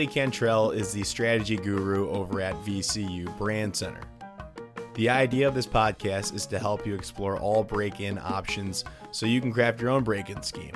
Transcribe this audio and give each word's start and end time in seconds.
Kaylee 0.00 0.10
Cantrell 0.10 0.70
is 0.70 0.94
the 0.94 1.04
strategy 1.04 1.56
guru 1.56 2.08
over 2.08 2.40
at 2.40 2.54
VCU 2.64 3.36
Brand 3.36 3.76
Center. 3.76 4.00
The 4.94 5.10
idea 5.10 5.46
of 5.46 5.54
this 5.54 5.66
podcast 5.66 6.34
is 6.34 6.46
to 6.46 6.58
help 6.58 6.86
you 6.86 6.94
explore 6.94 7.38
all 7.38 7.62
break 7.62 8.00
in 8.00 8.18
options 8.18 8.82
so 9.10 9.26
you 9.26 9.42
can 9.42 9.52
craft 9.52 9.78
your 9.78 9.90
own 9.90 10.02
break 10.02 10.30
in 10.30 10.42
scheme. 10.42 10.72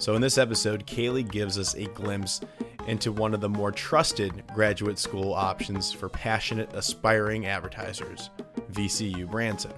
So, 0.00 0.16
in 0.16 0.20
this 0.20 0.36
episode, 0.36 0.84
Kaylee 0.84 1.30
gives 1.30 1.60
us 1.60 1.76
a 1.76 1.84
glimpse 1.84 2.40
into 2.88 3.12
one 3.12 3.34
of 3.34 3.40
the 3.40 3.48
more 3.48 3.70
trusted 3.70 4.42
graduate 4.52 4.98
school 4.98 5.32
options 5.32 5.92
for 5.92 6.08
passionate, 6.08 6.74
aspiring 6.74 7.46
advertisers 7.46 8.30
VCU 8.72 9.30
Brand 9.30 9.60
Center. 9.60 9.76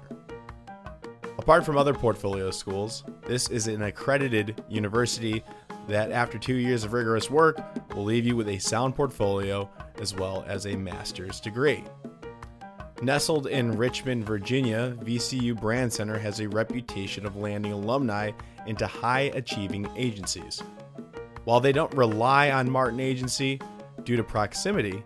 Apart 1.36 1.66
from 1.66 1.76
other 1.76 1.92
portfolio 1.92 2.50
schools, 2.50 3.04
this 3.26 3.50
is 3.50 3.66
an 3.66 3.82
accredited 3.82 4.64
university 4.70 5.44
that, 5.88 6.10
after 6.10 6.38
two 6.38 6.56
years 6.56 6.84
of 6.84 6.92
rigorous 6.92 7.30
work, 7.30 7.58
will 7.94 8.04
leave 8.04 8.26
you 8.26 8.36
with 8.36 8.48
a 8.48 8.58
sound 8.58 8.94
portfolio 8.94 9.70
as 10.00 10.14
well 10.14 10.44
as 10.46 10.66
a 10.66 10.76
master's 10.76 11.40
degree. 11.40 11.84
Nestled 13.02 13.46
in 13.46 13.76
Richmond, 13.76 14.24
Virginia, 14.24 14.96
VCU 15.00 15.60
Brand 15.60 15.92
Center 15.92 16.18
has 16.18 16.40
a 16.40 16.48
reputation 16.48 17.26
of 17.26 17.36
landing 17.36 17.72
alumni 17.72 18.30
into 18.66 18.86
high 18.86 19.32
achieving 19.34 19.86
agencies. 19.96 20.62
While 21.44 21.60
they 21.60 21.72
don't 21.72 21.94
rely 21.94 22.50
on 22.50 22.70
Martin 22.70 22.98
Agency 22.98 23.60
due 24.04 24.16
to 24.16 24.24
proximity, 24.24 25.04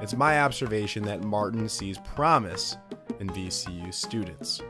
it's 0.00 0.14
my 0.14 0.40
observation 0.42 1.02
that 1.04 1.24
Martin 1.24 1.68
sees 1.68 1.98
promise 1.98 2.76
in 3.18 3.28
VCU 3.28 3.92
students. 3.92 4.62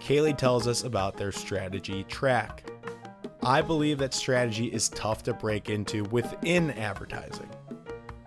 Kaylee 0.00 0.36
tells 0.36 0.66
us 0.66 0.84
about 0.84 1.16
their 1.16 1.32
strategy 1.32 2.04
track. 2.04 2.64
I 3.42 3.62
believe 3.62 3.98
that 3.98 4.14
strategy 4.14 4.66
is 4.66 4.88
tough 4.90 5.22
to 5.24 5.32
break 5.32 5.70
into 5.70 6.04
within 6.04 6.72
advertising. 6.72 7.48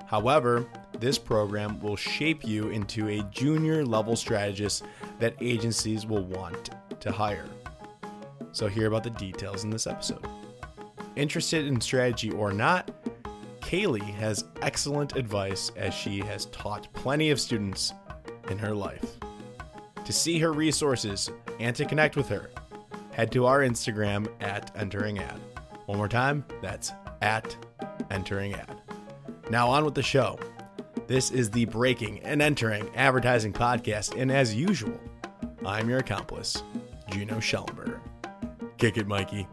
However, 0.05 0.67
this 0.99 1.17
program 1.17 1.79
will 1.79 1.95
shape 1.95 2.45
you 2.45 2.69
into 2.69 3.07
a 3.07 3.23
junior 3.31 3.85
level 3.85 4.15
strategist 4.15 4.83
that 5.19 5.35
agencies 5.41 6.05
will 6.05 6.23
want 6.25 6.71
to 6.99 7.11
hire. 7.11 7.45
So, 8.51 8.67
hear 8.67 8.87
about 8.87 9.03
the 9.03 9.09
details 9.11 9.63
in 9.63 9.69
this 9.69 9.87
episode. 9.87 10.25
Interested 11.15 11.65
in 11.65 11.79
strategy 11.79 12.31
or 12.31 12.51
not, 12.51 12.91
Kaylee 13.61 14.13
has 14.15 14.43
excellent 14.61 15.15
advice 15.15 15.71
as 15.75 15.93
she 15.93 16.19
has 16.19 16.47
taught 16.47 16.91
plenty 16.93 17.31
of 17.31 17.39
students 17.39 17.93
in 18.49 18.57
her 18.57 18.75
life. 18.75 19.15
To 20.03 20.11
see 20.11 20.39
her 20.39 20.51
resources 20.51 21.29
and 21.59 21.75
to 21.77 21.85
connect 21.85 22.17
with 22.17 22.27
her, 22.29 22.49
head 23.11 23.31
to 23.31 23.45
our 23.45 23.59
Instagram 23.59 24.27
at 24.41 24.71
entering 24.75 25.19
ad. 25.19 25.39
One 25.85 25.97
more 25.97 26.07
time, 26.07 26.45
that's 26.61 26.91
at 27.21 27.55
entering 28.09 28.53
ad. 28.53 28.81
Now, 29.49 29.69
on 29.69 29.83
with 29.85 29.95
the 29.95 30.03
show. 30.03 30.39
This 31.07 31.31
is 31.31 31.49
the 31.49 31.65
Breaking 31.65 32.19
and 32.19 32.41
Entering 32.41 32.89
Advertising 32.95 33.53
Podcast, 33.53 34.19
and 34.19 34.31
as 34.31 34.55
usual, 34.55 34.97
I'm 35.65 35.89
your 35.89 35.99
accomplice, 35.99 36.63
Gino 37.09 37.37
Schellenberger. 37.37 37.99
Kick 38.77 38.97
it, 38.97 39.07
Mikey. 39.07 39.47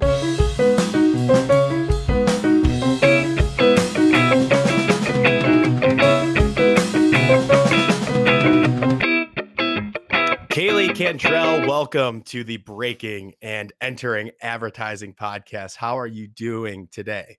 Cantrell, 10.98 11.64
welcome 11.68 12.22
to 12.22 12.42
the 12.42 12.56
Breaking 12.56 13.32
and 13.40 13.72
Entering 13.80 14.32
Advertising 14.42 15.14
Podcast. 15.14 15.76
How 15.76 15.96
are 15.96 16.08
you 16.08 16.26
doing 16.26 16.88
today? 16.90 17.38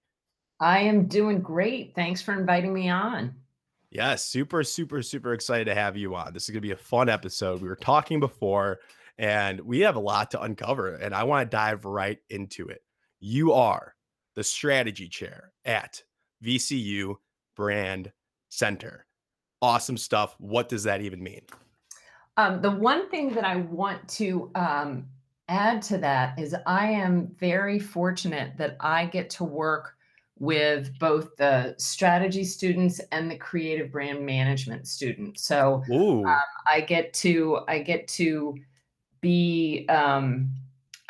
I 0.62 0.80
am 0.80 1.08
doing 1.08 1.42
great. 1.42 1.94
Thanks 1.94 2.22
for 2.22 2.31
inviting 2.31 2.74
me 2.74 2.90
on. 2.90 3.36
Yes, 3.92 4.24
super, 4.24 4.64
super, 4.64 5.02
super 5.02 5.34
excited 5.34 5.66
to 5.66 5.75
have 5.75 5.98
you 5.98 6.16
on. 6.16 6.31
This 6.31 6.44
is 6.44 6.52
going 6.52 6.62
to 6.62 6.68
be 6.69 6.72
a 6.72 6.78
fun 6.78 7.09
episode. 7.09 7.62
We 7.62 7.68
were 7.68 7.75
talking 7.75 8.22
before, 8.22 8.80
and 9.18 9.59
we 9.59 9.81
have 9.81 9.98
a 9.98 10.00
lot 10.00 10.31
to 10.31 10.42
uncover, 10.42 10.96
and 10.96 11.14
I 11.14 11.25
want 11.25 11.52
to 11.52 11.58
dive 11.58 11.84
right 11.84 12.19
into 12.30 12.66
it. 12.69 12.81
You 13.19 13.52
are 13.52 13.94
the 14.36 14.44
strategy 14.46 15.09
chair 15.09 15.52
at 15.66 16.02
VCU 16.42 17.16
Brand 17.58 18.14
Center. 18.48 19.06
Awesome 19.62 19.98
stuff. 19.98 20.34
What 20.40 20.69
does 20.69 20.84
that 20.84 21.02
even 21.02 21.22
mean? 21.22 21.42
Um, 22.39 22.61
the 22.61 22.72
one 22.72 23.09
thing 23.09 23.33
that 23.33 23.44
I 23.44 23.57
want 23.57 24.07
to 24.11 24.50
um, 24.55 25.05
add 25.50 25.81
to 25.83 25.97
that 25.97 26.39
is 26.39 26.55
I 26.66 26.85
am 26.85 27.35
very 27.38 27.79
fortunate 27.79 28.53
that 28.57 28.77
I 28.79 29.07
get 29.07 29.29
to 29.31 29.44
work 29.44 29.95
with 30.38 30.97
both 31.00 31.35
the 31.35 31.75
strategy 31.77 32.45
students 32.45 33.01
and 33.11 33.29
the 33.29 33.35
creative 33.35 33.91
brand 33.91 34.25
management 34.25 34.88
students. 34.88 35.44
So 35.44 35.83
um, 36.25 36.41
I 36.72 36.79
get 36.79 37.11
to 37.16 37.59
I 37.67 37.79
get 37.79 38.07
to 38.07 38.56
be 39.19 39.85
um, 39.89 40.50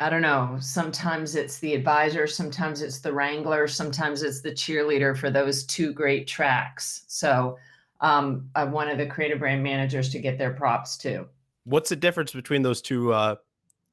I 0.00 0.10
don't 0.10 0.22
know. 0.22 0.56
Sometimes 0.60 1.36
it's 1.36 1.60
the 1.60 1.74
advisor, 1.74 2.26
sometimes 2.26 2.82
it's 2.82 2.98
the 2.98 3.12
wrangler, 3.12 3.68
sometimes 3.68 4.24
it's 4.24 4.40
the 4.40 4.50
cheerleader 4.50 5.16
for 5.16 5.30
those 5.30 5.62
two 5.62 5.92
great 5.92 6.26
tracks. 6.26 7.04
So 7.06 7.56
um, 8.00 8.50
I'm 8.54 8.72
one 8.72 8.88
of 8.88 8.98
the 8.98 9.06
creative 9.06 9.38
brand 9.38 9.62
managers 9.62 10.08
to 10.10 10.18
get 10.18 10.38
their 10.38 10.52
props 10.52 10.96
too. 10.96 11.26
What's 11.64 11.90
the 11.90 11.96
difference 11.96 12.32
between 12.32 12.62
those 12.62 12.80
two 12.80 13.12
uh, 13.12 13.36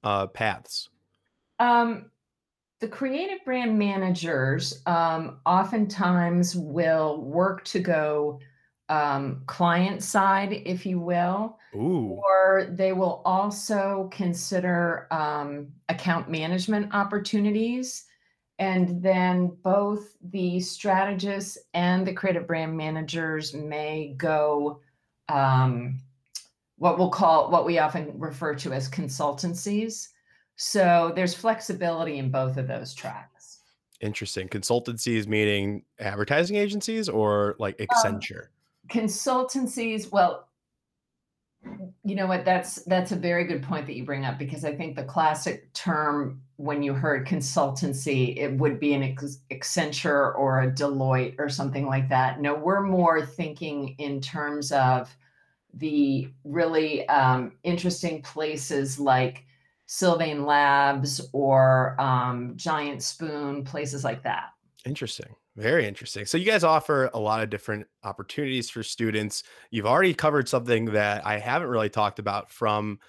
uh, 0.03 0.27
paths? 0.27 0.89
Um, 1.59 2.11
the 2.79 2.87
creative 2.87 3.43
brand 3.43 3.77
managers 3.77 4.81
um, 4.85 5.39
oftentimes 5.45 6.55
will 6.55 7.21
work 7.21 7.63
to 7.65 7.79
go 7.79 8.39
um, 8.89 9.41
client 9.47 10.01
side, 10.01 10.61
if 10.65 10.85
you 10.85 10.99
will, 10.99 11.57
Ooh. 11.75 12.21
or 12.23 12.67
they 12.69 12.93
will 12.93 13.21
also 13.25 14.09
consider 14.13 15.07
um, 15.11 15.67
account 15.89 16.29
management 16.29 16.93
opportunities. 16.93 18.05
And 18.59 19.01
then 19.03 19.55
both 19.63 20.15
the 20.21 20.59
strategists 20.59 21.57
and 21.73 22.07
the 22.07 22.13
creative 22.13 22.47
brand 22.47 22.75
managers 22.75 23.53
may 23.53 24.15
go 24.17 24.81
um, 25.29 25.99
what 26.77 26.97
we'll 26.97 27.09
call 27.09 27.51
what 27.51 27.65
we 27.65 27.79
often 27.79 28.13
refer 28.17 28.55
to 28.55 28.73
as 28.73 28.89
consultancies. 28.89 30.09
So 30.55 31.11
there's 31.15 31.33
flexibility 31.33 32.17
in 32.17 32.31
both 32.31 32.57
of 32.57 32.67
those 32.67 32.93
tracks. 32.93 33.59
Interesting. 34.01 34.47
Consultancies 34.47 35.27
meaning 35.27 35.83
advertising 35.99 36.55
agencies 36.55 37.09
or 37.09 37.55
like 37.59 37.79
um, 37.79 37.87
Accenture? 37.87 38.43
Um, 38.43 38.49
consultancies, 38.89 40.11
well, 40.11 40.46
you 42.03 42.15
know 42.15 42.27
what 42.27 42.45
that's 42.45 42.83
that's 42.83 43.11
a 43.11 43.15
very 43.15 43.43
good 43.43 43.61
point 43.61 43.85
that 43.85 43.95
you 43.95 44.05
bring 44.05 44.25
up 44.25 44.37
because 44.37 44.63
I 44.63 44.75
think 44.75 44.95
the 44.95 45.03
classic 45.03 45.71
term 45.73 46.41
when 46.55 46.81
you 46.81 46.93
heard 46.93 47.27
consultancy 47.27 48.37
it 48.37 48.53
would 48.57 48.79
be 48.79 48.93
an 48.93 49.15
Accenture 49.51 50.35
or 50.37 50.61
a 50.61 50.71
Deloitte 50.71 51.35
or 51.37 51.49
something 51.49 51.85
like 51.85 52.09
that. 52.09 52.39
No, 52.39 52.55
we're 52.55 52.81
more 52.81 53.25
thinking 53.25 53.95
in 53.97 54.21
terms 54.21 54.71
of 54.71 55.15
the 55.73 56.29
really 56.43 57.07
um, 57.09 57.53
interesting 57.63 58.21
places 58.21 58.99
like 58.99 59.45
Sylvain 59.85 60.45
Labs 60.45 61.21
or 61.33 61.99
um, 61.99 62.53
Giant 62.55 63.03
Spoon, 63.03 63.63
places 63.63 64.03
like 64.03 64.23
that. 64.23 64.49
Interesting. 64.85 65.35
Very 65.57 65.87
interesting. 65.87 66.25
So, 66.27 66.37
you 66.37 66.45
guys 66.45 66.63
offer 66.63 67.09
a 67.13 67.19
lot 67.19 67.41
of 67.41 67.49
different 67.49 67.87
opportunities 68.03 68.69
for 68.69 68.83
students. 68.83 69.41
You've 69.71 69.87
already 69.87 70.13
covered 70.13 70.47
something 70.47 70.85
that 70.85 71.25
I 71.25 71.39
haven't 71.39 71.67
really 71.67 71.89
talked 71.89 72.19
about 72.19 72.51
from, 72.51 72.99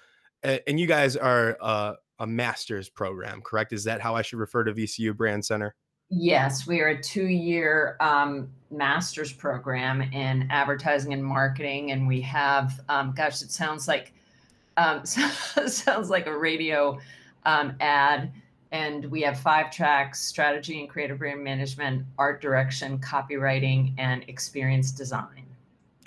and 0.43 0.79
you 0.79 0.87
guys 0.87 1.15
are 1.15 1.57
a, 1.61 1.93
a 2.17 2.25
master's 2.25 2.89
program, 2.89 3.41
correct? 3.41 3.71
Is 3.71 3.83
that 3.83 4.01
how 4.01 4.15
I 4.15 4.23
should 4.23 4.39
refer 4.39 4.63
to 4.63 4.73
VCU 4.73 5.15
Brand 5.15 5.45
Center? 5.45 5.75
Yes, 6.09 6.65
we 6.65 6.79
are 6.79 6.87
a 6.87 7.01
two 7.01 7.27
year 7.27 7.95
um, 7.99 8.49
master's 8.71 9.31
program 9.31 10.01
in 10.01 10.47
advertising 10.49 11.13
and 11.13 11.23
marketing. 11.23 11.91
And 11.91 12.07
we 12.07 12.19
have, 12.21 12.79
um, 12.89 13.13
gosh, 13.15 13.43
it 13.43 13.51
sounds 13.51 13.87
like 13.87 14.11
um, 14.77 15.05
sounds 15.05 16.09
like 16.09 16.25
a 16.25 16.35
radio 16.35 16.99
um, 17.45 17.75
ad. 17.79 18.31
And 18.71 19.05
we 19.05 19.21
have 19.21 19.39
five 19.39 19.71
tracks 19.71 20.21
strategy 20.21 20.79
and 20.79 20.89
creative 20.89 21.17
brand 21.17 21.43
management, 21.43 22.05
art 22.17 22.41
direction, 22.41 22.99
copywriting, 22.99 23.93
and 23.97 24.23
experience 24.27 24.91
design. 24.91 25.45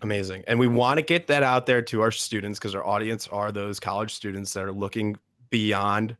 Amazing. 0.03 0.45
And 0.47 0.59
we 0.59 0.69
want 0.69 0.99
to 0.99 1.03
get 1.03 1.27
that 1.29 1.43
out 1.43 1.67
there 1.67 1.83
to 1.83 2.03
our 2.03 2.11
students 2.11 2.59
because 2.59 2.75
our 2.75 2.85
audience 2.85 3.29
are 3.29 3.53
those 3.53 3.79
college 3.79 4.13
students 4.15 4.53
that 4.53 4.65
are 4.65 4.73
looking 4.73 5.17
beyond 5.51 6.17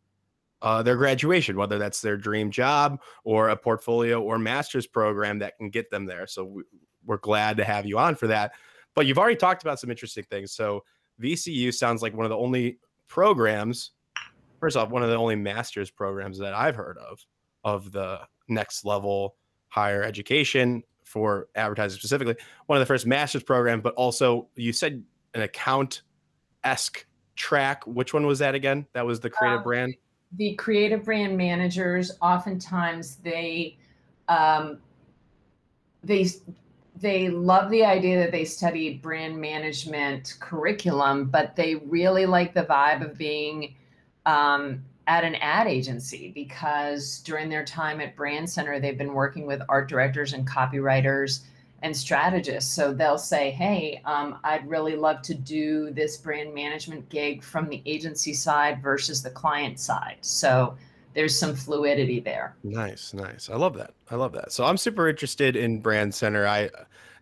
uh, 0.63 0.83
their 0.83 0.97
graduation, 0.97 1.57
whether 1.57 1.79
that's 1.79 2.01
their 2.01 2.17
dream 2.17 2.51
job 2.51 3.01
or 3.25 3.49
a 3.49 3.57
portfolio 3.57 4.23
or 4.23 4.39
master's 4.39 4.87
program 4.87 5.41
that 5.41 5.59
can 5.59 5.69
get 5.71 5.91
them 5.91 6.07
there. 6.07 6.27
So 6.27 6.45
we, 6.45 6.63
we're 7.05 7.17
glad 7.19 7.57
to 7.57 7.65
have 7.65 7.85
you 7.85 7.99
on 7.99 8.15
for 8.15 8.29
that. 8.29 8.53
But 8.95 9.07
you've 9.07 9.19
already 9.19 9.37
talked 9.37 9.63
about 9.63 9.81
some 9.81 9.91
interesting 9.91 10.25
things. 10.31 10.53
So 10.53 10.85
VCU 11.21 11.75
sounds 11.75 12.03
like 12.03 12.15
one 12.15 12.25
of 12.25 12.31
the 12.31 12.37
only 12.37 12.79
programs, 13.09 13.91
first 14.63 14.77
off, 14.77 14.91
one 14.91 15.03
of 15.03 15.11
the 15.11 15.17
only 15.17 15.35
master's 15.35 15.91
programs 15.91 16.39
that 16.39 16.55
I've 16.55 16.77
heard 16.77 16.97
of, 16.99 17.27
of 17.65 17.91
the 17.91 18.21
next 18.47 18.85
level 18.85 19.35
higher 19.67 20.05
education 20.05 20.85
for 21.03 21.49
advertising 21.57 21.99
specifically, 21.99 22.37
one 22.67 22.79
of 22.79 22.81
the 22.81 22.87
first 22.87 23.05
master's 23.05 23.43
programs, 23.43 23.83
but 23.83 23.93
also 23.95 24.47
you 24.55 24.73
said 24.73 25.03
an 25.35 25.43
account 25.43 26.03
esque 26.63 27.05
track. 27.35 27.85
Which 27.89 28.15
one 28.15 28.25
was 28.25 28.39
that 28.39 28.55
again? 28.55 28.87
That 28.93 29.05
was 29.05 29.19
the 29.19 29.31
creative 29.31 29.59
um, 29.59 29.65
brand. 29.65 29.95
The 30.37 30.55
creative 30.55 31.05
brand 31.05 31.37
managers, 31.37 32.13
oftentimes 32.23 33.17
they, 33.17 33.77
um, 34.29 34.79
they 36.05 36.29
they 37.01 37.31
love 37.31 37.69
the 37.71 37.85
idea 37.85 38.21
that 38.21 38.31
they 38.31 38.45
study 38.45 38.95
brand 38.95 39.37
management 39.37 40.37
curriculum, 40.39 41.25
but 41.25 41.57
they 41.57 41.75
really 41.75 42.27
like 42.27 42.55
the 42.55 42.63
vibe 42.63 43.05
of 43.05 43.19
being 43.19 43.75
um, 44.27 44.83
at 45.07 45.25
an 45.25 45.35
ad 45.37 45.67
agency 45.67 46.31
because 46.35 47.21
during 47.21 47.49
their 47.49 47.65
time 47.65 48.01
at 48.01 48.17
Brand 48.17 48.49
Center, 48.49 48.79
they've 48.79 48.99
been 48.99 49.15
working 49.15 49.47
with 49.47 49.61
art 49.69 49.89
directors 49.89 50.33
and 50.33 50.47
copywriters 50.47 51.41
and 51.83 51.97
strategists. 51.97 52.73
So 52.73 52.93
they'll 52.93 53.19
say, 53.19 53.51
Hey, 53.51 54.01
um, 54.05 54.39
I'd 54.45 54.69
really 54.69 54.95
love 54.95 55.21
to 55.23 55.35
do 55.35 55.91
this 55.91 56.17
brand 56.17 56.55
management 56.55 57.09
gig 57.09 57.43
from 57.43 57.69
the 57.69 57.83
agency 57.85 58.33
side 58.33 58.81
versus 58.83 59.23
the 59.23 59.31
client 59.31 59.81
side. 59.81 60.19
So 60.21 60.77
there's 61.15 61.37
some 61.37 61.55
fluidity 61.55 62.21
there. 62.21 62.55
Nice, 62.63 63.13
nice. 63.13 63.51
I 63.51 63.57
love 63.57 63.75
that. 63.75 63.93
I 64.11 64.15
love 64.15 64.33
that. 64.33 64.53
So 64.53 64.65
I'm 64.65 64.77
super 64.77 65.09
interested 65.09 65.57
in 65.57 65.81
Brand 65.81 66.15
Center. 66.15 66.47
I 66.47 66.71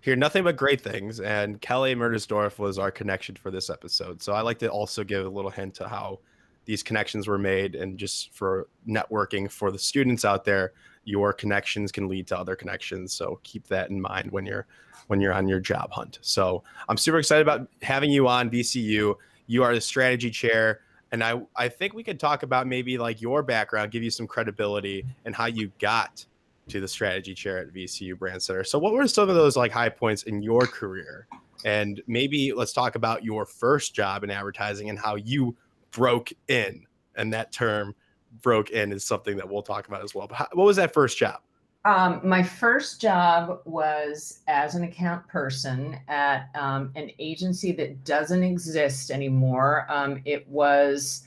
hear 0.00 0.16
nothing 0.16 0.44
but 0.44 0.56
great 0.56 0.80
things, 0.80 1.20
and 1.20 1.60
Kelly 1.60 1.94
Murdersdorf 1.94 2.58
was 2.58 2.78
our 2.78 2.90
connection 2.90 3.34
for 3.34 3.50
this 3.50 3.68
episode. 3.68 4.22
So 4.22 4.32
I 4.32 4.40
like 4.42 4.58
to 4.60 4.68
also 4.68 5.04
give 5.04 5.26
a 5.26 5.28
little 5.28 5.50
hint 5.50 5.74
to 5.76 5.88
how 5.88 6.20
these 6.64 6.82
connections 6.82 7.26
were 7.26 7.38
made, 7.38 7.74
and 7.74 7.98
just 7.98 8.32
for 8.34 8.68
networking 8.88 9.50
for 9.50 9.70
the 9.70 9.78
students 9.78 10.24
out 10.24 10.44
there, 10.44 10.72
your 11.04 11.32
connections 11.32 11.90
can 11.90 12.08
lead 12.08 12.26
to 12.28 12.38
other 12.38 12.54
connections. 12.54 13.12
So 13.12 13.40
keep 13.42 13.66
that 13.68 13.90
in 13.90 14.00
mind 14.00 14.30
when 14.30 14.46
you're 14.46 14.66
when 15.06 15.20
you're 15.20 15.32
on 15.32 15.48
your 15.48 15.60
job 15.60 15.90
hunt. 15.90 16.18
So 16.22 16.62
I'm 16.88 16.96
super 16.96 17.18
excited 17.18 17.42
about 17.42 17.68
having 17.82 18.12
you 18.12 18.28
on 18.28 18.50
VCU. 18.50 19.14
You 19.46 19.62
are 19.64 19.74
the 19.74 19.80
strategy 19.80 20.30
chair 20.30 20.80
and 21.12 21.24
I 21.24 21.40
I 21.56 21.68
think 21.68 21.94
we 21.94 22.04
could 22.04 22.20
talk 22.20 22.42
about 22.42 22.66
maybe 22.66 22.98
like 22.98 23.20
your 23.20 23.42
background, 23.42 23.90
give 23.90 24.02
you 24.02 24.10
some 24.10 24.26
credibility 24.26 25.04
and 25.24 25.34
how 25.34 25.46
you 25.46 25.72
got 25.78 26.24
to 26.68 26.80
the 26.80 26.88
strategy 26.88 27.34
chair 27.34 27.58
at 27.58 27.72
VCU 27.72 28.18
Brand 28.18 28.42
Center. 28.42 28.64
So 28.64 28.78
what 28.78 28.92
were 28.92 29.06
some 29.08 29.28
of 29.28 29.34
those 29.34 29.56
like 29.56 29.72
high 29.72 29.88
points 29.88 30.24
in 30.24 30.42
your 30.42 30.62
career? 30.62 31.26
And 31.64 32.00
maybe 32.06 32.52
let's 32.52 32.72
talk 32.72 32.94
about 32.94 33.24
your 33.24 33.44
first 33.44 33.92
job 33.92 34.24
in 34.24 34.30
advertising 34.30 34.88
and 34.88 34.98
how 34.98 35.16
you 35.16 35.56
broke 35.90 36.32
in. 36.48 36.86
And 37.16 37.32
that 37.32 37.52
term 37.52 37.94
broke 38.42 38.70
in 38.70 38.92
is 38.92 39.04
something 39.04 39.36
that 39.36 39.48
we'll 39.48 39.62
talk 39.62 39.88
about 39.88 40.02
as 40.02 40.14
well. 40.14 40.26
But 40.26 40.36
how, 40.36 40.48
what 40.52 40.64
was 40.64 40.76
that 40.76 40.94
first 40.94 41.18
job? 41.18 41.40
Um, 41.84 42.20
my 42.22 42.42
first 42.42 43.00
job 43.00 43.60
was 43.64 44.40
as 44.48 44.74
an 44.74 44.84
account 44.84 45.26
person 45.28 45.98
at 46.08 46.50
um, 46.54 46.92
an 46.94 47.10
agency 47.18 47.72
that 47.72 48.04
doesn't 48.04 48.42
exist 48.42 49.10
anymore. 49.10 49.86
Um, 49.88 50.20
it 50.26 50.46
was 50.46 51.26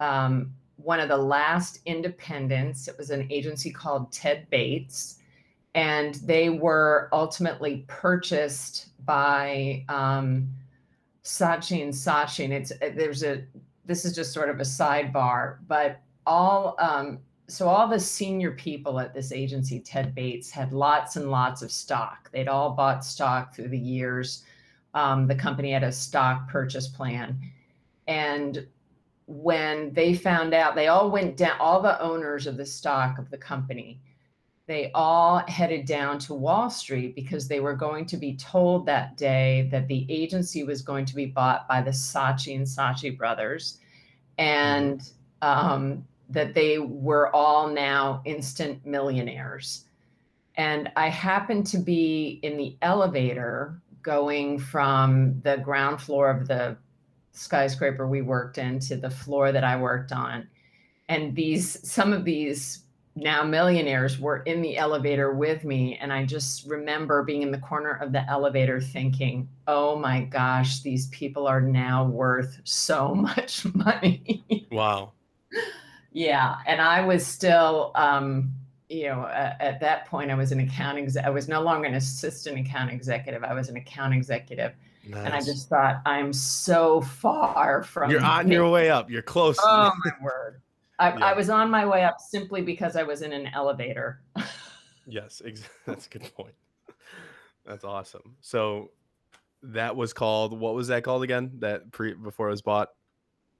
um, 0.00 0.52
one 0.76 0.98
of 0.98 1.08
the 1.08 1.16
last 1.16 1.78
independents. 1.86 2.88
It 2.88 2.98
was 2.98 3.10
an 3.10 3.28
agency 3.30 3.70
called 3.70 4.10
Ted 4.10 4.48
Bates, 4.50 5.18
and 5.76 6.16
they 6.16 6.50
were 6.50 7.08
ultimately 7.12 7.84
purchased 7.86 8.88
by 9.04 9.84
um, 9.88 10.48
Saatchi 11.24 12.44
and 12.44 12.52
it's 12.52 12.72
there's 12.80 13.22
a 13.22 13.44
this 13.84 14.04
is 14.04 14.14
just 14.14 14.32
sort 14.32 14.48
of 14.48 14.60
a 14.60 14.64
sidebar, 14.64 15.58
but 15.66 16.00
all 16.26 16.76
um, 16.78 17.18
so 17.48 17.68
all 17.68 17.88
the 17.88 18.00
senior 18.00 18.52
people 18.52 19.00
at 19.00 19.12
this 19.12 19.32
agency, 19.32 19.80
Ted 19.80 20.14
Bates, 20.14 20.50
had 20.50 20.72
lots 20.72 21.16
and 21.16 21.30
lots 21.30 21.60
of 21.62 21.70
stock. 21.70 22.30
They'd 22.32 22.48
all 22.48 22.70
bought 22.70 23.04
stock 23.04 23.54
through 23.54 23.68
the 23.68 23.78
years. 23.78 24.44
Um, 24.94 25.26
the 25.26 25.34
company 25.34 25.72
had 25.72 25.82
a 25.82 25.92
stock 25.92 26.48
purchase 26.48 26.88
plan. 26.88 27.38
And 28.06 28.66
when 29.26 29.92
they 29.92 30.14
found 30.14 30.54
out, 30.54 30.74
they 30.74 30.88
all 30.88 31.10
went 31.10 31.36
down, 31.36 31.58
all 31.60 31.82
the 31.82 32.00
owners 32.00 32.46
of 32.46 32.56
the 32.56 32.66
stock 32.66 33.18
of 33.18 33.30
the 33.30 33.38
company, 33.38 34.00
they 34.66 34.90
all 34.94 35.42
headed 35.48 35.86
down 35.86 36.18
to 36.20 36.34
Wall 36.34 36.70
Street 36.70 37.14
because 37.14 37.48
they 37.48 37.60
were 37.60 37.74
going 37.74 38.06
to 38.06 38.16
be 38.16 38.36
told 38.36 38.86
that 38.86 39.16
day 39.16 39.68
that 39.72 39.88
the 39.88 40.06
agency 40.08 40.62
was 40.62 40.82
going 40.82 41.04
to 41.06 41.14
be 41.14 41.26
bought 41.26 41.66
by 41.68 41.82
the 41.82 41.90
Saatchi 41.90 42.54
and 42.54 42.66
Saatchi 42.66 43.16
brothers. 43.16 43.78
And 44.38 45.02
um, 45.42 46.04
that 46.32 46.54
they 46.54 46.78
were 46.78 47.34
all 47.34 47.68
now 47.68 48.22
instant 48.24 48.84
millionaires. 48.86 49.84
And 50.56 50.90
I 50.96 51.08
happened 51.08 51.66
to 51.68 51.78
be 51.78 52.40
in 52.42 52.56
the 52.56 52.76
elevator 52.82 53.80
going 54.02 54.58
from 54.58 55.40
the 55.42 55.58
ground 55.58 56.00
floor 56.00 56.30
of 56.30 56.48
the 56.48 56.76
skyscraper 57.32 58.06
we 58.06 58.22
worked 58.22 58.58
in 58.58 58.78
to 58.80 58.96
the 58.96 59.10
floor 59.10 59.52
that 59.52 59.64
I 59.64 59.76
worked 59.76 60.12
on. 60.12 60.48
And 61.08 61.34
these, 61.34 61.78
some 61.88 62.12
of 62.12 62.24
these 62.24 62.81
now 63.14 63.42
millionaires 63.42 64.18
were 64.18 64.38
in 64.38 64.62
the 64.62 64.78
elevator 64.78 65.32
with 65.32 65.64
me. 65.64 65.98
And 66.00 66.12
I 66.12 66.24
just 66.24 66.66
remember 66.66 67.22
being 67.22 67.42
in 67.42 67.50
the 67.50 67.58
corner 67.58 67.92
of 67.92 68.12
the 68.12 68.28
elevator 68.30 68.80
thinking, 68.80 69.48
oh 69.66 69.98
my 69.98 70.22
gosh, 70.22 70.80
these 70.80 71.08
people 71.08 71.46
are 71.46 71.60
now 71.60 72.04
worth 72.06 72.60
so 72.64 73.14
much 73.14 73.64
money. 73.74 74.66
Wow. 74.70 75.12
Yeah, 76.12 76.56
and 76.66 76.80
I 76.80 77.00
was 77.00 77.26
still, 77.26 77.92
um, 77.94 78.52
you 78.88 79.04
know, 79.04 79.26
at, 79.26 79.56
at 79.60 79.80
that 79.80 80.06
point, 80.06 80.30
I 80.30 80.34
was 80.34 80.52
an 80.52 80.60
account 80.60 80.98
ex- 80.98 81.16
I 81.16 81.30
was 81.30 81.48
no 81.48 81.62
longer 81.62 81.86
an 81.88 81.94
assistant 81.94 82.58
account 82.58 82.90
executive. 82.90 83.42
I 83.42 83.54
was 83.54 83.68
an 83.68 83.76
account 83.76 84.12
executive, 84.12 84.72
nice. 85.08 85.24
and 85.24 85.34
I 85.34 85.40
just 85.40 85.68
thought, 85.68 86.02
I'm 86.04 86.32
so 86.32 87.00
far 87.00 87.82
from. 87.82 88.10
You're 88.10 88.22
on 88.22 88.50
your 88.50 88.68
way 88.68 88.90
up. 88.90 89.10
You're 89.10 89.22
close. 89.22 89.58
Oh 89.62 89.92
my 90.04 90.12
word! 90.22 90.61
I, 91.02 91.18
yeah. 91.18 91.24
I 91.24 91.32
was 91.32 91.50
on 91.50 91.68
my 91.68 91.84
way 91.84 92.04
up 92.04 92.20
simply 92.20 92.62
because 92.62 92.94
I 92.94 93.02
was 93.02 93.22
in 93.22 93.32
an 93.32 93.48
elevator. 93.54 94.22
yes, 95.06 95.42
ex- 95.44 95.68
that's 95.86 96.06
a 96.06 96.10
good 96.10 96.30
point. 96.34 96.54
That's 97.66 97.82
awesome. 97.82 98.36
So 98.40 98.90
that 99.64 99.96
was 99.96 100.12
called 100.12 100.58
what 100.58 100.74
was 100.74 100.88
that 100.88 101.02
called 101.02 101.24
again? 101.24 101.50
That 101.58 101.90
pre 101.90 102.14
before 102.14 102.46
it 102.48 102.52
was 102.52 102.62
bought. 102.62 102.90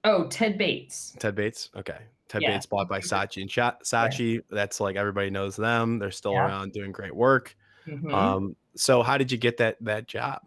Oh, 0.04 0.26
Ted 0.28 0.56
Bates. 0.56 1.16
Ted 1.18 1.34
Bates. 1.34 1.70
Okay. 1.76 1.98
Ted 2.28 2.42
yeah. 2.42 2.52
Bates 2.52 2.66
bought 2.66 2.88
by 2.88 3.00
Saatchi 3.00 3.42
and 3.42 3.50
Saatchi. 3.50 4.34
Yeah. 4.34 4.40
That's 4.50 4.80
like 4.80 4.96
everybody 4.96 5.30
knows 5.30 5.56
them. 5.56 5.98
They're 5.98 6.10
still 6.10 6.32
yeah. 6.32 6.46
around 6.46 6.72
doing 6.72 6.92
great 6.92 7.14
work. 7.14 7.56
Mm-hmm. 7.86 8.14
Um, 8.14 8.56
so 8.76 9.02
how 9.02 9.18
did 9.18 9.32
you 9.32 9.38
get 9.38 9.56
that 9.58 9.76
that 9.80 10.06
job? 10.06 10.42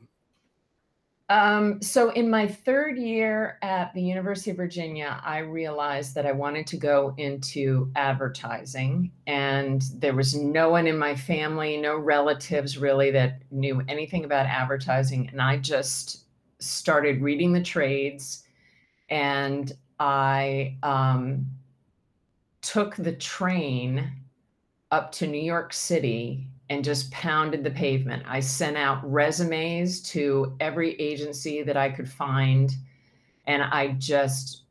Um, 1.27 1.82
so 1.82 2.12
in 2.12 2.29
my 2.29 2.48
third 2.48 3.00
year 3.00 3.58
at 3.63 3.91
the 3.96 4.01
University 4.01 4.51
of 4.51 4.58
Virginia, 4.58 5.20
I 5.24 5.39
realized 5.39 6.13
that 6.13 6.27
I 6.27 6.32
wanted 6.32 6.67
to 6.67 6.77
go 6.77 7.15
into 7.17 7.91
advertising, 7.96 9.12
and 9.25 9.84
there 9.96 10.13
was 10.13 10.36
no 10.36 10.70
one 10.70 10.86
in 10.86 11.00
my 11.00 11.15
family, 11.15 11.77
no 11.77 11.98
relatives 11.98 12.77
really 12.77 13.10
that 13.12 13.41
knew 13.50 13.82
anything 13.88 14.24
about 14.24 14.46
advertising, 14.46 15.27
and 15.32 15.41
I 15.41 15.58
just 15.58 16.25
started 16.60 17.22
reading 17.22 17.53
the 17.53 17.63
trades, 17.63 18.44
and 19.10 19.72
I 20.00 20.77
um, 20.84 21.48
took 22.62 22.96
the 22.98 23.13
train 23.13 24.12
up 24.91 25.12
to 25.13 25.25
New 25.25 25.41
York 25.41 25.74
City 25.74 26.50
and 26.69 26.84
just 26.84 27.12
pounded 27.12 27.63
the 27.63 27.72
pavement. 27.72 28.24
I 28.27 28.39
sent 28.39 28.77
out 28.77 29.10
resumes 29.10 30.01
to 30.10 30.55
every 30.60 31.00
agency 31.00 31.62
that 31.63 31.77
I 31.77 31.89
could 31.89 32.10
find. 32.10 32.74
And 33.45 33.62
I 33.62 33.89
just 34.00 34.63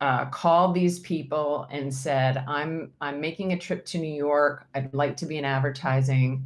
uh, 0.00 0.26
called 0.26 0.74
these 0.74 0.98
people 0.98 1.66
and 1.70 1.92
said, 1.92 2.44
I'm, 2.46 2.92
I'm 3.00 3.20
making 3.20 3.52
a 3.52 3.58
trip 3.58 3.86
to 3.86 3.98
New 3.98 4.14
York. 4.14 4.66
I'd 4.74 4.92
like 4.92 5.16
to 5.18 5.26
be 5.26 5.38
in 5.38 5.44
advertising. 5.44 6.44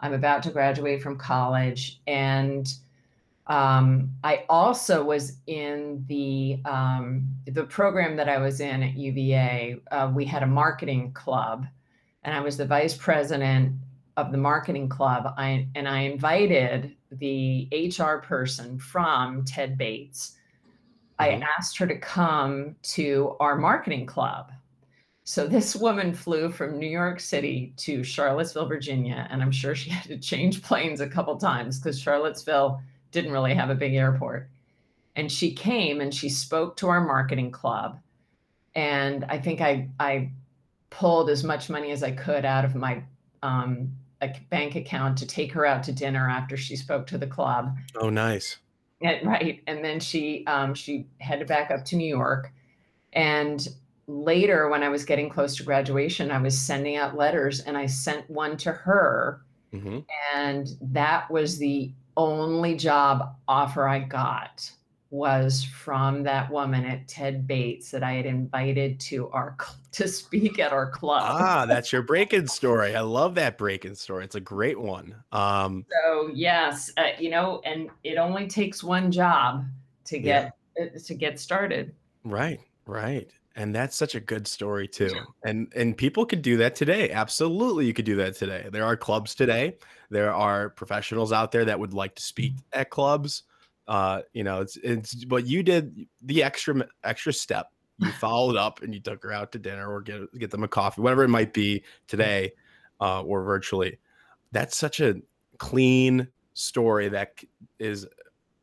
I'm 0.00 0.12
about 0.12 0.42
to 0.42 0.50
graduate 0.50 1.02
from 1.02 1.16
college. 1.16 2.00
And 2.06 2.70
um, 3.48 4.10
I 4.22 4.44
also 4.50 5.02
was 5.02 5.38
in 5.46 6.04
the 6.06 6.60
um, 6.66 7.26
the 7.46 7.64
program 7.64 8.14
that 8.16 8.28
I 8.28 8.36
was 8.36 8.60
in 8.60 8.82
at 8.82 8.94
UVA. 8.94 9.80
Uh, 9.90 10.12
we 10.14 10.26
had 10.26 10.42
a 10.42 10.46
marketing 10.46 11.12
club, 11.12 11.66
and 12.24 12.34
I 12.34 12.40
was 12.40 12.58
the 12.58 12.66
vice 12.66 12.94
president 12.94 13.72
of 14.18 14.32
the 14.32 14.38
marketing 14.38 14.88
club. 14.88 15.32
I, 15.38 15.68
and 15.76 15.88
I 15.88 16.00
invited 16.00 16.96
the 17.12 17.68
HR 17.72 18.16
person 18.16 18.76
from 18.76 19.44
Ted 19.44 19.78
Bates. 19.78 20.36
Mm-hmm. 21.20 21.42
I 21.42 21.46
asked 21.56 21.78
her 21.78 21.86
to 21.86 21.96
come 21.96 22.74
to 22.82 23.36
our 23.38 23.56
marketing 23.56 24.06
club. 24.06 24.50
So 25.22 25.46
this 25.46 25.76
woman 25.76 26.12
flew 26.12 26.50
from 26.50 26.80
New 26.80 26.88
York 26.88 27.20
City 27.20 27.74
to 27.76 28.02
Charlottesville, 28.02 28.66
Virginia, 28.66 29.28
and 29.30 29.40
I'm 29.40 29.52
sure 29.52 29.76
she 29.76 29.90
had 29.98 30.08
to 30.08 30.18
change 30.18 30.62
planes 30.62 31.00
a 31.00 31.08
couple 31.08 31.36
times 31.36 31.78
because 31.78 32.00
Charlottesville 32.00 32.82
didn't 33.12 33.32
really 33.32 33.54
have 33.54 33.70
a 33.70 33.74
big 33.76 33.94
airport. 33.94 34.50
And 35.14 35.30
she 35.30 35.52
came 35.52 36.00
and 36.00 36.12
she 36.12 36.28
spoke 36.28 36.76
to 36.78 36.88
our 36.88 37.04
marketing 37.04 37.52
club. 37.52 38.00
And 38.74 39.24
I 39.28 39.38
think 39.38 39.60
I 39.60 39.88
I 40.00 40.32
pulled 40.90 41.30
as 41.30 41.44
much 41.44 41.70
money 41.70 41.92
as 41.92 42.02
I 42.02 42.10
could 42.10 42.44
out 42.44 42.64
of 42.64 42.74
my 42.74 43.02
um, 43.42 43.92
a 44.20 44.34
bank 44.50 44.74
account 44.74 45.18
to 45.18 45.26
take 45.26 45.52
her 45.52 45.64
out 45.64 45.82
to 45.84 45.92
dinner 45.92 46.28
after 46.28 46.56
she 46.56 46.76
spoke 46.76 47.06
to 47.06 47.18
the 47.18 47.26
club. 47.26 47.76
Oh, 47.96 48.10
nice. 48.10 48.58
And, 49.00 49.26
right. 49.26 49.62
And 49.66 49.84
then 49.84 50.00
she 50.00 50.44
um, 50.46 50.74
she 50.74 51.06
headed 51.20 51.46
back 51.46 51.70
up 51.70 51.84
to 51.86 51.96
New 51.96 52.08
York. 52.08 52.52
And 53.12 53.66
later, 54.06 54.68
when 54.68 54.82
I 54.82 54.88
was 54.88 55.04
getting 55.04 55.28
close 55.30 55.56
to 55.56 55.62
graduation, 55.62 56.30
I 56.30 56.40
was 56.40 56.58
sending 56.58 56.96
out 56.96 57.16
letters 57.16 57.60
and 57.60 57.76
I 57.76 57.86
sent 57.86 58.28
one 58.28 58.56
to 58.58 58.72
her. 58.72 59.42
hmm 59.72 60.00
And 60.34 60.68
that 60.80 61.30
was 61.30 61.58
the 61.58 61.92
only 62.16 62.76
job 62.76 63.36
offer 63.46 63.86
I 63.86 64.00
got 64.00 64.72
was 65.10 65.64
from 65.64 66.22
that 66.24 66.50
woman 66.50 66.84
at 66.84 67.08
Ted 67.08 67.46
Bates 67.46 67.90
that 67.90 68.02
I 68.02 68.12
had 68.12 68.26
invited 68.26 69.00
to 69.00 69.28
our 69.30 69.56
to 69.92 70.06
speak 70.08 70.58
at 70.58 70.72
our 70.72 70.90
club. 70.90 71.22
Ah, 71.24 71.66
that's 71.66 71.92
your 71.92 72.02
break-in 72.12 72.46
story. 72.46 72.94
I 72.94 73.00
love 73.00 73.34
that 73.36 73.56
break-in 73.56 73.94
story. 73.94 74.24
It's 74.24 74.34
a 74.34 74.40
great 74.40 74.78
one. 74.78 75.14
Um, 75.32 75.86
So 76.04 76.30
yes, 76.34 76.90
uh, 76.96 77.08
you 77.18 77.30
know, 77.30 77.60
and 77.64 77.88
it 78.04 78.18
only 78.18 78.46
takes 78.46 78.84
one 78.84 79.10
job 79.10 79.64
to 80.04 80.18
get 80.18 80.52
uh, 80.80 80.86
to 81.06 81.14
get 81.14 81.38
started. 81.40 81.94
right, 82.24 82.60
right. 82.86 83.30
And 83.56 83.74
that's 83.74 83.96
such 83.96 84.14
a 84.14 84.20
good 84.20 84.46
story 84.46 84.86
too. 84.86 85.10
And 85.44 85.72
and 85.74 85.96
people 85.96 86.24
could 86.24 86.42
do 86.42 86.56
that 86.58 86.76
today. 86.76 87.10
Absolutely, 87.10 87.86
you 87.86 87.92
could 87.92 88.04
do 88.04 88.14
that 88.16 88.36
today. 88.36 88.68
There 88.70 88.84
are 88.84 88.96
clubs 88.96 89.34
today. 89.34 89.78
There 90.10 90.32
are 90.32 90.70
professionals 90.70 91.32
out 91.32 91.50
there 91.50 91.64
that 91.64 91.80
would 91.80 91.92
like 91.92 92.14
to 92.16 92.22
speak 92.22 92.52
at 92.72 92.90
clubs. 92.90 93.42
Uh, 93.88 94.20
you 94.34 94.44
know, 94.44 94.60
it's 94.60 94.76
it's 94.76 95.24
but 95.24 95.46
you 95.46 95.62
did 95.62 96.06
the 96.22 96.42
extra 96.42 96.86
extra 97.02 97.32
step. 97.32 97.72
You 97.98 98.12
followed 98.20 98.54
up 98.56 98.82
and 98.82 98.94
you 98.94 99.00
took 99.00 99.22
her 99.24 99.32
out 99.32 99.50
to 99.52 99.58
dinner 99.58 99.90
or 99.90 100.02
get 100.02 100.32
get 100.38 100.50
them 100.50 100.62
a 100.62 100.68
coffee, 100.68 101.00
whatever 101.00 101.24
it 101.24 101.28
might 101.28 101.52
be 101.54 101.82
today, 102.06 102.52
uh, 103.00 103.22
or 103.22 103.42
virtually. 103.42 103.98
That's 104.52 104.76
such 104.76 105.00
a 105.00 105.16
clean 105.56 106.28
story 106.54 107.08
that 107.08 107.42
is 107.78 108.06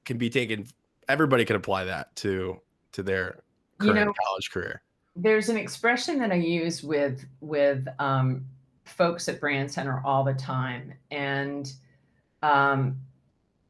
can 0.05 0.17
be 0.17 0.29
taken. 0.29 0.67
Everybody 1.09 1.43
can 1.43 1.55
apply 1.55 1.85
that 1.85 2.15
to 2.17 2.61
to 2.93 3.03
their 3.03 3.41
You 3.81 3.93
know, 3.93 4.13
college 4.27 4.51
career. 4.51 4.83
there's 5.15 5.49
an 5.49 5.57
expression 5.57 6.19
that 6.19 6.31
I 6.31 6.35
use 6.35 6.83
with 6.83 7.25
with 7.41 7.87
um, 7.99 8.45
folks 8.83 9.27
at 9.27 9.39
Brand 9.39 9.71
Center 9.71 10.01
all 10.05 10.23
the 10.23 10.33
time, 10.35 10.93
and 11.09 11.71
um, 12.43 12.97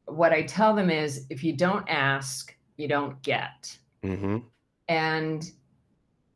what 0.05 0.31
I 0.31 0.43
tell 0.43 0.75
them 0.75 0.89
is, 0.89 1.25
if 1.29 1.43
you 1.43 1.53
don't 1.53 1.87
ask, 1.89 2.55
you 2.77 2.87
don't 2.87 3.21
get. 3.21 3.77
hmm 4.03 4.37
And 4.87 5.49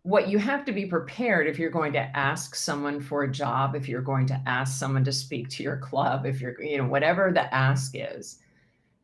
what 0.04 0.30
you 0.30 0.40
have 0.40 0.66
to 0.66 0.72
be 0.72 0.86
prepared 0.86 1.46
if 1.46 1.60
you're 1.60 1.70
going 1.70 1.94
to 1.94 2.18
ask 2.18 2.56
someone 2.56 3.02
for 3.02 3.24
a 3.24 3.32
job, 3.32 3.76
if 3.76 3.88
you're 3.88 4.02
going 4.02 4.26
to 4.28 4.42
ask 4.46 4.80
someone 4.80 5.04
to 5.04 5.12
speak 5.12 5.50
to 5.50 5.64
your 5.64 5.78
club, 5.78 6.26
if 6.26 6.42
you're, 6.42 6.60
you 6.62 6.78
know, 6.78 6.88
whatever 6.88 7.32
the 7.32 7.54
ask 7.54 7.92
is, 7.96 8.40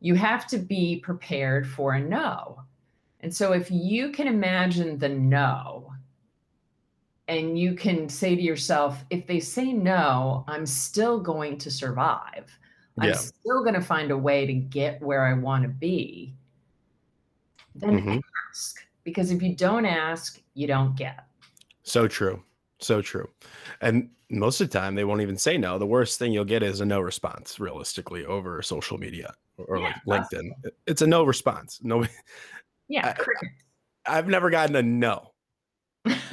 you 0.00 0.14
have 0.14 0.46
to 0.48 0.58
be 0.58 1.00
prepared 1.00 1.68
for 1.68 1.94
a 1.94 2.00
no. 2.00 2.60
And 3.20 3.34
so 3.34 3.52
if 3.52 3.70
you 3.70 4.10
can 4.10 4.26
imagine 4.26 4.98
the 4.98 5.08
no, 5.08 5.92
and 7.28 7.58
you 7.58 7.74
can 7.74 8.08
say 8.08 8.36
to 8.36 8.42
yourself, 8.42 9.04
if 9.10 9.26
they 9.26 9.40
say 9.40 9.72
no, 9.72 10.44
I'm 10.46 10.64
still 10.64 11.20
going 11.20 11.58
to 11.58 11.70
survive. 11.70 12.58
I'm 12.98 13.08
Yeah. 13.08 13.14
still 13.14 13.62
going 13.62 13.74
to 13.74 13.80
find 13.80 14.10
a 14.10 14.16
way 14.16 14.46
to 14.46 14.52
get 14.54 15.02
where 15.02 15.24
I 15.26 15.34
want 15.34 15.62
to 15.64 15.68
be. 15.68 16.34
Then 17.74 17.98
hmm 17.98 18.18
ask 18.50 18.86
because 19.04 19.30
if 19.30 19.42
you 19.42 19.54
don't 19.54 19.84
ask, 19.84 20.40
you 20.54 20.66
don't 20.66 20.96
get. 20.96 21.26
So 21.82 22.08
true. 22.08 22.42
So 22.80 23.00
true. 23.02 23.28
And 23.80 24.10
most 24.30 24.60
of 24.60 24.70
the 24.70 24.78
time, 24.78 24.94
they 24.94 25.04
won't 25.04 25.20
even 25.20 25.36
say 25.36 25.56
no. 25.58 25.78
The 25.78 25.86
worst 25.86 26.18
thing 26.18 26.32
you'll 26.32 26.44
get 26.44 26.62
is 26.62 26.80
a 26.80 26.86
no 26.86 27.00
response, 27.00 27.60
realistically, 27.60 28.24
over 28.24 28.60
social 28.62 28.98
media 28.98 29.32
or 29.58 29.78
Yeah, 29.78 29.92
like 30.06 30.22
LinkedIn. 30.30 30.50
It's 30.86 31.02
a 31.02 31.06
no 31.06 31.24
response. 31.24 31.80
No, 31.82 32.04
Yeah, 32.88 33.14
I- 34.06 34.18
I've 34.18 34.28
never 34.28 34.50
gotten 34.50 34.76
a 34.76 34.82
no. 34.82 35.32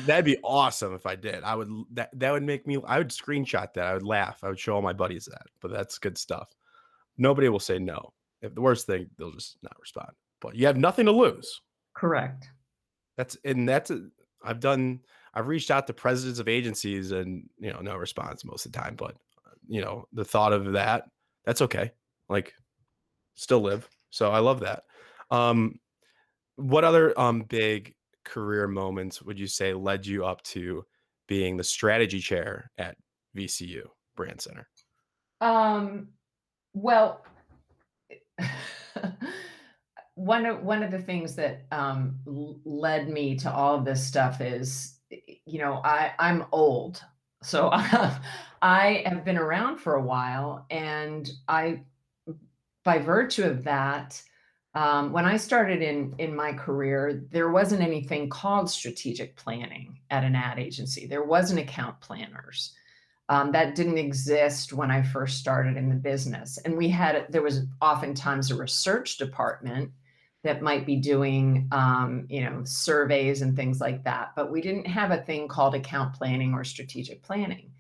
That'd 0.05 0.25
be 0.25 0.37
awesome 0.43 0.93
if 0.93 1.05
I 1.05 1.15
did. 1.15 1.43
I 1.43 1.55
would 1.55 1.69
that 1.91 2.09
that 2.19 2.31
would 2.31 2.43
make 2.43 2.67
me 2.67 2.77
I 2.85 2.97
would 2.97 3.09
screenshot 3.09 3.73
that. 3.73 3.85
I 3.85 3.93
would 3.93 4.03
laugh. 4.03 4.39
I 4.43 4.49
would 4.49 4.59
show 4.59 4.75
all 4.75 4.81
my 4.81 4.93
buddies 4.93 5.25
that. 5.25 5.47
But 5.61 5.71
that's 5.71 5.97
good 5.97 6.17
stuff. 6.17 6.49
Nobody 7.17 7.49
will 7.49 7.59
say 7.59 7.79
no. 7.79 8.13
If 8.41 8.55
the 8.55 8.61
worst 8.61 8.87
thing, 8.87 9.09
they'll 9.17 9.31
just 9.31 9.57
not 9.63 9.79
respond. 9.79 10.11
But 10.41 10.55
you 10.55 10.65
have 10.67 10.77
nothing 10.77 11.05
to 11.05 11.11
lose. 11.11 11.61
Correct. 11.95 12.49
That's 13.17 13.37
and 13.45 13.67
that's 13.67 13.91
a, 13.91 14.07
I've 14.43 14.59
done 14.59 14.99
I've 15.33 15.47
reached 15.47 15.71
out 15.71 15.87
to 15.87 15.93
presidents 15.93 16.39
of 16.39 16.47
agencies 16.47 17.11
and 17.11 17.49
you 17.59 17.71
know 17.71 17.79
no 17.79 17.95
response 17.95 18.43
most 18.43 18.65
of 18.65 18.71
the 18.71 18.79
time, 18.79 18.95
but 18.95 19.15
you 19.67 19.81
know 19.81 20.07
the 20.13 20.25
thought 20.25 20.53
of 20.53 20.73
that 20.73 21.05
that's 21.45 21.61
okay. 21.61 21.91
Like 22.29 22.53
still 23.35 23.61
live. 23.61 23.87
So 24.09 24.31
I 24.31 24.39
love 24.39 24.61
that. 24.61 24.83
Um 25.31 25.79
what 26.55 26.83
other 26.83 27.17
um 27.19 27.41
big 27.43 27.95
career 28.23 28.67
moments 28.67 29.21
would 29.21 29.39
you 29.39 29.47
say 29.47 29.73
led 29.73 30.05
you 30.05 30.25
up 30.25 30.41
to 30.43 30.85
being 31.27 31.57
the 31.57 31.63
strategy 31.63 32.19
chair 32.19 32.71
at 32.77 32.97
VCU 33.35 33.83
Brand 34.15 34.41
Center? 34.41 34.67
Um, 35.41 36.09
well, 36.73 37.25
one 40.15 40.45
of 40.45 40.63
one 40.63 40.83
of 40.83 40.91
the 40.91 40.99
things 40.99 41.35
that 41.35 41.65
um, 41.71 42.19
led 42.25 43.09
me 43.09 43.35
to 43.37 43.51
all 43.51 43.75
of 43.75 43.85
this 43.85 44.05
stuff 44.05 44.41
is, 44.41 44.99
you 45.09 45.59
know, 45.59 45.81
I 45.83 46.13
I'm 46.19 46.45
old, 46.51 47.03
so 47.41 47.69
I 48.61 49.03
have 49.05 49.25
been 49.25 49.37
around 49.37 49.77
for 49.77 49.95
a 49.95 50.01
while, 50.01 50.65
and 50.69 51.29
I, 51.47 51.81
by 52.83 52.99
virtue 52.99 53.43
of 53.43 53.63
that, 53.63 54.21
um, 54.75 55.11
when 55.11 55.25
I 55.25 55.37
started 55.37 55.81
in 55.81 56.15
in 56.17 56.35
my 56.35 56.53
career, 56.53 57.23
there 57.31 57.51
wasn't 57.51 57.83
anything 57.83 58.29
called 58.29 58.69
strategic 58.69 59.35
planning 59.35 59.99
at 60.09 60.23
an 60.23 60.35
ad 60.35 60.59
agency. 60.59 61.05
There 61.05 61.23
wasn't 61.23 61.59
account 61.59 61.99
planners 61.99 62.73
um, 63.29 63.51
that 63.51 63.75
didn't 63.75 63.97
exist 63.97 64.73
when 64.73 64.91
I 64.91 65.01
first 65.01 65.39
started 65.39 65.77
in 65.77 65.89
the 65.89 65.95
business. 65.95 66.57
And 66.59 66.77
we 66.77 66.89
had, 66.89 67.25
there 67.29 67.41
was 67.41 67.61
oftentimes 67.81 68.51
a 68.51 68.55
research 68.55 69.17
department 69.17 69.91
that 70.43 70.61
might 70.61 70.85
be 70.85 70.97
doing, 70.97 71.69
um, 71.71 72.25
you 72.29 72.41
know, 72.41 72.61
surveys 72.65 73.41
and 73.41 73.55
things 73.55 73.79
like 73.79 74.03
that. 74.03 74.33
But 74.35 74.51
we 74.51 74.59
didn't 74.59 74.87
have 74.87 75.11
a 75.11 75.21
thing 75.21 75.47
called 75.47 75.73
account 75.73 76.13
planning 76.13 76.53
or 76.53 76.65
strategic 76.65 77.23
planning. 77.23 77.71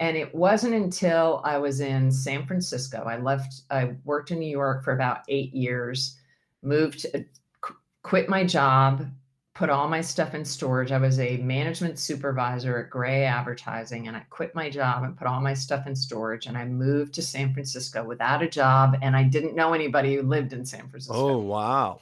And 0.00 0.16
it 0.16 0.34
wasn't 0.34 0.74
until 0.74 1.40
I 1.44 1.56
was 1.56 1.80
in 1.80 2.12
San 2.12 2.46
Francisco, 2.46 3.04
I 3.04 3.16
left, 3.18 3.62
I 3.70 3.94
worked 4.04 4.32
in 4.32 4.38
New 4.38 4.50
York 4.50 4.84
for 4.84 4.92
about 4.92 5.20
eight 5.28 5.54
years, 5.54 6.18
moved, 6.64 7.06
uh, 7.14 7.18
qu- 7.60 7.76
quit 8.02 8.28
my 8.28 8.44
job, 8.44 9.06
put 9.54 9.70
all 9.70 9.88
my 9.88 10.00
stuff 10.00 10.34
in 10.34 10.44
storage. 10.44 10.90
I 10.90 10.98
was 10.98 11.20
a 11.20 11.36
management 11.36 11.98
supervisor 11.98 12.78
at 12.78 12.90
Grey 12.90 13.24
Advertising 13.24 14.08
and 14.08 14.16
I 14.16 14.20
quit 14.28 14.54
my 14.54 14.68
job 14.68 15.04
and 15.04 15.16
put 15.16 15.28
all 15.28 15.40
my 15.40 15.54
stuff 15.54 15.86
in 15.86 15.94
storage 15.94 16.46
and 16.46 16.58
I 16.58 16.64
moved 16.64 17.14
to 17.14 17.22
San 17.22 17.52
Francisco 17.54 18.02
without 18.02 18.42
a 18.42 18.48
job 18.48 18.96
and 19.00 19.14
I 19.14 19.22
didn't 19.22 19.54
know 19.54 19.72
anybody 19.72 20.16
who 20.16 20.22
lived 20.22 20.52
in 20.52 20.64
San 20.64 20.88
Francisco. 20.88 21.14
Oh 21.16 21.38
wow. 21.38 22.00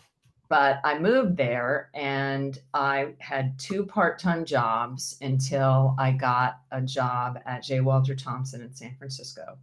But 0.49 0.81
I 0.85 0.99
moved 0.99 1.37
there 1.37 1.91
and 1.95 2.59
I 2.73 3.15
had 3.19 3.59
two 3.59 3.85
part-time 3.85 4.45
jobs 4.45 5.17
until 5.21 5.95
I 5.99 6.13
got 6.13 6.61
a 6.71 6.81
job 6.81 7.39
at 7.45 7.63
J. 7.63 7.81
Walter 7.81 8.15
Thompson 8.15 8.63
in 8.63 8.73
San 8.75 8.95
Francisco. 8.97 9.59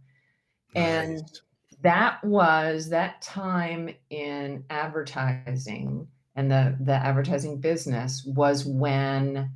And 0.74 1.18
Nice. 1.18 1.42
That 1.82 2.22
was 2.24 2.90
that 2.90 3.22
time 3.22 3.90
in 4.10 4.64
advertising 4.68 6.08
and 6.36 6.50
the 6.50 6.76
the 6.80 6.94
advertising 6.94 7.60
business 7.60 8.24
was 8.24 8.64
when 8.64 9.50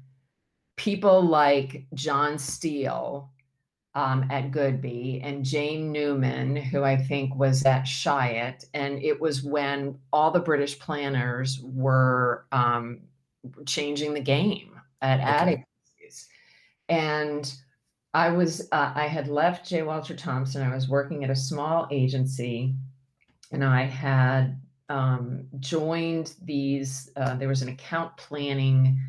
people 0.76 1.23
like 1.23 1.87
Jon 1.95 2.38
Steel 2.38 3.31
um, 3.95 4.26
at 4.31 4.50
Goodby 4.50 5.21
and 5.23 5.45
Jane 5.45 5.93
Newman, 5.93 6.57
who 6.57 6.83
I 6.83 6.97
think 6.97 7.35
was 7.37 7.64
at 7.64 7.85
Chiat, 7.85 8.64
and 8.75 9.00
it 9.02 9.21
was 9.21 9.43
when 9.43 9.99
all 10.12 10.31
the 10.33 10.40
British 10.40 10.78
planners 10.78 11.61
were 11.62 12.45
um, 12.50 13.00
changing 13.66 14.14
the 14.14 14.21
game 14.21 14.78
at 15.00 15.21
ad 15.21 15.49
agencies, 15.49 16.28
and 16.88 17.54
I 18.14 18.30
was 18.30 18.68
uh, 18.71 18.92
I 18.94 19.09
had 19.09 19.28
left 19.28 19.68
J. 19.68 19.83
Walter 19.83 20.14
Thompson. 20.14 20.62
I 20.62 20.73
was 20.73 20.88
working 20.88 21.25
at 21.25 21.30
a 21.30 21.37
small 21.37 21.88
agency, 21.90 22.75
and 23.50 23.64
I 23.64 23.83
had 23.83 24.61
um, 24.88 25.47
joined 25.59 26.35
these. 26.42 27.11
Uh, 27.16 27.35
there 27.35 27.49
was 27.49 27.62
an 27.62 27.68
account 27.68 28.16
planning 28.16 29.00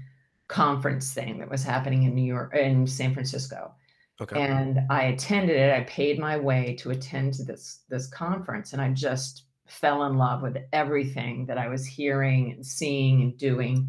conference 0.47 1.13
thing 1.13 1.39
that 1.39 1.49
was 1.49 1.63
happening 1.63 2.03
in 2.03 2.15
New 2.15 2.23
York 2.23 2.55
in 2.55 2.87
San 2.87 3.13
Francisco, 3.13 3.73
Okay. 4.19 4.41
and 4.41 4.79
I 4.89 5.03
attended 5.03 5.55
it. 5.55 5.71
I 5.71 5.83
paid 5.83 6.19
my 6.19 6.35
way 6.37 6.75
to 6.79 6.89
attend 6.89 7.35
to 7.35 7.43
this 7.43 7.81
this 7.89 8.07
conference, 8.07 8.73
and 8.73 8.81
I 8.81 8.89
just 8.89 9.43
fell 9.67 10.05
in 10.05 10.17
love 10.17 10.41
with 10.41 10.57
everything 10.73 11.45
that 11.45 11.59
I 11.59 11.67
was 11.67 11.85
hearing 11.85 12.53
and 12.53 12.65
seeing 12.65 13.21
and 13.21 13.37
doing. 13.37 13.87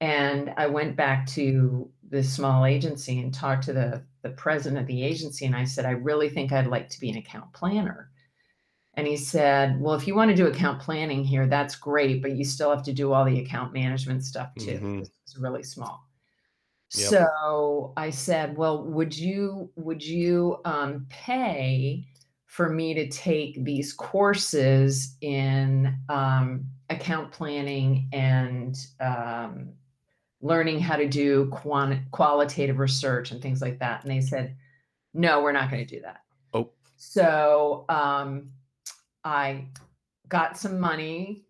And 0.00 0.54
I 0.56 0.66
went 0.68 0.96
back 0.96 1.26
to 1.28 1.90
the 2.08 2.22
small 2.22 2.64
agency 2.64 3.20
and 3.20 3.34
talked 3.34 3.64
to 3.64 3.72
the, 3.72 4.06
the 4.22 4.30
president 4.30 4.80
of 4.80 4.86
the 4.86 5.02
agency. 5.02 5.44
And 5.44 5.56
I 5.56 5.64
said, 5.64 5.84
I 5.84 5.90
really 5.90 6.28
think 6.28 6.52
I'd 6.52 6.66
like 6.68 6.88
to 6.90 7.00
be 7.00 7.10
an 7.10 7.16
account 7.16 7.52
planner. 7.52 8.10
And 8.94 9.06
he 9.06 9.16
said, 9.16 9.80
Well, 9.80 9.94
if 9.94 10.06
you 10.06 10.14
want 10.14 10.30
to 10.30 10.36
do 10.36 10.46
account 10.46 10.80
planning 10.82 11.24
here, 11.24 11.46
that's 11.46 11.76
great, 11.76 12.22
but 12.22 12.32
you 12.36 12.44
still 12.44 12.70
have 12.70 12.82
to 12.84 12.92
do 12.92 13.12
all 13.12 13.24
the 13.24 13.40
account 13.40 13.72
management 13.72 14.24
stuff 14.24 14.56
too. 14.58 14.80
Mhm. 14.80 15.10
It's 15.24 15.36
really 15.38 15.62
small. 15.62 16.08
Yep. 16.94 17.08
So 17.10 17.92
I 17.96 18.10
said, 18.10 18.56
Well, 18.56 18.84
would 18.84 19.16
you 19.16 19.70
would 19.76 20.04
you 20.04 20.60
um, 20.64 21.06
pay 21.10 22.06
for 22.46 22.70
me 22.70 22.94
to 22.94 23.08
take 23.08 23.62
these 23.64 23.92
courses 23.92 25.16
in 25.20 25.98
um, 26.08 26.64
account 26.88 27.30
planning 27.32 28.08
and 28.12 28.76
um, 29.00 29.74
learning 30.40 30.80
how 30.80 30.96
to 30.96 31.08
do 31.08 31.46
quant- 31.50 32.10
qualitative 32.10 32.78
research 32.78 33.30
and 33.30 33.42
things 33.42 33.60
like 33.60 33.78
that? 33.80 34.02
And 34.02 34.10
they 34.10 34.20
said, 34.20 34.56
No, 35.14 35.42
we're 35.42 35.52
not 35.52 35.70
going 35.70 35.86
to 35.86 35.96
do 35.96 36.02
that. 36.02 36.22
Oh. 36.54 36.70
So 36.96 37.84
um, 37.88 38.50
I 39.24 39.66
got 40.28 40.58
some 40.58 40.78
money. 40.80 41.44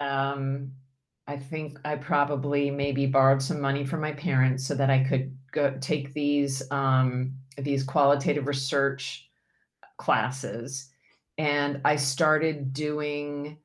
Um, 0.00 0.72
I 1.26 1.36
think 1.36 1.78
I 1.84 1.96
probably 1.96 2.70
maybe 2.70 3.06
borrowed 3.06 3.42
some 3.42 3.60
money 3.60 3.84
from 3.84 4.00
my 4.00 4.12
parents 4.12 4.66
so 4.66 4.74
that 4.74 4.90
I 4.90 5.04
could 5.04 5.36
go 5.52 5.76
take 5.80 6.12
these 6.14 6.62
um, 6.70 7.34
these 7.56 7.84
qualitative 7.84 8.46
research 8.46 9.28
classes, 9.98 10.90
and 11.38 11.80
I 11.84 11.96
started 11.96 12.72
doing. 12.72 13.58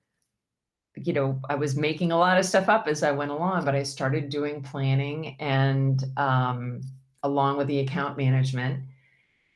You 1.03 1.13
know, 1.13 1.39
I 1.49 1.55
was 1.55 1.75
making 1.75 2.11
a 2.11 2.17
lot 2.17 2.37
of 2.37 2.45
stuff 2.45 2.69
up 2.69 2.87
as 2.87 3.03
I 3.03 3.11
went 3.11 3.31
along, 3.31 3.65
but 3.65 3.75
I 3.75 3.83
started 3.83 4.29
doing 4.29 4.61
planning 4.61 5.35
and 5.39 6.03
um, 6.17 6.81
along 7.23 7.57
with 7.57 7.67
the 7.67 7.79
account 7.79 8.17
management, 8.17 8.83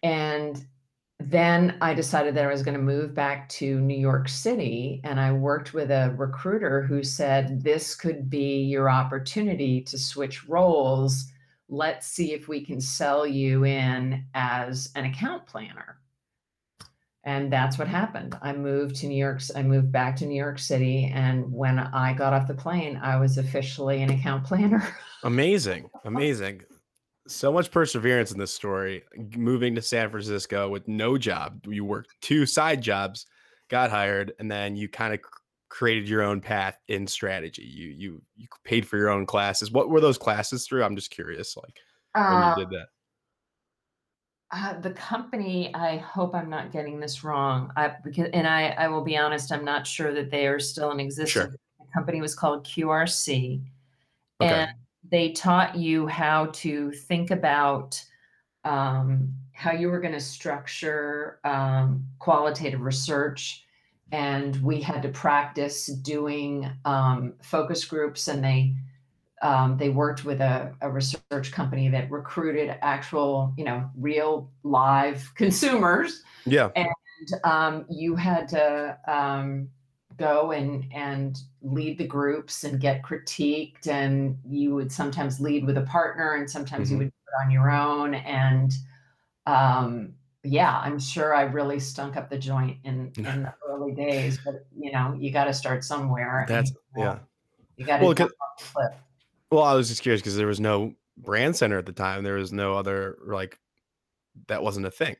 and 0.03 0.65
then 1.29 1.77
I 1.81 1.93
decided 1.93 2.35
that 2.35 2.45
I 2.45 2.51
was 2.51 2.63
going 2.63 2.77
to 2.77 2.83
move 2.83 3.13
back 3.13 3.47
to 3.49 3.79
New 3.79 3.97
York 3.97 4.27
City. 4.27 5.01
And 5.03 5.19
I 5.19 5.31
worked 5.31 5.73
with 5.73 5.91
a 5.91 6.13
recruiter 6.17 6.81
who 6.81 7.03
said, 7.03 7.63
This 7.63 7.95
could 7.95 8.29
be 8.29 8.63
your 8.63 8.89
opportunity 8.89 9.81
to 9.81 9.97
switch 9.97 10.47
roles. 10.47 11.31
Let's 11.69 12.07
see 12.07 12.33
if 12.33 12.47
we 12.47 12.65
can 12.65 12.81
sell 12.81 13.25
you 13.25 13.65
in 13.65 14.25
as 14.33 14.91
an 14.95 15.05
account 15.05 15.45
planner. 15.45 16.00
And 17.23 17.53
that's 17.53 17.77
what 17.77 17.87
happened. 17.87 18.35
I 18.41 18.51
moved 18.53 18.95
to 18.97 19.07
New 19.07 19.17
York. 19.17 19.41
I 19.55 19.61
moved 19.61 19.91
back 19.91 20.15
to 20.17 20.25
New 20.25 20.35
York 20.35 20.57
City. 20.57 21.11
And 21.13 21.51
when 21.51 21.77
I 21.77 22.13
got 22.13 22.33
off 22.33 22.47
the 22.47 22.55
plane, 22.55 22.97
I 22.97 23.17
was 23.17 23.37
officially 23.37 24.01
an 24.01 24.09
account 24.09 24.43
planner. 24.43 24.87
Amazing. 25.23 25.89
Amazing. 26.03 26.61
So 27.27 27.51
much 27.53 27.69
perseverance 27.69 28.31
in 28.31 28.39
this 28.39 28.51
story. 28.51 29.03
Moving 29.35 29.75
to 29.75 29.81
San 29.81 30.09
Francisco 30.09 30.69
with 30.69 30.87
no 30.87 31.17
job. 31.17 31.63
You 31.67 31.85
worked 31.85 32.09
two 32.21 32.47
side 32.47 32.81
jobs, 32.81 33.27
got 33.69 33.91
hired, 33.91 34.33
and 34.39 34.49
then 34.49 34.75
you 34.75 34.89
kind 34.89 35.13
of 35.13 35.19
created 35.69 36.09
your 36.09 36.23
own 36.23 36.41
path 36.41 36.77
in 36.87 37.05
strategy. 37.05 37.61
You 37.63 37.89
you 37.89 38.21
you 38.35 38.47
paid 38.65 38.87
for 38.87 38.97
your 38.97 39.09
own 39.09 39.27
classes. 39.27 39.71
What 39.71 39.89
were 39.89 40.01
those 40.01 40.17
classes 40.17 40.65
through? 40.65 40.83
I'm 40.83 40.95
just 40.95 41.11
curious. 41.11 41.55
Like 41.55 41.77
when 42.15 42.23
Uh, 42.25 42.55
you 42.57 42.65
did 42.65 42.71
that. 42.71 42.87
Uh, 44.53 44.77
the 44.81 44.91
company, 44.91 45.73
I 45.73 45.97
hope 45.97 46.35
I'm 46.35 46.49
not 46.49 46.73
getting 46.73 46.99
this 46.99 47.23
wrong. 47.23 47.71
I 47.77 47.93
because, 48.03 48.29
and 48.33 48.45
I, 48.45 48.69
I 48.69 48.89
will 48.89 49.03
be 49.03 49.15
honest, 49.15 49.51
I'm 49.51 49.63
not 49.63 49.87
sure 49.87 50.13
that 50.13 50.29
they 50.29 50.45
are 50.47 50.59
still 50.59 50.91
in 50.91 50.99
existence. 50.99 51.31
Sure. 51.31 51.47
The 51.79 51.85
company 51.93 52.19
was 52.19 52.35
called 52.35 52.65
QRC, 52.65 53.61
Okay. 54.41 54.49
and 54.53 54.71
they 55.09 55.31
taught 55.31 55.77
you 55.77 56.05
how 56.05 56.47
to 56.47 56.91
think 56.91 57.31
about 57.31 58.03
um, 58.65 59.33
how 59.53 59.71
you 59.71 59.87
were 59.89 60.01
going 60.01 60.13
to 60.13 60.19
structure 60.19 61.39
um, 61.45 62.05
qualitative 62.19 62.81
research, 62.81 63.63
and 64.11 64.61
we 64.61 64.81
had 64.81 65.01
to 65.03 65.09
practice 65.09 65.85
doing 65.85 66.69
um, 66.83 67.35
focus 67.41 67.85
groups, 67.85 68.27
and 68.27 68.43
they 68.43 68.75
um, 69.41 69.77
they 69.77 69.89
worked 69.89 70.23
with 70.23 70.39
a, 70.39 70.73
a 70.81 70.89
research 70.89 71.51
company 71.51 71.89
that 71.89 72.09
recruited 72.11 72.75
actual, 72.81 73.53
you 73.57 73.63
know, 73.63 73.89
real 73.97 74.51
live 74.63 75.31
consumers. 75.35 76.23
Yeah. 76.45 76.69
And 76.75 76.87
um, 77.43 77.85
you 77.89 78.15
had 78.15 78.47
to 78.49 78.97
um, 79.07 79.69
go 80.17 80.51
and 80.51 80.85
and 80.93 81.37
lead 81.61 81.97
the 81.97 82.07
groups 82.07 82.63
and 82.63 82.79
get 82.79 83.03
critiqued, 83.03 83.87
and 83.87 84.37
you 84.47 84.75
would 84.75 84.91
sometimes 84.91 85.39
lead 85.39 85.65
with 85.65 85.77
a 85.77 85.83
partner, 85.83 86.35
and 86.35 86.49
sometimes 86.49 86.87
Mhm. 86.87 86.91
you 86.91 86.97
would 86.97 87.05
do 87.05 87.13
it 87.27 87.45
on 87.45 87.51
your 87.51 87.71
own. 87.71 88.15
And 88.15 88.73
um, 89.45 90.13
yeah, 90.43 90.79
I'm 90.79 90.99
sure 90.99 91.35
I 91.35 91.43
really 91.43 91.79
stunk 91.79 92.17
up 92.17 92.29
the 92.29 92.37
joint 92.37 92.77
in 92.83 93.11
in 93.17 93.43
the 93.43 93.53
early 93.67 93.93
days, 93.93 94.39
but 94.43 94.65
you 94.75 94.91
know, 94.91 95.15
you 95.19 95.31
got 95.31 95.45
to 95.45 95.53
start 95.53 95.83
somewhere. 95.83 96.45
That's 96.47 96.71
uh, 96.71 96.73
yeah. 96.97 97.19
You 97.77 97.85
got 97.85 97.97
to 97.97 98.05
Well, 98.05 98.13
jump 99.51 99.59
'cause- 99.59 99.59
off 99.59 99.59
the 99.59 99.59
cliff. 99.59 99.59
Well, 99.59 99.63
I 99.63 99.75
was 99.75 99.89
just 99.89 100.01
curious 100.01 100.21
because 100.21 100.35
there 100.37 100.47
was 100.47 100.59
no 100.59 100.95
brand 101.17 101.55
center 101.55 101.77
at 101.77 101.85
the 101.85 101.91
time. 101.91 102.23
There 102.23 102.35
was 102.35 102.51
no 102.53 102.75
other 102.77 103.17
like 103.25 103.59
that 104.47 104.63
wasn't 104.63 104.85
a 104.85 104.91
thing. 104.91 105.15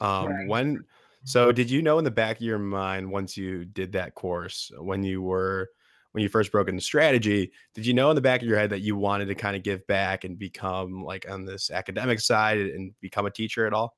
Um 0.00 0.28
Right. 0.28 0.48
when 0.48 0.84
so 1.24 1.52
did 1.52 1.70
you 1.70 1.82
know 1.82 1.98
in 1.98 2.04
the 2.04 2.10
back 2.10 2.36
of 2.36 2.42
your 2.42 2.58
mind 2.58 3.10
once 3.10 3.36
you 3.36 3.64
did 3.66 3.92
that 3.92 4.14
course 4.14 4.70
when 4.78 5.02
you 5.04 5.20
were 5.20 5.68
when 6.12 6.22
you 6.22 6.28
first 6.28 6.50
broke 6.50 6.68
into 6.68 6.80
strategy, 6.80 7.52
did 7.74 7.86
you 7.86 7.94
know 7.94 8.10
in 8.10 8.16
the 8.16 8.20
back 8.22 8.40
of 8.42 8.48
your 8.48 8.58
head 8.58 8.70
that 8.70 8.80
you 8.80 8.96
wanted 8.96 9.26
to 9.26 9.34
kind 9.36 9.54
of 9.54 9.62
give 9.62 9.86
back 9.86 10.24
and 10.24 10.38
become 10.38 11.04
like 11.04 11.28
on 11.30 11.44
this 11.44 11.70
academic 11.70 12.18
side 12.20 12.58
and 12.58 12.98
become 13.00 13.26
a 13.26 13.30
teacher 13.30 13.64
at 13.66 13.72
all? 13.72 13.96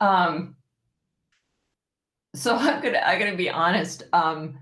Um, 0.00 0.56
so 2.34 2.54
I'm 2.60 2.80
gonna 2.82 2.98
I'm 2.98 3.18
gonna 3.18 3.36
be 3.36 3.50
honest. 3.50 4.04
Um, 4.12 4.58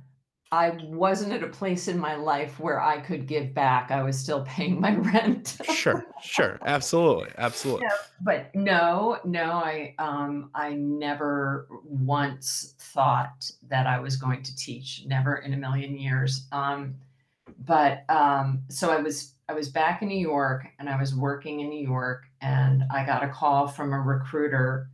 I 0.53 0.71
wasn't 0.83 1.33
at 1.33 1.45
a 1.45 1.49
place 1.49 1.87
in 1.87 1.97
my 1.97 2.17
life 2.17 2.59
where 2.59 2.81
I 2.81 3.01
could 3.01 3.29
give 3.29 3.55
back. 3.55 3.93
I 3.93 4.03
was 4.03 4.19
still 4.19 4.43
paying 4.43 4.81
my 4.81 4.97
rent. 4.97 5.57
Sure, 5.73 6.05
sure. 6.21 6.59
Absolutely. 6.67 7.31
Absolutely. 7.39 7.87
but 8.21 8.53
no, 8.55 9.19
no, 9.25 9.45
I 9.53 9.95
um 9.99 10.51
I 10.55 10.75
never 10.75 11.69
once 11.85 12.75
thought 12.79 13.49
that 13.69 13.87
I 13.87 14.01
was 14.01 14.17
going 14.17 14.43
to 14.43 14.57
teach. 14.57 15.05
Never 15.07 15.37
in 15.37 15.55
a 15.55 15.57
million 15.57 15.97
years. 15.97 16.47
Um, 16.51 16.97
but 17.65 18.05
um, 18.09 18.63
so 18.69 18.91
I 18.91 19.01
was 19.01 19.35
I 19.49 19.53
was 19.53 19.69
back 19.69 20.03
in 20.03 20.09
New 20.09 20.19
York 20.19 20.67
and 20.79 20.89
I 20.89 20.99
was 20.99 21.15
working 21.15 21.61
in 21.61 21.69
New 21.71 21.87
York 21.87 22.25
and 22.41 22.85
I 22.91 23.05
got 23.05 23.23
a 23.23 23.29
call 23.29 23.69
from 23.69 23.93
a 23.93 24.01
recruiter 24.01 24.89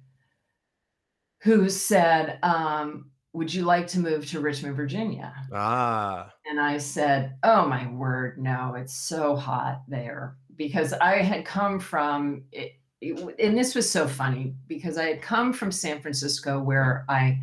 who 1.42 1.69
said, 1.69 2.38
um, 2.42 3.11
"Would 3.37 3.53
you 3.53 3.64
like 3.64 3.87
to 3.88 4.01
move 4.01 4.27
to 4.31 4.40
Richmond, 4.40 4.77
Virginia?" 4.77 5.33
Ah, 5.53 6.33
And 6.51 6.59
I 6.61 6.79
said, 6.79 7.37
Oh 7.42 7.66
my 7.68 7.87
word, 7.92 8.38
no, 8.38 8.75
it's 8.75 8.94
so 8.96 9.37
hot 9.37 9.83
there. 9.88 10.37
Because 10.57 10.92
I 10.94 11.16
had 11.18 11.44
come 11.44 11.79
from 11.79 12.44
it, 12.51 12.72
it- 13.03 13.38
and 13.38 13.57
this 13.57 13.75
was 13.75 13.88
so 13.90 14.09
funny 14.09 14.55
because 14.66 14.96
I 14.96 15.05
had 15.05 15.20
come 15.22 15.53
from 15.53 15.70
San 15.70 16.01
Francisco 16.01 16.62
where 16.62 17.05
I 17.09 17.40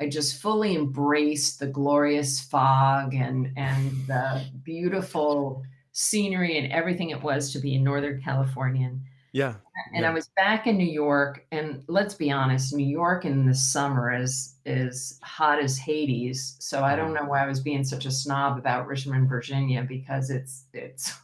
I 0.00 0.08
just 0.08 0.40
fully 0.40 0.74
embraced 0.76 1.58
the 1.58 1.66
glorious 1.66 2.40
fog 2.40 3.14
and 3.14 3.52
and 3.56 3.90
the 4.06 4.44
beautiful 4.62 5.64
scenery 5.92 6.56
and 6.58 6.72
everything 6.72 7.10
it 7.10 7.22
was 7.22 7.52
to 7.52 7.58
be 7.58 7.74
in 7.74 7.84
Northern 7.84 8.22
California. 8.22 8.92
Yeah. 9.32 9.54
and 9.94 10.02
yeah. 10.02 10.10
I 10.10 10.12
was 10.12 10.28
back 10.36 10.66
in 10.66 10.76
New 10.76 10.84
York, 10.84 11.46
and 11.52 11.82
let's 11.88 12.14
be 12.14 12.30
honest, 12.30 12.74
New 12.74 12.86
York 12.86 13.24
in 13.24 13.46
the 13.46 13.54
summer 13.54 14.14
is 14.14 14.56
is 14.66 15.18
hot 15.22 15.58
as 15.58 15.78
Hades. 15.78 16.56
So 16.60 16.82
I 16.82 16.94
don't 16.96 17.14
know 17.14 17.24
why 17.24 17.42
I 17.42 17.46
was 17.46 17.60
being 17.60 17.82
such 17.82 18.04
a 18.04 18.10
snob 18.10 18.58
about 18.58 18.86
Richmond, 18.86 19.28
Virginia, 19.28 19.84
because 19.88 20.30
it's 20.30 20.66
it's 20.74 21.14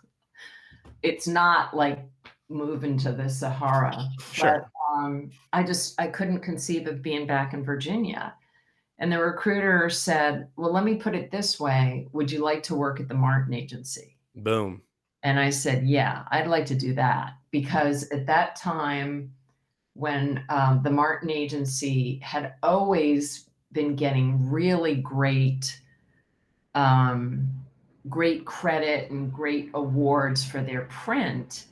it's 1.03 1.29
not 1.29 1.77
like 1.77 2.01
moving 2.49 2.97
to 2.99 3.13
the 3.13 3.29
Sahara. 3.29 4.09
Sure. 4.33 4.67
But 4.73 4.97
um, 4.97 5.31
I 5.53 5.63
just 5.63 6.01
I 6.01 6.07
couldn't 6.09 6.41
conceive 6.41 6.87
of 6.87 7.03
being 7.03 7.27
back 7.27 7.53
in 7.53 7.63
Virginia. 7.63 8.35
And 8.99 9.13
the 9.13 9.23
recruiter 9.23 9.91
said, 9.91 10.49
"Well, 10.57 10.73
let 10.73 10.85
me 10.85 10.97
put 10.97 11.15
it 11.15 11.31
this 11.31 11.61
way: 11.61 12.09
Would 12.13 12.33
you 12.33 12.41
like 12.41 12.63
to 12.65 12.75
work 12.75 13.01
at 13.01 13.09
the 13.09 13.15
Martin 13.15 13.53
Agency?" 13.53 14.17
Boom. 14.35 14.83
And 15.23 15.39
I 15.39 15.51
said, 15.51 15.87
Yeah, 15.87 16.25
I'd 16.31 16.47
like 16.47 16.67
to 16.67 16.75
do 16.75 16.95
that. 16.95 17.33
Because 17.51 18.09
at 18.11 18.27
that 18.27 18.57
time, 18.57 19.33
when 19.95 20.45
um, 20.49 20.81
the 20.83 20.91
Martin 20.91 21.31
Agency 21.31 22.21
had 22.23 22.55
always 22.63 23.49
been 23.73 23.97
getting 23.97 24.51
really 24.51 24.95
great, 24.95 25.81
um, 26.75 27.49
great 28.09 28.45
credit 28.45 29.11
and 29.11 29.33
great 29.33 29.71
awards 29.75 30.45
for 30.45 30.63
their 30.63 30.83
print, 30.83 31.67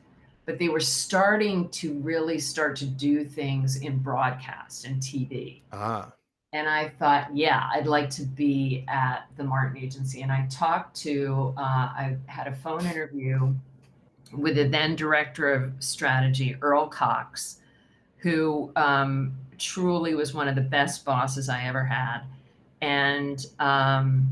but 0.45 0.59
they 0.59 0.69
were 0.69 0.81
starting 0.81 1.69
to 1.71 1.95
really 2.01 2.39
start 2.39 2.77
to 2.77 2.87
do 2.87 3.25
things 3.25 3.77
in 3.77 3.99
broadcast 3.99 4.85
and 4.85 5.01
TV. 5.01 5.61
Ah, 5.73 6.13
and 6.53 6.69
I 6.69 6.89
thought, 6.89 7.37
yeah, 7.37 7.69
I'd 7.73 7.87
like 7.87 8.09
to 8.11 8.23
be 8.23 8.85
at 8.89 9.27
the 9.37 9.45
Martin 9.45 9.77
Agency. 9.77 10.23
And 10.23 10.33
I 10.33 10.47
talked 10.51 10.97
to, 11.03 11.53
uh, 11.57 11.61
I 11.61 12.17
had 12.27 12.47
a 12.47 12.55
phone 12.55 12.87
interview 12.87 13.55
with 14.33 14.57
the 14.57 14.65
then 14.65 14.97
director 14.97 15.53
of 15.53 15.73
strategy, 15.79 16.57
Earl 16.61 16.89
Cox, 16.89 17.59
who 18.19 18.73
um, 18.77 19.35
truly 19.59 20.15
was 20.15 20.35
one 20.35 20.49
of 20.49 20.55
the 20.55 20.61
best 20.61 21.05
bosses 21.05 21.49
I 21.49 21.65
ever 21.65 21.85
had. 21.85 22.23
And 22.81 23.45
um, 23.59 24.29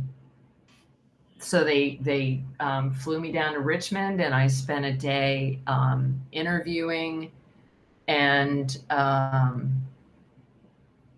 so 1.39 1.63
they 1.63 1.99
they 2.01 2.43
um, 2.61 2.93
flew 2.93 3.21
me 3.21 3.33
down 3.33 3.53
to 3.55 3.61
Richmond, 3.61 4.21
and 4.21 4.35
I 4.35 4.47
spent 4.47 4.85
a 4.85 4.93
day 4.93 5.61
um, 5.67 6.21
interviewing, 6.33 7.31
and 8.09 8.79
um, 8.91 9.83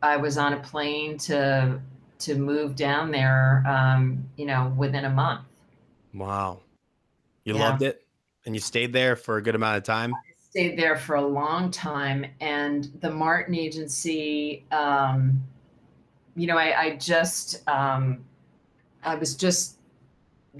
I 0.02 0.16
was 0.16 0.38
on 0.38 0.52
a 0.52 0.60
plane 0.60 1.18
to 1.18 1.80
to 2.20 2.34
move 2.34 2.76
down 2.76 3.10
there. 3.10 3.64
Um, 3.66 4.28
you 4.36 4.46
know, 4.46 4.72
within 4.76 5.04
a 5.04 5.10
month. 5.10 5.42
Wow, 6.12 6.60
you 7.44 7.54
yeah. 7.54 7.60
loved 7.60 7.82
it, 7.82 8.05
and 8.46 8.54
you 8.54 8.60
stayed 8.60 8.92
there 8.92 9.16
for 9.16 9.36
a 9.36 9.42
good 9.42 9.54
amount 9.54 9.76
of 9.76 9.82
time. 9.82 10.14
I 10.14 10.18
stayed 10.50 10.78
there 10.78 10.96
for 10.96 11.16
a 11.16 11.26
long 11.26 11.70
time, 11.70 12.24
and 12.40 12.84
the 13.00 13.10
Martin 13.10 13.54
Agency. 13.54 14.64
Um, 14.70 15.42
you 16.36 16.46
know, 16.46 16.56
I, 16.56 16.80
I 16.80 16.96
just 16.96 17.68
um, 17.68 18.24
I 19.02 19.16
was 19.16 19.34
just 19.34 19.78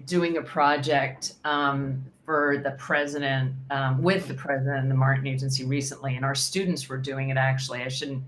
doing 0.05 0.37
a 0.37 0.42
project 0.42 1.35
um, 1.44 2.05
for 2.25 2.59
the 2.62 2.72
president 2.72 3.55
um, 3.70 4.03
with 4.03 4.27
the 4.27 4.35
president 4.35 4.81
and 4.81 4.90
the 4.90 4.96
Martin 4.96 5.27
Agency 5.27 5.64
recently, 5.64 6.16
and 6.16 6.25
our 6.25 6.35
students 6.35 6.88
were 6.88 6.99
doing 6.99 7.31
it. 7.31 7.37
Actually, 7.37 7.83
I 7.83 7.88
shouldn't. 7.88 8.22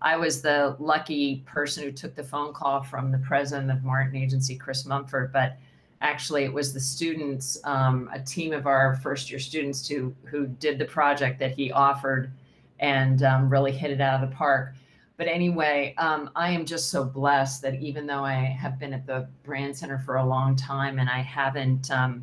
I 0.00 0.16
was 0.16 0.42
the 0.42 0.76
lucky 0.78 1.42
person 1.44 1.82
who 1.82 1.90
took 1.90 2.14
the 2.14 2.22
phone 2.22 2.52
call 2.52 2.84
from 2.84 3.10
the 3.10 3.18
president 3.18 3.70
of 3.72 3.82
Martin 3.82 4.14
Agency, 4.14 4.54
Chris 4.54 4.86
Mumford, 4.86 5.32
but 5.32 5.56
actually 6.00 6.44
it 6.44 6.52
was 6.52 6.72
the 6.72 6.80
students, 6.80 7.58
um, 7.64 8.08
a 8.12 8.20
team 8.20 8.52
of 8.52 8.66
our 8.66 8.96
first 8.96 9.30
year 9.30 9.40
students 9.40 9.86
who 9.88 10.14
who 10.24 10.46
did 10.46 10.78
the 10.78 10.84
project 10.84 11.38
that 11.40 11.52
he 11.52 11.72
offered, 11.72 12.30
and 12.78 13.22
um, 13.22 13.48
really 13.48 13.72
hit 13.72 13.90
it 13.90 14.00
out 14.00 14.22
of 14.22 14.28
the 14.28 14.34
park. 14.34 14.74
But 15.16 15.26
anyway, 15.26 15.94
um, 15.98 16.30
I 16.36 16.52
am 16.52 16.64
just 16.64 16.90
so 16.90 17.04
blessed 17.04 17.60
that 17.62 17.74
even 17.74 18.06
though 18.06 18.24
I 18.24 18.34
have 18.34 18.78
been 18.78 18.92
at 18.92 19.04
the 19.04 19.26
Brand 19.42 19.76
Center 19.76 19.98
for 19.98 20.16
a 20.16 20.24
long 20.24 20.54
time 20.54 21.00
and 21.00 21.10
I 21.10 21.18
haven't 21.18 21.90
um, 21.90 22.22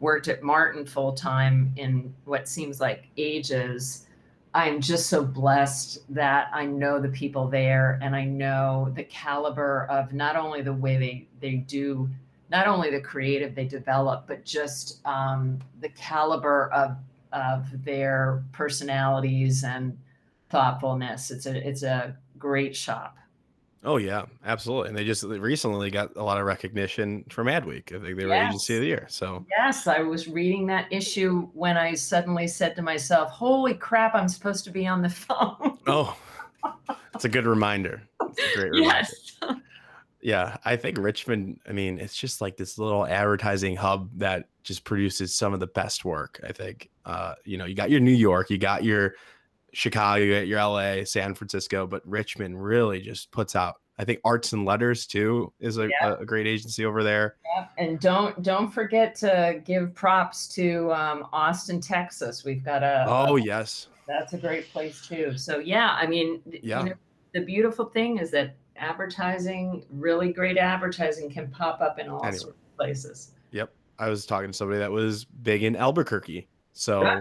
worked 0.00 0.28
at 0.28 0.42
Martin 0.42 0.86
full 0.86 1.12
time 1.12 1.70
in 1.76 2.14
what 2.24 2.48
seems 2.48 2.80
like 2.80 3.08
ages, 3.18 4.06
I'm 4.54 4.80
just 4.80 5.10
so 5.10 5.22
blessed 5.22 5.98
that 6.14 6.48
I 6.54 6.64
know 6.64 6.98
the 6.98 7.10
people 7.10 7.46
there 7.46 7.98
and 8.02 8.16
I 8.16 8.24
know 8.24 8.90
the 8.96 9.04
caliber 9.04 9.86
of 9.90 10.14
not 10.14 10.34
only 10.34 10.62
the 10.62 10.72
way 10.72 10.96
they, 10.96 11.26
they 11.40 11.56
do, 11.56 12.08
not 12.50 12.66
only 12.66 12.90
the 12.90 13.00
creative 13.00 13.54
they 13.54 13.64
develop, 13.64 14.26
but 14.26 14.44
just 14.44 15.06
um, 15.06 15.58
the 15.80 15.88
caliber 15.90 16.70
of, 16.72 16.96
of 17.32 17.84
their 17.84 18.42
personalities 18.52 19.64
and 19.64 19.96
thoughtfulness. 20.50 21.30
It's 21.30 21.46
a, 21.46 21.66
it's 21.66 21.82
a 21.82 22.16
great 22.38 22.74
shop. 22.76 23.16
Oh 23.82 23.96
yeah, 23.96 24.26
absolutely. 24.44 24.90
And 24.90 24.98
they 24.98 25.04
just 25.04 25.22
recently 25.22 25.90
got 25.90 26.14
a 26.16 26.22
lot 26.22 26.38
of 26.38 26.44
recognition 26.44 27.24
from 27.30 27.46
Adweek. 27.46 27.94
I 27.94 28.04
think 28.04 28.18
they 28.18 28.26
were 28.26 28.34
yes. 28.34 28.48
agency 28.48 28.74
of 28.74 28.80
the 28.82 28.86
year. 28.88 29.06
So 29.08 29.46
yes, 29.56 29.86
I 29.86 30.00
was 30.00 30.28
reading 30.28 30.66
that 30.66 30.92
issue 30.92 31.48
when 31.54 31.78
I 31.78 31.94
suddenly 31.94 32.46
said 32.46 32.76
to 32.76 32.82
myself, 32.82 33.30
"Holy 33.30 33.72
crap! 33.72 34.14
I'm 34.14 34.28
supposed 34.28 34.64
to 34.64 34.70
be 34.70 34.86
on 34.86 35.00
the 35.00 35.08
phone." 35.08 35.78
oh, 35.86 36.14
it's 37.14 37.24
a 37.24 37.28
good 37.28 37.46
reminder. 37.46 38.02
It's 38.20 38.38
a 38.38 38.58
great 38.58 38.70
reminder. 38.72 39.08
Yes. 39.42 39.59
Yeah, 40.22 40.58
I 40.64 40.76
think 40.76 40.98
Richmond. 40.98 41.60
I 41.68 41.72
mean, 41.72 41.98
it's 41.98 42.16
just 42.16 42.40
like 42.40 42.56
this 42.56 42.78
little 42.78 43.06
advertising 43.06 43.76
hub 43.76 44.10
that 44.18 44.48
just 44.62 44.84
produces 44.84 45.34
some 45.34 45.54
of 45.54 45.60
the 45.60 45.66
best 45.66 46.04
work. 46.04 46.40
I 46.46 46.52
think. 46.52 46.90
Uh, 47.04 47.34
you 47.44 47.56
know, 47.56 47.64
you 47.64 47.74
got 47.74 47.90
your 47.90 48.00
New 48.00 48.12
York, 48.12 48.50
you 48.50 48.58
got 48.58 48.84
your 48.84 49.14
Chicago, 49.72 50.22
you 50.22 50.34
got 50.34 50.46
your 50.46 50.60
LA, 50.60 51.04
San 51.04 51.34
Francisco, 51.34 51.86
but 51.86 52.06
Richmond 52.06 52.62
really 52.62 53.00
just 53.00 53.30
puts 53.30 53.56
out. 53.56 53.76
I 53.98 54.04
think 54.04 54.20
Arts 54.24 54.52
and 54.52 54.64
Letters 54.64 55.06
too 55.06 55.52
is 55.60 55.76
a, 55.76 55.88
yeah. 56.00 56.16
a 56.18 56.24
great 56.24 56.46
agency 56.46 56.86
over 56.86 57.02
there. 57.02 57.36
Yeah. 57.44 57.66
And 57.78 58.00
don't 58.00 58.42
don't 58.42 58.70
forget 58.70 59.14
to 59.16 59.60
give 59.64 59.94
props 59.94 60.48
to 60.54 60.92
um, 60.92 61.26
Austin, 61.32 61.80
Texas. 61.80 62.44
We've 62.44 62.64
got 62.64 62.82
a 62.82 63.04
oh 63.08 63.36
a, 63.36 63.42
yes, 63.42 63.88
that's 64.06 64.32
a 64.32 64.38
great 64.38 64.70
place 64.72 65.06
too. 65.06 65.36
So 65.36 65.58
yeah, 65.58 65.96
I 65.98 66.06
mean, 66.06 66.40
yeah. 66.62 66.82
You 66.82 66.90
know, 66.90 66.94
the 67.34 67.40
beautiful 67.42 67.86
thing 67.86 68.18
is 68.18 68.30
that 68.32 68.56
advertising, 68.80 69.84
really 69.90 70.32
great 70.32 70.56
advertising, 70.56 71.30
can 71.30 71.48
pop 71.48 71.80
up 71.80 71.98
in 71.98 72.08
all 72.08 72.24
anyway. 72.24 72.38
sorts 72.38 72.56
of 72.56 72.76
places. 72.76 73.30
Yep, 73.52 73.72
I 73.98 74.08
was 74.08 74.26
talking 74.26 74.50
to 74.50 74.56
somebody 74.56 74.80
that 74.80 74.90
was 74.90 75.24
big 75.24 75.62
in 75.62 75.76
Albuquerque, 75.76 76.48
so. 76.72 77.02
Yeah 77.02 77.20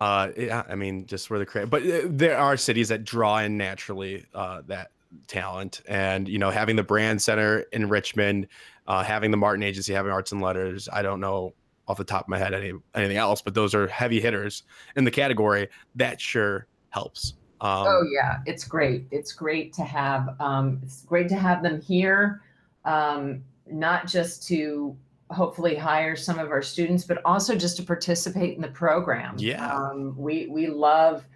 uh, 0.00 0.28
yeah, 0.36 0.62
I 0.68 0.74
mean, 0.74 1.06
just 1.06 1.30
where 1.30 1.38
the 1.38 1.46
creative, 1.46 1.70
but 1.70 1.82
uh, 1.82 2.02
there 2.04 2.36
are 2.36 2.56
cities 2.56 2.88
that 2.88 3.04
draw 3.04 3.38
in 3.38 3.56
naturally 3.56 4.26
uh, 4.34 4.62
that 4.66 4.90
talent, 5.26 5.80
and 5.88 6.28
you 6.28 6.38
know, 6.38 6.50
having 6.50 6.76
the 6.76 6.82
brand 6.82 7.22
center 7.22 7.60
in 7.72 7.88
Richmond, 7.88 8.48
uh, 8.86 9.02
having 9.02 9.30
the 9.30 9.38
Martin 9.38 9.62
Agency, 9.62 9.94
having 9.94 10.12
Arts 10.12 10.32
and 10.32 10.42
Letters. 10.42 10.88
I 10.92 11.02
don't 11.02 11.20
know 11.20 11.54
off 11.88 11.96
the 11.96 12.04
top 12.04 12.22
of 12.22 12.28
my 12.28 12.38
head 12.38 12.52
any 12.52 12.72
anything 12.94 13.16
else, 13.16 13.40
but 13.40 13.54
those 13.54 13.74
are 13.74 13.86
heavy 13.86 14.20
hitters 14.20 14.64
in 14.96 15.04
the 15.04 15.10
category. 15.10 15.68
That 15.94 16.20
sure 16.20 16.66
helps. 16.90 17.34
Um, 17.60 17.86
oh 17.86 18.02
yeah, 18.12 18.38
it's 18.46 18.64
great. 18.64 19.06
It's 19.10 19.32
great 19.32 19.72
to 19.74 19.82
have. 19.82 20.36
Um, 20.40 20.80
it's 20.82 21.02
great 21.02 21.28
to 21.30 21.36
have 21.36 21.62
them 21.62 21.80
here, 21.80 22.42
um, 22.84 23.42
not 23.70 24.06
just 24.06 24.46
to 24.48 24.96
hopefully 25.30 25.74
hire 25.74 26.14
some 26.14 26.38
of 26.38 26.50
our 26.50 26.62
students, 26.62 27.04
but 27.04 27.20
also 27.24 27.56
just 27.56 27.76
to 27.76 27.82
participate 27.82 28.54
in 28.54 28.62
the 28.62 28.68
program. 28.68 29.34
Yeah. 29.38 29.74
Um, 29.74 30.14
we, 30.16 30.46
we 30.46 30.68
love, 30.68 31.26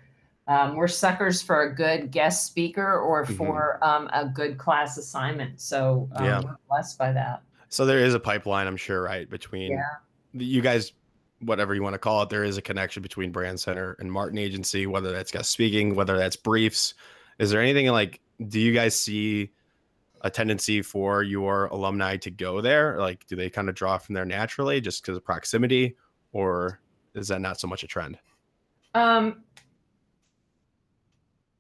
um, 0.47 0.77
we're 0.77 0.87
suckers 0.87 1.43
for 1.43 1.63
a 1.63 1.75
good 1.75 2.13
guest 2.13 2.47
speaker 2.47 3.01
or 3.01 3.25
mm-hmm. 3.25 3.35
for 3.35 3.81
mm-hmm. 3.83 4.05
um, 4.05 4.11
a 4.13 4.29
good 4.29 4.59
class 4.59 4.97
assignment. 4.97 5.61
So 5.61 6.09
um, 6.15 6.25
yeah. 6.25 6.41
we're 6.41 6.57
blessed 6.69 6.99
by 6.99 7.13
that. 7.13 7.43
So 7.69 7.85
there 7.85 7.99
is 7.99 8.15
a 8.15 8.21
pipeline, 8.21 8.67
I'm 8.67 8.77
sure, 8.77 9.03
right? 9.03 9.29
Between 9.29 9.73
yeah. 9.73 9.83
you 10.35 10.61
guys, 10.61 10.93
whatever 11.41 11.75
you 11.75 11.83
want 11.83 11.95
to 11.95 11.99
call 11.99 12.23
it, 12.23 12.29
there 12.29 12.45
is 12.45 12.57
a 12.57 12.63
connection 12.63 13.03
between 13.03 13.33
Brand 13.33 13.59
Center 13.59 13.97
and 13.99 14.11
Martin 14.11 14.39
Agency, 14.39 14.87
whether 14.87 15.13
that's 15.13 15.31
guest 15.31 15.51
speaking, 15.51 15.95
whether 15.95 16.17
that's 16.17 16.37
briefs. 16.37 16.95
Is 17.39 17.51
there 17.51 17.61
anything 17.61 17.87
like, 17.89 18.21
do 18.49 18.61
you 18.61 18.73
guys 18.73 18.99
see 18.99 19.51
a 20.23 20.31
tendency 20.31 20.83
for 20.83 21.23
your 21.23 21.67
alumni 21.67 22.17
to 22.19 22.31
go 22.31 22.61
there? 22.61 22.99
Like, 22.99 23.27
do 23.27 23.37
they 23.37 23.49
kind 23.49 23.69
of 23.69 23.75
draw 23.75 23.97
from 23.99 24.15
there 24.15 24.25
naturally 24.25 24.81
just 24.81 25.03
because 25.03 25.17
of 25.17 25.25
proximity, 25.25 25.97
or 26.33 26.81
is 27.15 27.29
that 27.29 27.41
not 27.41 27.59
so 27.59 27.67
much 27.67 27.83
a 27.83 27.87
trend? 27.87 28.19
Um, 28.95 29.43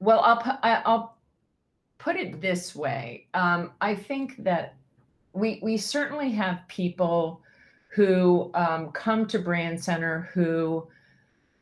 well, 0.00 0.20
I'll 0.20 0.36
pu- 0.36 0.58
I'll 0.62 1.16
put 1.98 2.16
it 2.16 2.40
this 2.40 2.74
way. 2.74 3.26
Um, 3.34 3.72
I 3.80 3.94
think 3.94 4.42
that 4.44 4.74
we 5.32 5.60
we 5.62 5.76
certainly 5.76 6.30
have 6.32 6.60
people 6.68 7.42
who 7.90 8.50
um, 8.54 8.90
come 8.92 9.26
to 9.26 9.38
Brand 9.38 9.82
Center 9.82 10.30
who 10.32 10.86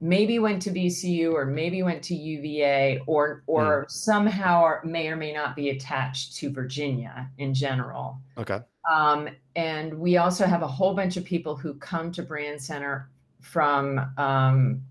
maybe 0.00 0.38
went 0.38 0.62
to 0.62 0.70
VCU 0.70 1.32
or 1.32 1.44
maybe 1.44 1.82
went 1.82 2.02
to 2.04 2.14
UVA 2.14 3.00
or 3.06 3.42
or 3.46 3.84
mm. 3.84 3.90
somehow 3.90 4.62
are, 4.62 4.82
may 4.84 5.08
or 5.08 5.16
may 5.16 5.32
not 5.32 5.56
be 5.56 5.70
attached 5.70 6.36
to 6.36 6.50
Virginia 6.50 7.28
in 7.38 7.52
general. 7.54 8.18
Okay. 8.36 8.60
Um, 8.90 9.28
and 9.56 9.98
we 9.98 10.16
also 10.16 10.46
have 10.46 10.62
a 10.62 10.68
whole 10.68 10.94
bunch 10.94 11.16
of 11.16 11.24
people 11.24 11.56
who 11.56 11.74
come 11.74 12.12
to 12.12 12.22
Brand 12.22 12.60
Center 12.60 13.10
from 13.40 13.98
um, 14.16 14.82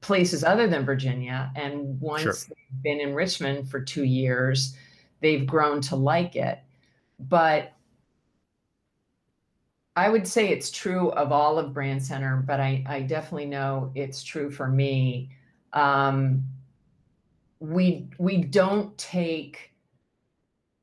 places 0.00 0.44
other 0.44 0.68
than 0.68 0.84
Virginia, 0.84 1.50
and 1.56 2.00
once 2.00 2.22
sure. 2.22 2.32
they've 2.32 2.82
been 2.82 3.00
in 3.00 3.14
Richmond 3.14 3.68
for 3.68 3.80
two 3.80 4.04
years, 4.04 4.74
they've 5.20 5.46
grown 5.46 5.80
to 5.82 5.96
like 5.96 6.36
it. 6.36 6.60
But 7.18 7.72
I 9.96 10.10
would 10.10 10.28
say 10.28 10.50
it's 10.50 10.70
true 10.70 11.10
of 11.12 11.32
all 11.32 11.58
of 11.58 11.72
Brand 11.72 12.02
Center, 12.02 12.44
but 12.46 12.60
I, 12.60 12.84
I 12.86 13.00
definitely 13.00 13.46
know 13.46 13.90
it's 13.94 14.22
true 14.22 14.50
for 14.50 14.68
me. 14.68 15.30
Um, 15.72 16.44
we 17.60 18.06
we 18.18 18.36
don't 18.36 18.96
take 18.98 19.72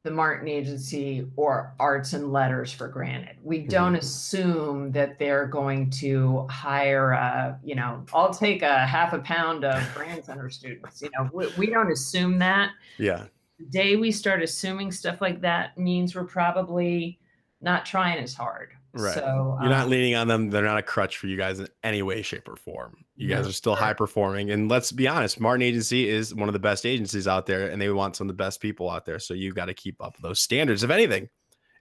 the 0.03 0.09
Martin 0.09 0.47
Agency 0.47 1.27
or 1.35 1.75
Arts 1.79 2.13
and 2.13 2.33
Letters 2.33 2.73
for 2.73 2.87
granted. 2.87 3.37
We 3.41 3.59
don't 3.59 3.93
mm-hmm. 3.93 3.99
assume 3.99 4.91
that 4.91 5.17
they're 5.19 5.47
going 5.47 5.91
to 5.91 6.45
hire 6.49 7.11
a, 7.11 7.57
you 7.63 7.75
know, 7.75 8.03
I'll 8.13 8.33
take 8.33 8.63
a 8.63 8.85
half 8.85 9.13
a 9.13 9.19
pound 9.19 9.63
of 9.63 9.81
Brand 9.95 10.25
Center 10.25 10.49
students. 10.49 11.01
You 11.01 11.09
know, 11.17 11.29
we, 11.31 11.47
we 11.57 11.67
don't 11.67 11.89
assume 11.89 12.37
that. 12.39 12.71
Yeah. 12.97 13.25
The 13.59 13.65
day 13.65 13.95
we 13.95 14.11
start 14.11 14.43
assuming 14.43 14.91
stuff 14.91 15.21
like 15.21 15.39
that 15.41 15.77
means 15.77 16.15
we're 16.15 16.25
probably 16.25 17.19
not 17.61 17.85
trying 17.85 18.21
as 18.21 18.33
hard 18.33 18.73
Right. 18.93 19.15
So 19.15 19.57
You're 19.59 19.71
not 19.71 19.85
um, 19.85 19.89
leaning 19.89 20.15
on 20.15 20.27
them. 20.27 20.49
They're 20.51 20.63
not 20.63 20.77
a 20.77 20.83
crutch 20.83 21.17
for 21.17 21.25
you 21.27 21.35
guys 21.35 21.59
in 21.59 21.67
any 21.83 22.03
way, 22.03 22.21
shape, 22.21 22.47
or 22.47 22.55
form. 22.55 23.03
You 23.15 23.27
guys 23.27 23.47
are 23.47 23.51
still 23.51 23.75
high 23.75 23.93
performing. 23.93 24.51
And 24.51 24.69
let's 24.69 24.91
be 24.91 25.07
honest, 25.07 25.39
Martin 25.39 25.63
Agency 25.63 26.07
is 26.07 26.33
one 26.35 26.47
of 26.47 26.53
the 26.53 26.59
best 26.59 26.85
agencies 26.85 27.27
out 27.27 27.47
there, 27.47 27.69
and 27.69 27.81
they 27.81 27.89
want 27.89 28.15
some 28.15 28.25
of 28.25 28.29
the 28.29 28.43
best 28.43 28.61
people 28.61 28.89
out 28.89 29.05
there. 29.05 29.17
So 29.17 29.33
you 29.33 29.51
got 29.51 29.65
to 29.65 29.73
keep 29.73 29.95
up 29.99 30.15
those 30.21 30.39
standards. 30.39 30.83
If 30.83 30.91
anything, 30.91 31.27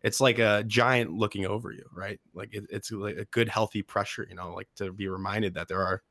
it's 0.02 0.20
like 0.20 0.38
a 0.38 0.64
giant 0.66 1.12
looking 1.12 1.46
over 1.46 1.70
you, 1.70 1.84
right? 1.94 2.18
Like 2.34 2.54
it, 2.54 2.64
it's 2.70 2.90
like 2.90 3.16
a 3.16 3.24
good, 3.26 3.48
healthy 3.48 3.82
pressure, 3.82 4.26
you 4.28 4.34
know, 4.34 4.52
like 4.54 4.68
to 4.76 4.92
be 4.92 5.08
reminded 5.08 5.54
that 5.54 5.68
there 5.68 5.82
are 5.82 6.02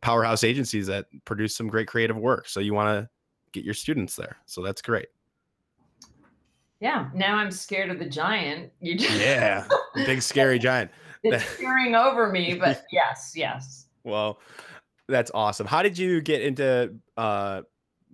powerhouse 0.00 0.44
agencies 0.44 0.86
that 0.86 1.06
produce 1.24 1.56
some 1.56 1.68
great 1.68 1.88
creative 1.88 2.16
work. 2.16 2.48
So 2.48 2.60
you 2.60 2.72
want 2.74 2.88
to 3.00 3.08
get 3.52 3.64
your 3.64 3.74
students 3.74 4.16
there. 4.16 4.36
So 4.46 4.62
that's 4.62 4.82
great. 4.82 5.08
yeah. 6.80 7.08
Now 7.14 7.36
I'm 7.36 7.50
scared 7.50 7.90
of 7.90 7.98
the 7.98 8.08
giant. 8.08 8.70
You 8.80 8.96
just 8.96 9.18
Yeah. 9.18 9.66
Big, 9.94 10.22
scary 10.22 10.58
giant. 10.58 10.90
it's 11.22 11.56
peering 11.56 11.94
over 11.94 12.30
me, 12.30 12.54
but 12.54 12.84
yes, 12.92 13.32
yes. 13.34 13.86
Well, 14.04 14.40
that's 15.08 15.30
awesome. 15.34 15.66
How 15.66 15.82
did 15.82 15.96
you 15.98 16.20
get 16.20 16.42
into 16.42 16.94
uh 17.16 17.62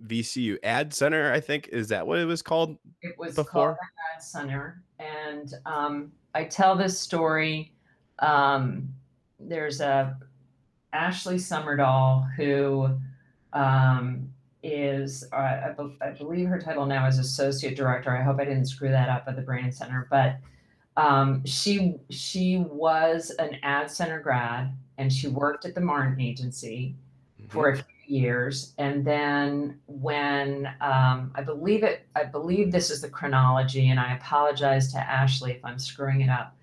VCU 0.05 0.57
Ad 0.63 0.93
Center? 0.93 1.31
I 1.31 1.39
think 1.39 1.69
is 1.69 1.89
that 1.89 2.05
what 2.05 2.17
it 2.19 2.25
was 2.25 2.41
called? 2.41 2.77
It 3.01 3.15
was 3.17 3.35
Before? 3.35 3.51
called 3.51 3.77
Ad 4.15 4.23
Center, 4.23 4.83
and 4.99 5.53
um, 5.65 6.11
I 6.33 6.45
tell 6.45 6.75
this 6.75 6.99
story. 6.99 7.73
Um, 8.19 8.93
there's 9.39 9.81
a 9.81 10.17
Ashley 10.93 11.35
Summerdahl 11.35 12.33
who 12.35 12.89
um, 13.53 14.29
is, 14.63 15.27
uh, 15.33 15.35
I, 15.35 15.73
be- 15.77 15.97
I 16.01 16.09
believe 16.11 16.47
her 16.47 16.59
title 16.59 16.85
now 16.85 17.07
is 17.07 17.17
associate 17.17 17.75
director. 17.75 18.15
I 18.15 18.21
hope 18.21 18.39
I 18.39 18.45
didn't 18.45 18.65
screw 18.65 18.89
that 18.89 19.09
up 19.09 19.23
at 19.27 19.35
the 19.35 19.41
Brand 19.41 19.73
Center, 19.73 20.07
but 20.09 20.37
um, 20.97 21.45
she 21.45 21.95
she 22.09 22.57
was 22.57 23.31
an 23.39 23.57
Ad 23.63 23.89
Center 23.89 24.19
grad, 24.19 24.75
and 24.97 25.11
she 25.11 25.27
worked 25.27 25.65
at 25.65 25.75
the 25.75 25.81
Martin 25.81 26.19
Agency 26.19 26.95
for 27.51 27.69
a 27.69 27.75
few 27.75 27.85
years. 28.05 28.73
And 28.77 29.05
then 29.05 29.79
when 29.87 30.67
um, 30.81 31.31
i 31.35 31.41
believe 31.43 31.83
it 31.83 32.07
i 32.15 32.23
believe 32.23 32.71
this 32.71 32.89
is 32.89 33.01
the 33.01 33.09
chronology 33.09 33.89
and 33.89 33.99
i 33.99 34.15
apologize 34.15 34.91
to 34.91 34.99
ashley 34.99 35.51
if 35.53 35.65
i'm 35.65 35.79
screwing 35.79 36.21
it 36.21 36.29
up. 36.29 36.55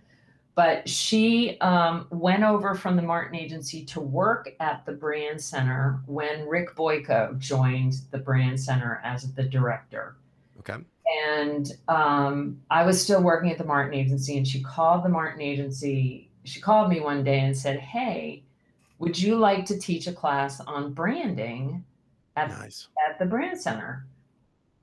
But 0.55 0.89
she 0.89 1.57
um, 1.61 2.09
went 2.11 2.43
over 2.43 2.75
from 2.75 2.97
the 2.97 3.03
martin 3.03 3.37
agency 3.37 3.85
to 3.87 4.01
work 4.01 4.51
at 4.61 4.85
the 4.87 4.93
brand 4.93 5.41
center 5.41 6.01
when 6.07 6.47
rick 6.47 6.75
boyko 6.75 7.39
joined 7.39 7.95
the 8.11 8.19
brand 8.19 8.61
center 8.61 9.01
as 9.05 9.33
the 9.33 9.45
director 9.45 10.17
Okay. 10.61 10.75
and 11.27 11.73
um, 11.89 12.61
I 12.71 12.85
was 12.85 13.03
still 13.03 13.23
working 13.23 13.51
at 13.51 13.59
the 13.59 13.65
Martin 13.65 13.95
Agency, 13.95 14.37
and 14.37 14.47
she 14.47 14.63
called 14.63 15.05
the 15.05 15.09
Martin 15.09 15.41
Agency. 15.41 16.31
She 16.45 16.61
called 16.61 16.91
me 16.91 17.01
one 17.01 17.25
day 17.25 17.41
and 17.41 17.57
said, 17.57 17.79
"Hey, 17.81 18.45
would 18.99 19.19
you 19.19 19.37
like 19.37 19.65
to 19.67 19.79
teach 19.79 20.07
a 20.07 20.13
class 20.13 20.61
on 20.61 20.93
branding 20.93 21.85
at, 22.37 22.49
Nice. 22.51 22.89
at 23.09 23.19
the 23.19 23.27
Brand 23.27 23.61
Center?" 23.61 24.07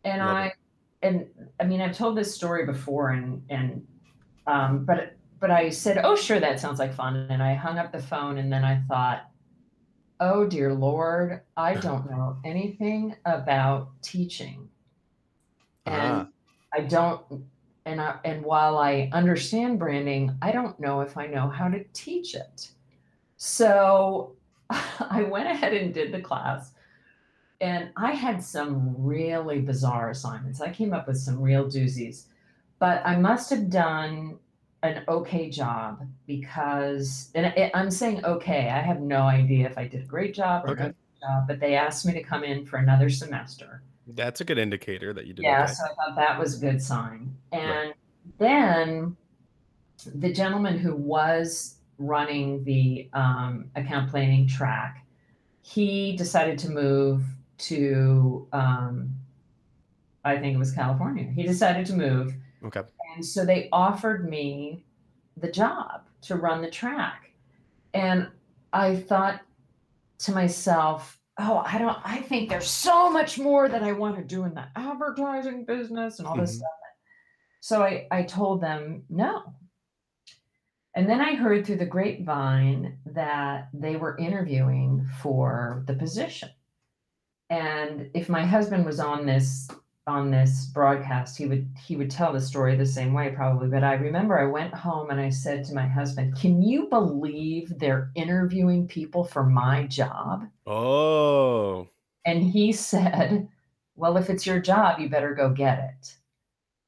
And 0.03 0.21
Love 0.21 0.35
I, 0.37 0.45
it. 0.47 0.53
and 1.01 1.27
I 1.59 1.63
mean, 1.65 1.81
I've 1.81 1.97
told 1.97 2.17
this 2.17 2.33
story 2.33 2.65
before, 2.65 3.09
and 3.11 3.43
and 3.49 3.85
um, 4.47 4.85
but 4.85 5.15
but 5.39 5.51
I 5.51 5.69
said, 5.69 5.99
"Oh, 6.03 6.15
sure, 6.15 6.39
that 6.39 6.59
sounds 6.59 6.79
like 6.79 6.93
fun," 6.95 7.15
and 7.29 7.43
I 7.43 7.53
hung 7.55 7.77
up 7.79 7.91
the 7.91 8.01
phone, 8.01 8.37
and 8.37 8.51
then 8.51 8.63
I 8.63 8.81
thought. 8.87 9.29
Oh 10.21 10.47
dear 10.47 10.73
Lord, 10.73 11.41
I 11.57 11.73
don't 11.85 12.09
know 12.09 12.37
anything 12.45 13.15
about 13.25 13.89
teaching 14.01 14.64
and 15.89 16.25
Ah, 16.25 16.29
I 16.73 16.81
don't 16.81 17.21
and 17.85 18.01
I, 18.01 18.19
and 18.25 18.43
while 18.43 18.77
I 18.79 19.09
understand 19.13 19.79
branding, 19.79 20.35
I 20.41 20.51
don't 20.51 20.79
know 20.79 21.01
if 21.01 21.17
I 21.17 21.27
know 21.27 21.49
how 21.49 21.67
to 21.69 21.83
teach 21.93 22.33
it. 22.35 22.71
So 23.37 24.35
I 24.69 25.23
went 25.23 25.47
ahead 25.49 25.73
and 25.73 25.93
did 25.93 26.11
the 26.13 26.21
class. 26.21 26.73
And 27.61 27.91
I 27.95 28.11
had 28.11 28.43
some 28.43 28.95
really 28.97 29.61
bizarre 29.61 30.09
assignments. 30.09 30.61
I 30.61 30.71
came 30.71 30.93
up 30.93 31.07
with 31.07 31.17
some 31.17 31.41
real 31.41 31.65
doozies, 31.65 32.27
but 32.79 33.01
I 33.05 33.15
must 33.17 33.49
have 33.51 33.69
done 33.69 34.39
an 34.83 35.03
okay 35.07 35.49
job 35.49 36.07
because, 36.27 37.31
and 37.35 37.53
I'm 37.73 37.89
saying 37.91 38.25
okay, 38.25 38.69
I 38.69 38.81
have 38.81 39.01
no 39.01 39.23
idea 39.23 39.67
if 39.67 39.77
I 39.77 39.87
did 39.87 40.03
a 40.03 40.05
great 40.05 40.35
job 40.35 40.65
or 40.65 40.71
Okay. 40.71 40.83
a 40.83 40.87
good 40.87 40.95
job, 41.21 41.47
but 41.47 41.59
they 41.59 41.75
asked 41.75 42.05
me 42.05 42.13
to 42.13 42.23
come 42.23 42.43
in 42.43 42.65
for 42.65 42.77
another 42.77 43.09
semester. 43.09 43.83
That's 44.07 44.41
a 44.41 44.45
good 44.45 44.57
indicator 44.57 45.13
that 45.13 45.25
you 45.25 45.33
did 45.33 45.43
Yeah, 45.43 45.63
okay. 45.63 45.73
so 45.73 45.83
I 45.83 45.95
thought 45.95 46.15
that 46.15 46.39
was 46.39 46.57
a 46.57 46.59
good 46.59 46.81
sign. 46.81 47.35
Right. 47.51 47.61
And 47.61 47.93
then 48.37 49.17
the 50.15 50.31
gentleman 50.31 50.77
who 50.77 50.95
was 50.95 51.75
running 51.97 52.63
the 52.63 53.09
um, 53.13 53.69
account 53.75 54.11
planning 54.11 54.47
track, 54.47 55.05
he 55.61 56.15
decided 56.15 56.59
to 56.59 56.69
move 56.69 57.23
to, 57.57 58.47
um, 58.53 59.15
I 60.23 60.37
think 60.37 60.55
it 60.55 60.59
was 60.59 60.71
California. 60.71 61.23
He 61.23 61.43
decided 61.43 61.85
to 61.87 61.93
move. 61.93 62.35
Okay. 62.65 62.81
And 63.15 63.25
so 63.25 63.45
they 63.45 63.69
offered 63.71 64.29
me 64.29 64.83
the 65.37 65.51
job 65.51 66.01
to 66.21 66.35
run 66.35 66.61
the 66.61 66.69
track. 66.69 67.31
And 67.93 68.27
I 68.73 68.95
thought 68.95 69.41
to 70.19 70.31
myself, 70.31 71.19
oh, 71.37 71.61
I 71.65 71.77
don't, 71.77 71.97
I 72.05 72.21
think 72.21 72.49
there's 72.49 72.69
so 72.69 73.09
much 73.09 73.37
more 73.37 73.67
that 73.67 73.83
I 73.83 73.91
want 73.91 74.15
to 74.17 74.23
do 74.23 74.45
in 74.45 74.53
the 74.53 74.65
advertising 74.75 75.65
business 75.65 76.19
and 76.19 76.27
all 76.27 76.35
this 76.35 76.53
Mhm. 76.55 76.57
stuff. 76.59 76.71
So 77.61 77.83
I, 77.83 78.07
I 78.11 78.23
told 78.23 78.61
them 78.61 79.03
no. 79.09 79.53
And 80.95 81.09
then 81.09 81.19
I 81.19 81.35
heard 81.35 81.65
through 81.65 81.77
the 81.77 81.85
grapevine 81.85 82.99
that 83.07 83.67
they 83.73 83.97
were 83.97 84.17
interviewing 84.17 85.05
for 85.21 85.83
the 85.87 85.93
position. 85.95 86.49
And 87.49 88.09
if 88.13 88.29
my 88.29 88.45
husband 88.45 88.85
was 88.85 88.99
on 89.01 89.25
this 89.25 89.67
on 90.07 90.31
this 90.31 90.65
broadcast, 90.67 91.37
he 91.37 91.45
would 91.47 91.69
he 91.85 91.95
would 91.95 92.11
tell 92.11 92.31
the 92.33 92.41
story 92.41 92.75
the 92.75 92.85
same 92.85 93.13
way 93.13 93.31
probably. 93.31 93.67
But 93.69 93.83
I 93.83 93.93
remember 93.95 94.39
I 94.39 94.45
went 94.45 94.73
home 94.73 95.09
and 95.09 95.19
I 95.19 95.29
said 95.29 95.63
to 95.65 95.73
my 95.73 95.87
husband, 95.87 96.35
"Can 96.35 96.61
you 96.61 96.87
believe 96.89 97.77
they're 97.79 98.11
interviewing 98.15 98.87
people 98.87 99.23
for 99.23 99.43
my 99.45 99.85
job?" 99.87 100.47
Oh, 100.67 101.89
And 102.25 102.43
he 102.43 102.71
said, 102.73 103.47
Well, 103.95 104.17
if 104.17 104.29
it's 104.29 104.45
your 104.45 104.59
job, 104.59 104.99
you 104.99 105.09
better 105.09 105.33
go 105.33 105.49
get 105.49 105.79
it. 105.79 106.17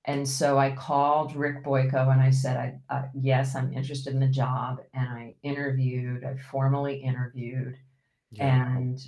And 0.06 0.28
so 0.30 0.58
I 0.60 0.76
called 0.76 1.36
Rick 1.36 1.64
Boyko 1.64 2.12
and 2.12 2.22
I 2.22 2.32
said, 2.32 2.82
I, 2.90 2.96
uh, 2.96 3.10
Yes, 3.14 3.56
I'm 3.56 3.74
interested 3.74 4.14
in 4.14 4.20
the 4.22 4.28
job. 4.30 4.82
And 4.94 5.10
I 5.10 5.36
interviewed, 5.44 6.26
I 6.26 6.38
formally 6.38 6.98
interviewed, 6.98 7.78
yeah. 8.32 8.58
and 8.78 9.00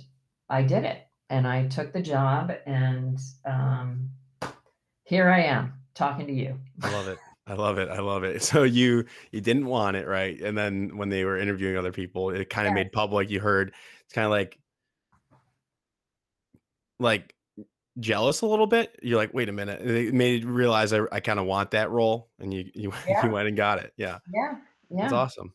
I 0.50 0.62
did 0.64 0.84
it. 0.84 1.06
And 1.30 1.46
I 1.46 1.68
took 1.68 1.92
the 1.92 2.02
job, 2.02 2.52
and 2.66 3.16
um, 3.44 4.10
here 5.04 5.30
I 5.30 5.42
am 5.42 5.74
talking 5.94 6.26
to 6.26 6.32
you. 6.32 6.58
I 6.82 6.90
love 6.92 7.06
it. 7.06 7.18
I 7.46 7.54
love 7.54 7.78
it. 7.78 7.88
I 7.88 8.00
love 8.00 8.24
it. 8.24 8.42
So 8.42 8.64
you 8.64 9.04
you 9.30 9.40
didn't 9.40 9.66
want 9.66 9.96
it, 9.96 10.06
right? 10.08 10.40
And 10.40 10.58
then 10.58 10.96
when 10.96 11.08
they 11.08 11.24
were 11.24 11.38
interviewing 11.38 11.76
other 11.76 11.92
people, 11.92 12.30
it 12.30 12.50
kind 12.50 12.66
of 12.66 12.72
Yeah. 12.72 12.82
made 12.82 12.92
public. 12.92 13.30
You 13.30 13.40
heard 13.40 13.72
it's 14.04 14.12
kind 14.12 14.24
of 14.24 14.32
like 14.32 14.58
like 16.98 17.34
jealous 17.98 18.40
a 18.40 18.46
little 18.46 18.66
bit. 18.66 18.98
You're 19.02 19.18
like, 19.18 19.32
wait 19.32 19.48
a 19.48 19.52
minute. 19.52 19.82
It 19.82 20.14
made 20.14 20.42
you 20.42 20.48
realize 20.50 20.92
I, 20.92 21.02
I 21.12 21.20
kind 21.20 21.38
of 21.38 21.46
want 21.46 21.72
that 21.72 21.90
role, 21.90 22.30
and 22.38 22.52
you 22.52 22.70
you 22.74 22.92
Yeah. 23.08 23.24
you 23.24 23.30
went 23.30 23.48
and 23.48 23.56
got 23.56 23.78
it. 23.78 23.92
Yeah, 23.96 24.18
Yeah. 24.32 24.56
that's 24.90 25.12
Yeah. 25.12 25.18
awesome. 25.18 25.54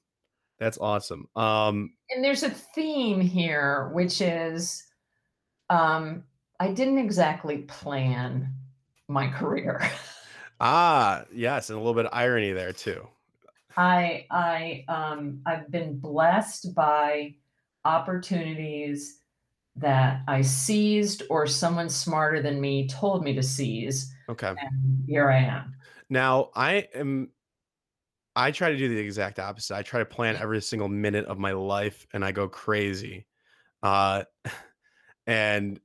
That's 0.60 0.78
awesome. 0.78 1.28
Um, 1.36 1.96
and 2.10 2.24
there's 2.24 2.44
a 2.44 2.50
theme 2.50 3.20
here 3.20 3.90
which 3.94 4.22
is 4.22 4.84
um 5.70 6.24
i 6.60 6.72
didn't 6.72 6.98
exactly 6.98 7.60
plan 7.60 8.54
my 9.08 9.28
career 9.28 9.82
ah, 10.60 11.24
yes, 11.34 11.70
and 11.70 11.78
a 11.78 11.80
little 11.80 11.94
bit 11.94 12.06
of 12.06 12.12
irony 12.14 12.52
there 12.52 12.72
too. 12.72 13.08
i 13.78 14.26
i 14.32 14.84
um 14.88 15.42
i've 15.46 15.70
been 15.70 15.98
blessed 16.00 16.74
by 16.74 17.34
opportunities 17.84 19.20
that 19.76 20.22
i 20.28 20.42
seized 20.42 21.24
or 21.30 21.46
someone 21.46 21.90
smarter 21.90 22.42
than 22.42 22.60
me 22.62 22.88
told 22.88 23.24
me 23.24 23.34
to 23.34 23.44
seize 23.44 24.14
Okay. 24.30 24.48
and 24.58 25.04
here 25.08 25.30
i 25.30 25.40
am 25.40 25.76
Now 26.10 26.52
I 26.56 26.88
am 26.94 27.30
I 28.36 28.52
try 28.52 28.70
to 28.70 28.78
do 28.78 28.90
the 28.90 29.00
exact 29.00 29.40
opposite. 29.40 29.76
I 29.76 29.82
try 29.82 30.00
to 30.00 30.06
plan 30.06 30.36
every 30.36 30.62
single 30.62 30.90
minute 30.90 31.26
of 31.26 31.40
my 31.40 31.52
life 31.54 32.06
and 32.14 32.24
I 32.24 32.32
go 32.32 32.48
crazy. 32.48 33.26
Uh 33.82 34.24
and 35.28 35.80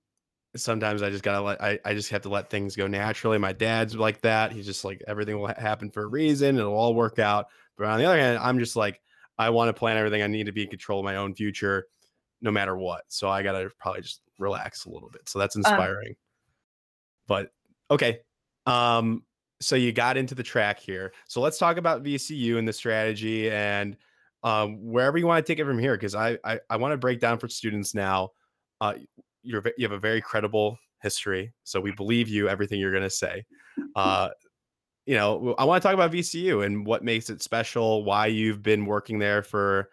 sometimes 0.57 1.03
I 1.03 1.11
just 1.11 1.23
gotta 1.23 1.41
let 1.41 1.63
I, 1.63 1.79
I 1.85 1.95
just 1.95 2.11
have 2.11 2.23
to 2.23 2.29
let 2.29 2.51
things 2.51 2.77
go 2.77 2.87
naturally. 2.87 3.39
My 3.39 3.53
dad's 3.53 3.95
like 3.95 4.21
that. 4.23 4.53
He's 4.53 4.67
just 4.67 4.85
like 4.85 5.03
everything 5.07 5.39
will 5.39 5.49
ha- 5.49 5.55
happen 5.57 5.91
for 5.91 6.03
a 6.03 6.07
reason, 6.07 6.59
it'll 6.59 6.75
all 6.75 6.95
work 6.95 7.19
out. 7.19 7.47
But 7.77 7.87
on 7.87 7.99
the 7.99 8.05
other 8.05 8.19
hand, 8.19 8.39
I'm 8.39 8.59
just 8.59 8.77
like, 8.77 9.01
I 9.39 9.51
want 9.51 9.69
to 9.69 9.73
plan 9.73 9.97
everything. 9.97 10.23
I 10.23 10.27
need 10.27 10.47
to 10.47 10.53
be 10.53 10.65
in 10.65 10.69
control 10.69 11.01
of 11.01 11.05
my 11.05 11.17
own 11.17 11.35
future 11.35 11.87
no 12.43 12.51
matter 12.51 12.77
what. 12.77 13.03
So 13.09 13.29
I 13.29 13.43
gotta 13.43 13.71
probably 13.79 14.03
just 14.03 14.23
relax 14.39 14.87
a 14.87 14.91
little 14.91 15.11
bit. 15.11 15.29
So 15.29 15.39
that's 15.39 15.57
inspiring. 15.57 16.15
but 17.27 17.53
okay. 17.91 18.21
Um 18.67 19.25
so 19.63 19.77
you 19.77 19.93
got 19.93 20.17
into 20.17 20.35
the 20.35 20.43
track 20.43 20.81
here. 20.81 21.13
So 21.29 21.41
let's 21.41 21.59
talk 21.59 21.77
about 21.77 22.03
VCU 22.03 22.59
and 22.59 22.67
the 22.67 22.73
strategy 22.73 23.51
and 23.51 23.97
um, 24.43 24.79
wherever 24.83 25.19
you 25.19 25.27
want 25.27 25.45
to 25.45 25.53
take 25.53 25.59
it 25.59 25.67
from 25.67 25.79
here, 25.79 25.95
because 25.95 26.15
I 26.15 26.39
I, 26.45 26.61
I 26.71 26.77
want 26.77 26.93
to 26.93 26.97
break 26.97 27.21
down 27.21 27.39
for 27.39 27.49
students 27.49 27.95
now. 27.95 28.31
Uh, 28.81 28.95
you're 29.43 29.63
you 29.77 29.85
have 29.85 29.93
a 29.93 29.99
very 29.99 30.21
credible 30.21 30.79
history, 31.03 31.53
so 31.65 31.81
we 31.81 31.93
believe 31.93 32.29
you 32.29 32.49
everything 32.49 32.81
you're 32.81 32.93
going 32.93 33.03
to 33.03 33.11
say. 33.11 33.45
Uh, 33.95 34.29
you 35.07 35.17
know, 35.17 35.55
I 35.59 35.65
want 35.65 35.83
to 35.83 35.87
talk 35.87 35.95
about 35.95 36.13
VCU 36.13 36.65
and 36.65 36.87
what 36.87 37.03
makes 37.03 37.31
it 37.31 37.43
special, 37.43 38.05
why 38.05 38.27
you've 38.27 38.63
been 38.63 38.87
working 38.87 39.19
there 39.19 39.43
for 39.43 39.91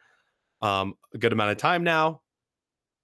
um, 0.61 0.95
a 1.13 1.17
good 1.17 1.33
amount 1.33 1.51
of 1.51 1.57
time 1.57 1.83
now. 1.83 2.21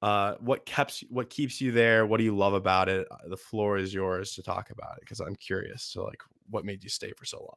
Uh, 0.02 0.36
what 0.40 0.66
keeps 0.66 1.04
what 1.10 1.30
keeps 1.30 1.62
you 1.62 1.72
there? 1.72 2.06
What 2.06 2.18
do 2.18 2.26
you 2.26 2.36
love 2.36 2.54
about 2.54 2.90
it? 2.90 3.08
Uh, 3.10 3.30
the 3.30 3.38
floor 3.38 3.78
is 3.78 3.94
yours 3.94 4.36
to 4.36 4.44
talk 4.44 4.70
about 4.70 4.98
it 4.98 5.00
because 5.00 5.22
I'm 5.22 5.36
curious. 5.38 5.84
So, 5.84 6.04
like, 6.04 6.22
what 6.50 6.66
made 6.66 6.84
you 6.84 6.90
stay 6.90 7.14
for 7.18 7.24
so 7.26 7.50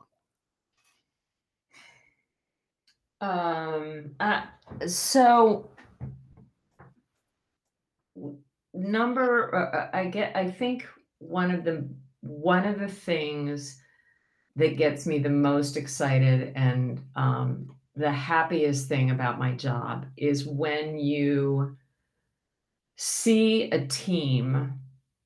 long? 3.20 3.31
Um. 3.31 4.14
Uh, 4.20 4.42
so 4.87 5.68
number 8.76 9.54
uh, 9.54 9.76
uh, 9.76 9.90
I 9.92 10.06
get 10.06 10.36
I 10.36 10.50
think 10.50 10.86
one 11.18 11.50
of 11.50 11.64
the 11.64 11.88
one 12.20 12.66
of 12.66 12.78
the 12.78 12.88
things 12.88 13.80
that 14.56 14.76
gets 14.76 15.06
me 15.06 15.18
the 15.18 15.30
most 15.30 15.76
excited 15.76 16.52
and 16.56 17.02
um, 17.14 17.74
the 17.94 18.10
happiest 18.10 18.88
thing 18.88 19.10
about 19.10 19.38
my 19.38 19.52
job 19.52 20.06
is 20.16 20.46
when 20.46 20.98
you 20.98 21.76
see 22.96 23.70
a 23.70 23.86
team 23.86 24.74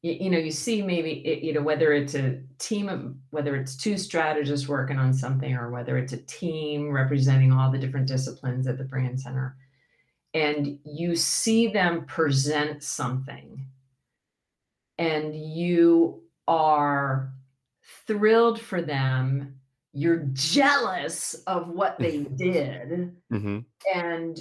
you, 0.02 0.12
you 0.20 0.30
know 0.30 0.38
you 0.38 0.50
see 0.50 0.82
maybe 0.82 1.12
it, 1.26 1.42
you 1.42 1.52
know 1.52 1.62
whether 1.62 1.92
it's 1.92 2.14
a 2.14 2.40
team 2.58 2.88
of 2.88 3.14
whether 3.30 3.54
it's 3.56 3.76
two 3.76 3.96
strategists 3.96 4.68
working 4.68 4.98
on 4.98 5.12
something 5.12 5.54
or 5.54 5.70
whether 5.70 5.98
it's 5.98 6.12
a 6.12 6.22
team 6.22 6.90
representing 6.90 7.52
all 7.52 7.70
the 7.70 7.78
different 7.78 8.08
disciplines 8.08 8.66
at 8.66 8.78
the 8.78 8.84
brand 8.84 9.20
center 9.20 9.56
and 10.34 10.78
you 10.84 11.16
see 11.16 11.66
them 11.68 12.04
present 12.06 12.82
something 12.82 13.66
and 14.98 15.34
you 15.34 16.22
are 16.46 17.32
thrilled 18.06 18.60
for 18.60 18.82
them 18.82 19.54
you're 19.92 20.28
jealous 20.32 21.34
of 21.46 21.68
what 21.68 21.98
they 21.98 22.18
did 22.36 23.12
mm-hmm. 23.32 23.58
and 23.94 24.40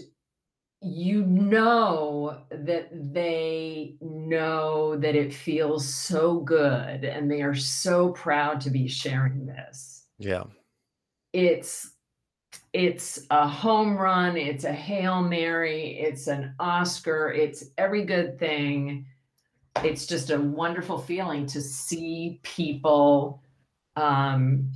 you 0.82 1.26
know 1.26 2.42
that 2.52 2.90
they 3.14 3.96
know 4.00 4.96
that 4.96 5.16
it 5.16 5.34
feels 5.34 5.94
so 5.94 6.40
good 6.40 7.04
and 7.04 7.30
they 7.30 7.42
are 7.42 7.56
so 7.56 8.10
proud 8.12 8.62
to 8.62 8.70
be 8.70 8.88
sharing 8.88 9.46
this 9.46 10.06
yeah 10.20 10.44
it's 11.34 11.92
it's 12.74 13.26
a 13.32 13.48
home 13.48 13.98
run 13.98 14.38
it's 14.38 14.64
a 14.64 14.72
hail 14.72 15.22
mary 15.22 15.98
it's 16.00 16.28
an 16.28 16.54
oscar 16.60 17.32
it's 17.32 17.66
every 17.78 18.04
good 18.04 18.38
thing 18.38 19.06
it's 19.84 20.06
just 20.06 20.30
a 20.30 20.40
wonderful 20.40 20.98
feeling 20.98 21.46
to 21.46 21.62
see 21.62 22.40
people 22.44 23.42
um, 23.96 24.70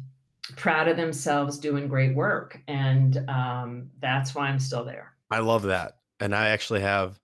proud 0.56 0.88
of 0.88 0.98
themselves 0.98 1.58
doing 1.58 1.88
great 1.88 2.16
work 2.16 2.62
and 2.68 3.24
um, 3.30 3.90
that's 4.00 4.34
why 4.34 4.48
i'm 4.48 4.60
still 4.60 4.84
there 4.84 5.14
I 5.34 5.40
love 5.40 5.64
that. 5.64 5.94
And 6.20 6.36
I 6.36 6.50
actually 6.50 6.82
have 6.82 7.20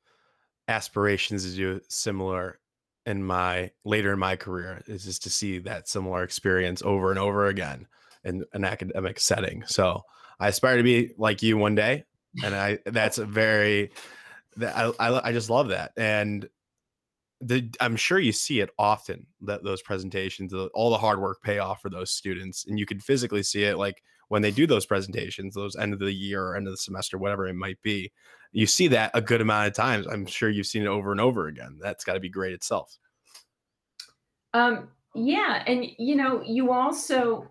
aspirations 0.67 1.43
to 1.43 1.55
do 1.55 1.81
similar 1.89 2.59
in 3.05 3.23
my 3.23 3.69
later 3.85 4.13
in 4.13 4.19
my 4.19 4.35
career 4.35 4.81
is 4.87 5.05
just 5.05 5.23
to 5.23 5.29
see 5.29 5.59
that 5.59 5.87
similar 5.87 6.23
experience 6.23 6.81
over 6.81 7.11
and 7.11 7.19
over 7.19 7.45
again 7.47 7.87
in 8.23 8.43
an 8.53 8.65
academic 8.65 9.19
setting. 9.19 9.63
So 9.67 10.01
I 10.39 10.47
aspire 10.47 10.77
to 10.77 10.83
be 10.83 11.11
like 11.17 11.41
you 11.41 11.57
one 11.57 11.75
day. 11.75 12.05
And 12.43 12.55
I 12.55 12.79
that's 12.85 13.17
a 13.17 13.25
very 13.25 13.91
that 14.57 14.75
I, 14.75 14.91
I, 14.99 15.29
I 15.29 15.31
just 15.31 15.49
love 15.49 15.69
that. 15.69 15.91
And 15.97 16.47
the 17.41 17.69
I'm 17.79 17.95
sure 17.95 18.19
you 18.19 18.31
see 18.31 18.59
it 18.59 18.69
often 18.77 19.25
that 19.41 19.63
those 19.63 19.81
presentations, 19.81 20.53
all 20.73 20.89
the 20.89 20.97
hard 20.97 21.21
work 21.21 21.41
pay 21.41 21.59
off 21.59 21.81
for 21.81 21.89
those 21.89 22.11
students, 22.11 22.65
and 22.67 22.77
you 22.77 22.85
can 22.85 22.99
physically 22.99 23.43
see 23.43 23.63
it 23.63 23.77
like 23.77 24.03
when 24.29 24.41
they 24.41 24.51
do 24.51 24.67
those 24.67 24.85
presentations, 24.85 25.55
those 25.55 25.75
end 25.75 25.93
of 25.93 25.99
the 25.99 26.11
year 26.11 26.43
or 26.43 26.55
end 26.55 26.67
of 26.67 26.73
the 26.73 26.77
semester, 26.77 27.17
whatever 27.17 27.47
it 27.47 27.55
might 27.55 27.81
be. 27.81 28.11
You 28.51 28.65
see 28.65 28.87
that 28.89 29.11
a 29.13 29.21
good 29.21 29.41
amount 29.41 29.67
of 29.67 29.73
times. 29.73 30.07
I'm 30.07 30.25
sure 30.25 30.49
you've 30.49 30.67
seen 30.67 30.83
it 30.83 30.87
over 30.87 31.11
and 31.11 31.21
over 31.21 31.47
again. 31.47 31.77
That's 31.81 32.03
got 32.03 32.13
to 32.13 32.19
be 32.19 32.29
great 32.29 32.53
itself. 32.53 32.97
Um, 34.53 34.89
yeah. 35.13 35.63
And, 35.65 35.85
you 35.97 36.15
know, 36.15 36.41
you 36.43 36.71
also, 36.71 37.47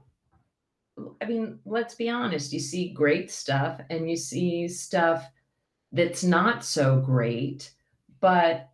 I 1.21 1.27
mean, 1.27 1.59
let's 1.65 1.95
be 1.95 2.09
honest, 2.09 2.53
you 2.53 2.61
see 2.61 2.93
great 2.93 3.31
stuff 3.31 3.81
and 3.91 4.11
you 4.11 4.17
see 4.17 4.69
stuff 4.69 5.25
that's 5.93 6.25
not 6.25 6.65
so 6.65 7.01
great. 7.01 7.71
But 8.21 8.69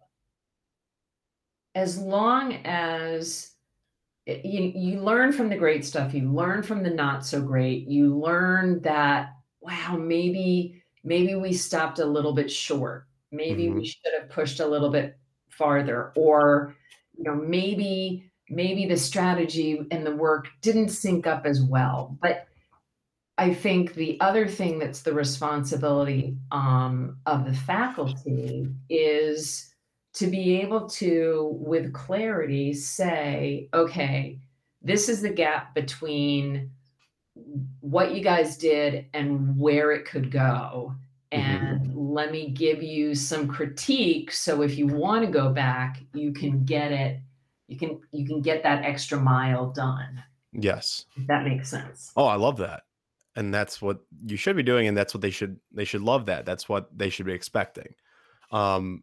as 1.75 1.99
long 1.99 2.55
as 2.65 3.51
you, 4.27 4.73
you 4.75 5.01
learn 5.01 5.33
from 5.33 5.49
the 5.49 5.57
great 5.57 5.85
stuff 5.85 6.15
you 6.15 6.31
learn 6.31 6.63
from 6.63 6.83
the 6.83 6.91
not 6.91 7.27
so 7.27 7.43
great 7.43 7.87
you 7.87 8.17
learn 8.17 8.81
that 8.81 9.35
wow 9.61 9.97
maybe 9.99 10.83
maybe 11.03 11.35
we 11.35 11.53
stopped 11.53 11.99
a 11.99 12.05
little 12.05 12.33
bit 12.33 12.51
short 12.51 13.07
maybe 13.31 13.67
mm-hmm. 13.67 13.77
we 13.77 13.87
should 13.87 14.13
have 14.19 14.31
pushed 14.31 14.61
a 14.61 14.67
little 14.67 14.91
bit 14.91 15.19
farther 15.51 16.13
or 16.17 16.75
you 17.17 17.25
know 17.25 17.35
maybe 17.35 18.31
maybe 18.51 18.87
the 18.87 18.97
strategy 18.97 19.81
and 19.91 20.07
the 20.07 20.15
work 20.15 20.49
didn't 20.61 20.91
sync 20.91 21.27
up 21.27 21.47
as 21.47 21.63
well 21.63 22.17
but 22.21 22.47
i 23.39 23.53
think 23.53 23.95
the 23.95 24.19
other 24.21 24.47
thing 24.47 24.79
that's 24.79 25.03
the 25.03 25.13
responsibility 25.13 26.37
um, 26.53 27.17
of 27.27 27.45
the 27.45 27.55
faculty 27.55 28.69
is 28.89 29.75
to 30.15 30.29
be 30.29 30.61
able 30.61 30.89
to, 30.89 31.51
with 31.61 31.93
clarity, 31.93 32.73
say, 32.73 33.69
okay, 33.75 34.39
this 34.81 35.09
is 35.09 35.21
the 35.21 35.31
gap 35.31 35.75
between 35.75 36.71
what 37.81 38.15
you 38.15 38.23
guys 38.23 38.57
did 38.57 39.07
and 39.13 39.59
where 39.59 39.91
it 39.91 40.05
could 40.07 40.31
go. 40.31 40.95
Mm-hmm. 41.33 41.41
And 41.41 41.81
mm-hmm. 41.81 42.13
let 42.13 42.31
me 42.31 42.51
give 42.51 42.83
you 42.83 43.15
some 43.15 43.49
critique. 43.49 44.31
So 44.31 44.63
if 44.63 44.79
you 44.79 44.87
want 44.87 45.25
to 45.25 45.31
go 45.31 45.51
back, 45.51 46.01
you 46.13 46.33
can 46.33 46.65
get 46.65 46.93
it, 46.93 47.19
you 47.69 47.79
can 47.79 48.01
you 48.13 48.27
can 48.27 48.41
get 48.43 48.63
that 48.63 48.85
extra 48.85 49.19
mile 49.19 49.71
done. 49.71 50.23
Yes. 50.53 51.05
If 51.17 51.27
that 51.27 51.45
makes 51.45 51.69
sense. 51.69 52.13
Oh, 52.17 52.27
I 52.27 52.37
love 52.37 52.59
that. 52.59 52.83
And 53.37 53.53
that's 53.53 53.83
what 53.83 53.99
you 54.25 54.37
should 54.37 54.55
be 54.55 54.63
doing, 54.63 54.87
and 54.87 54.97
that's 54.97 55.13
what 55.13 55.21
they 55.21 55.31
should 55.31 55.59
they 55.73 55.85
should 55.85 56.03
love 56.03 56.27
that. 56.27 56.47
That's 56.47 56.69
what 56.69 56.97
they 56.97 57.11
should 57.11 57.27
be 57.27 57.33
expecting. 57.33 57.95
Um, 58.53 59.03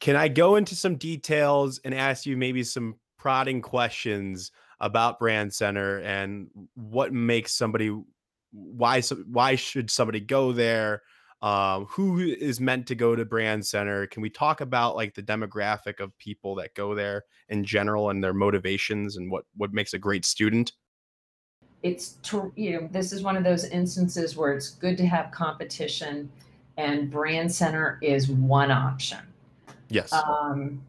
can 0.00 0.16
I 0.16 0.28
go 0.28 0.56
into 0.56 0.74
some 0.74 0.96
details 0.96 1.80
and 1.84 1.94
ask 1.94 2.24
you 2.24 2.36
maybe 2.36 2.62
some 2.62 2.96
prodding 3.18 3.60
questions 3.60 4.52
about 4.80 5.18
Brand 5.18 5.52
Center 5.52 5.98
and 5.98 6.48
what 6.74 7.12
makes 7.12 7.52
somebody 7.52 7.94
why 8.52 9.02
why 9.30 9.56
should 9.56 9.90
somebody 9.90 10.20
go 10.20 10.52
there? 10.52 11.02
Um, 11.40 11.86
who 11.86 12.18
is 12.18 12.60
meant 12.60 12.88
to 12.88 12.96
go 12.96 13.14
to 13.14 13.24
Brand 13.24 13.64
Center? 13.64 14.08
Can 14.08 14.22
we 14.22 14.30
talk 14.30 14.60
about 14.60 14.96
like 14.96 15.14
the 15.14 15.22
demographic 15.22 16.00
of 16.00 16.16
people 16.18 16.56
that 16.56 16.74
go 16.74 16.96
there 16.96 17.24
in 17.48 17.64
general 17.64 18.10
and 18.10 18.22
their 18.22 18.34
motivations 18.34 19.16
and 19.16 19.30
what 19.30 19.44
what 19.56 19.72
makes 19.72 19.94
a 19.94 19.98
great 19.98 20.24
student? 20.24 20.72
It's 21.84 22.14
to, 22.24 22.52
you 22.56 22.72
know 22.72 22.88
this 22.90 23.12
is 23.12 23.22
one 23.22 23.36
of 23.36 23.44
those 23.44 23.64
instances 23.66 24.36
where 24.36 24.52
it's 24.52 24.70
good 24.70 24.96
to 24.98 25.06
have 25.06 25.30
competition, 25.30 26.28
and 26.76 27.08
Brand 27.08 27.52
Center 27.52 27.98
is 28.02 28.28
one 28.28 28.72
option. 28.72 29.20
Yes. 29.90 30.12
Um, 30.12 30.82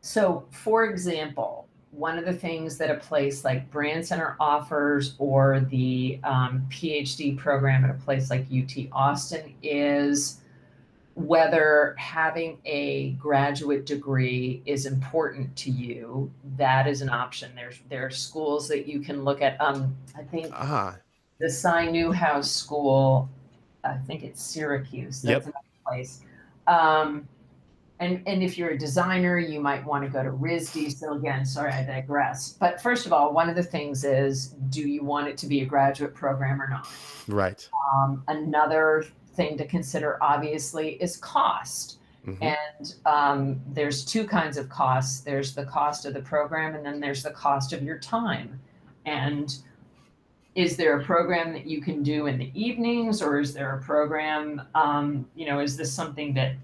so, 0.00 0.46
for 0.50 0.86
example, 0.86 1.67
one 1.90 2.18
of 2.18 2.24
the 2.24 2.32
things 2.32 2.76
that 2.78 2.90
a 2.90 2.94
place 2.94 3.44
like 3.44 3.70
Brand 3.70 4.06
Center 4.06 4.36
offers 4.38 5.14
or 5.18 5.60
the 5.60 6.20
um, 6.22 6.66
PhD 6.70 7.36
program 7.36 7.84
at 7.84 7.90
a 7.90 7.94
place 7.94 8.30
like 8.30 8.46
UT 8.52 8.86
Austin 8.92 9.54
is 9.62 10.40
whether 11.14 11.96
having 11.98 12.58
a 12.64 13.10
graduate 13.12 13.84
degree 13.86 14.62
is 14.66 14.86
important 14.86 15.54
to 15.56 15.70
you. 15.70 16.30
That 16.56 16.86
is 16.86 17.02
an 17.02 17.08
option. 17.08 17.50
There's 17.56 17.80
there 17.88 18.06
are 18.06 18.10
schools 18.10 18.68
that 18.68 18.86
you 18.86 19.00
can 19.00 19.24
look 19.24 19.42
at. 19.42 19.60
Um, 19.60 19.96
I 20.16 20.22
think 20.22 20.46
uh-huh. 20.54 20.92
the 21.40 21.50
Cy 21.50 21.86
Newhouse 21.86 22.50
School. 22.50 23.28
I 23.82 23.96
think 24.06 24.22
it's 24.22 24.42
Syracuse. 24.42 25.22
That's 25.22 25.44
yep. 25.46 25.54
another 25.54 25.58
place. 25.86 26.20
Um, 26.66 27.26
and 28.00 28.22
and 28.26 28.42
if 28.42 28.56
you're 28.56 28.70
a 28.70 28.78
designer, 28.78 29.38
you 29.38 29.60
might 29.60 29.84
want 29.84 30.04
to 30.04 30.10
go 30.10 30.22
to 30.22 30.30
RISD. 30.30 30.96
So 30.96 31.14
again, 31.14 31.44
sorry, 31.44 31.72
I 31.72 31.82
digress. 31.84 32.52
But 32.52 32.80
first 32.80 33.06
of 33.06 33.12
all, 33.12 33.32
one 33.32 33.48
of 33.48 33.56
the 33.56 33.62
things 33.62 34.04
is, 34.04 34.54
do 34.70 34.82
you 34.82 35.02
want 35.02 35.28
it 35.28 35.36
to 35.38 35.46
be 35.46 35.62
a 35.62 35.64
graduate 35.64 36.14
program 36.14 36.60
or 36.62 36.68
not? 36.68 36.88
Right. 37.26 37.68
Um, 37.94 38.22
another 38.28 39.04
thing 39.34 39.56
to 39.58 39.66
consider, 39.66 40.18
obviously, 40.22 40.90
is 41.02 41.16
cost. 41.16 41.98
Mm-hmm. 42.26 42.42
And 42.42 42.94
um, 43.06 43.60
there's 43.72 44.04
two 44.04 44.26
kinds 44.26 44.56
of 44.58 44.68
costs. 44.68 45.20
There's 45.20 45.54
the 45.54 45.64
cost 45.64 46.04
of 46.04 46.14
the 46.14 46.20
program, 46.22 46.74
and 46.74 46.84
then 46.84 47.00
there's 47.00 47.22
the 47.22 47.30
cost 47.30 47.72
of 47.72 47.82
your 47.82 47.98
time. 47.98 48.60
and 49.06 49.58
is 50.54 50.76
there 50.76 50.98
a 50.98 51.04
program 51.04 51.52
that 51.52 51.66
you 51.66 51.80
can 51.80 52.02
do 52.02 52.26
in 52.26 52.36
the 52.36 52.50
evenings 52.54 53.22
or 53.22 53.38
is 53.38 53.54
there 53.54 53.76
a 53.76 53.80
program 53.80 54.60
um, 54.74 55.24
you 55.36 55.46
know 55.46 55.60
is 55.60 55.76
this 55.76 55.92
something 55.92 56.34
that 56.34 56.54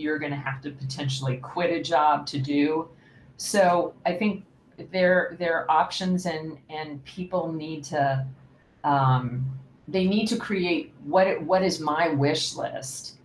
you're 0.00 0.18
going 0.18 0.30
to 0.32 0.36
have 0.38 0.60
to 0.62 0.70
potentially 0.70 1.36
quit 1.38 1.70
a 1.70 1.82
job 1.82 2.26
to 2.26 2.38
do 2.38 2.88
so 3.36 3.94
i 4.06 4.12
think 4.12 4.44
there 4.92 5.36
there 5.38 5.54
are 5.58 5.70
options 5.70 6.26
and 6.26 6.58
and 6.70 7.04
people 7.04 7.52
need 7.52 7.84
to 7.84 8.26
um, 8.84 9.44
they 9.88 10.06
need 10.06 10.26
to 10.28 10.36
create 10.38 10.92
what 11.04 11.26
it, 11.26 11.42
what 11.42 11.62
is 11.62 11.80
my 11.80 12.08
wish 12.08 12.54
list 12.54 13.18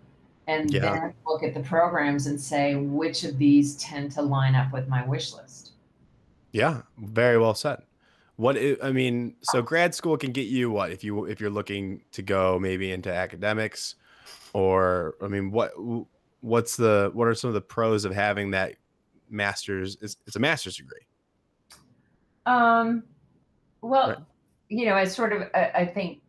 and 0.47 0.69
Yeah. 0.69 0.91
then 0.91 1.13
look 1.26 1.43
at 1.43 1.53
the 1.53 1.61
programs 1.61 2.28
and 2.28 2.39
say 2.39 2.76
which 2.76 3.23
of 3.23 3.38
these 3.38 3.76
tend 3.78 4.11
to 4.11 4.21
line 4.21 4.55
up 4.55 4.71
with 4.73 4.88
my 4.88 5.05
wish 5.07 5.34
list 5.34 5.71
Yeah, 6.51 6.84
very 6.97 7.38
well 7.38 7.53
said. 7.55 7.80
What 8.38 8.57
i- 8.57 8.78
I 8.82 8.91
mean, 8.91 9.36
so 9.41 9.61
grad 9.61 9.95
school 9.95 10.17
can 10.17 10.32
get 10.32 10.47
you 10.47 10.71
what 10.71 10.91
if 10.91 11.03
you 11.03 11.26
if 11.26 11.39
you're 11.39 11.49
looking 11.49 12.03
to 12.13 12.21
go 12.21 12.59
maybe 12.59 12.91
into 12.91 13.13
academics, 13.13 13.95
or 14.53 15.15
I 15.21 15.28
mean, 15.28 15.51
what 15.51 15.73
what's 16.42 16.76
the 16.76 17.12
what 17.14 17.28
are 17.28 17.34
some 17.36 17.50
of 17.50 17.54
the 17.54 17.62
pros 17.62 18.06
of 18.06 18.14
having 18.14 18.52
that 18.52 18.76
master's? 19.30 19.98
It's, 20.02 20.18
it's 20.28 20.36
a 20.36 20.40
master's 20.40 20.78
degree. 20.78 21.06
Um, 22.46 23.04
well, 23.82 24.10
Right. 24.10 24.18
you 24.70 24.86
know, 24.86 24.96
I 24.96 25.06
sort 25.06 25.34
of, 25.34 25.44
I, 25.54 25.72
I 25.76 25.86
think, 25.86 26.22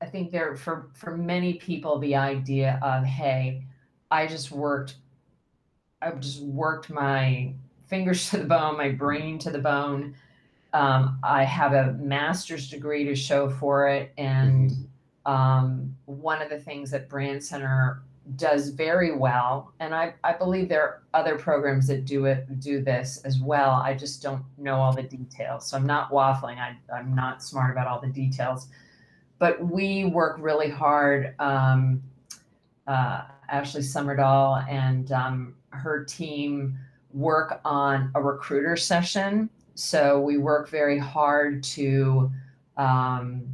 I 0.00 0.06
think 0.06 0.32
there 0.32 0.56
for 0.56 0.88
for 0.94 1.16
many 1.16 1.54
people, 1.54 1.98
the 1.98 2.16
idea 2.16 2.78
of, 2.82 3.04
hey, 3.04 3.64
I 4.10 4.26
just 4.26 4.50
worked, 4.50 4.96
I've 6.00 6.20
just 6.20 6.40
worked 6.42 6.90
my 6.90 7.52
fingers 7.86 8.30
to 8.30 8.38
the 8.38 8.44
bone, 8.44 8.76
my 8.78 8.90
brain 8.90 9.38
to 9.40 9.50
the 9.50 9.58
bone. 9.58 10.14
Um, 10.72 11.18
I 11.22 11.42
have 11.42 11.72
a 11.72 11.92
master's 11.94 12.70
degree 12.70 13.04
to 13.04 13.14
show 13.16 13.50
for 13.50 13.88
it, 13.88 14.12
and 14.16 14.72
um, 15.26 15.94
one 16.06 16.40
of 16.40 16.48
the 16.48 16.60
things 16.60 16.90
that 16.92 17.08
Brand 17.08 17.42
Center 17.42 18.02
does 18.36 18.70
very 18.70 19.16
well, 19.16 19.72
and 19.80 19.94
I, 19.94 20.14
I 20.24 20.32
believe 20.32 20.68
there 20.68 20.82
are 20.82 21.02
other 21.14 21.38
programs 21.38 21.86
that 21.88 22.04
do 22.04 22.26
it 22.26 22.60
do 22.60 22.82
this 22.82 23.20
as 23.24 23.40
well. 23.40 23.70
I 23.72 23.94
just 23.94 24.22
don't 24.22 24.42
know 24.58 24.74
all 24.74 24.92
the 24.92 25.02
details, 25.02 25.66
so 25.66 25.76
I'm 25.76 25.86
not 25.86 26.10
waffling. 26.10 26.58
I, 26.58 26.76
I'm 26.94 27.14
not 27.14 27.42
smart 27.42 27.70
about 27.72 27.86
all 27.86 28.00
the 28.00 28.08
details, 28.08 28.68
but 29.38 29.64
we 29.64 30.04
work 30.04 30.36
really 30.40 30.70
hard. 30.70 31.34
Um, 31.38 32.02
uh, 32.86 33.22
Ashley 33.48 33.82
Summerdahl 33.82 34.68
and 34.68 35.12
um, 35.12 35.54
her 35.70 36.04
team 36.04 36.78
work 37.12 37.60
on 37.64 38.10
a 38.14 38.22
recruiter 38.22 38.76
session. 38.76 39.50
So 39.74 40.20
we 40.20 40.38
work 40.38 40.68
very 40.68 40.98
hard 40.98 41.62
to 41.64 42.30
um, 42.76 43.46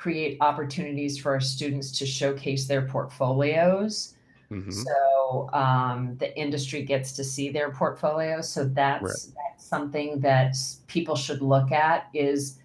create 0.00 0.38
opportunities 0.40 1.18
for 1.18 1.32
our 1.32 1.40
students 1.40 1.98
to 1.98 2.06
showcase 2.06 2.66
their 2.66 2.80
portfolios. 2.80 4.14
Mhm. 4.50 4.72
So 4.72 5.50
um, 5.52 6.16
the 6.16 6.34
industry 6.38 6.82
gets 6.84 7.12
to 7.12 7.22
see 7.22 7.50
their 7.50 7.70
portfolio. 7.70 8.40
So 8.40 8.64
that's, 8.64 9.02
Right. 9.04 9.34
that's 9.36 9.64
something 9.66 10.18
that 10.20 10.56
people 10.86 11.16
should 11.16 11.42
look 11.42 11.70
at 11.70 12.08
is, 12.14 12.60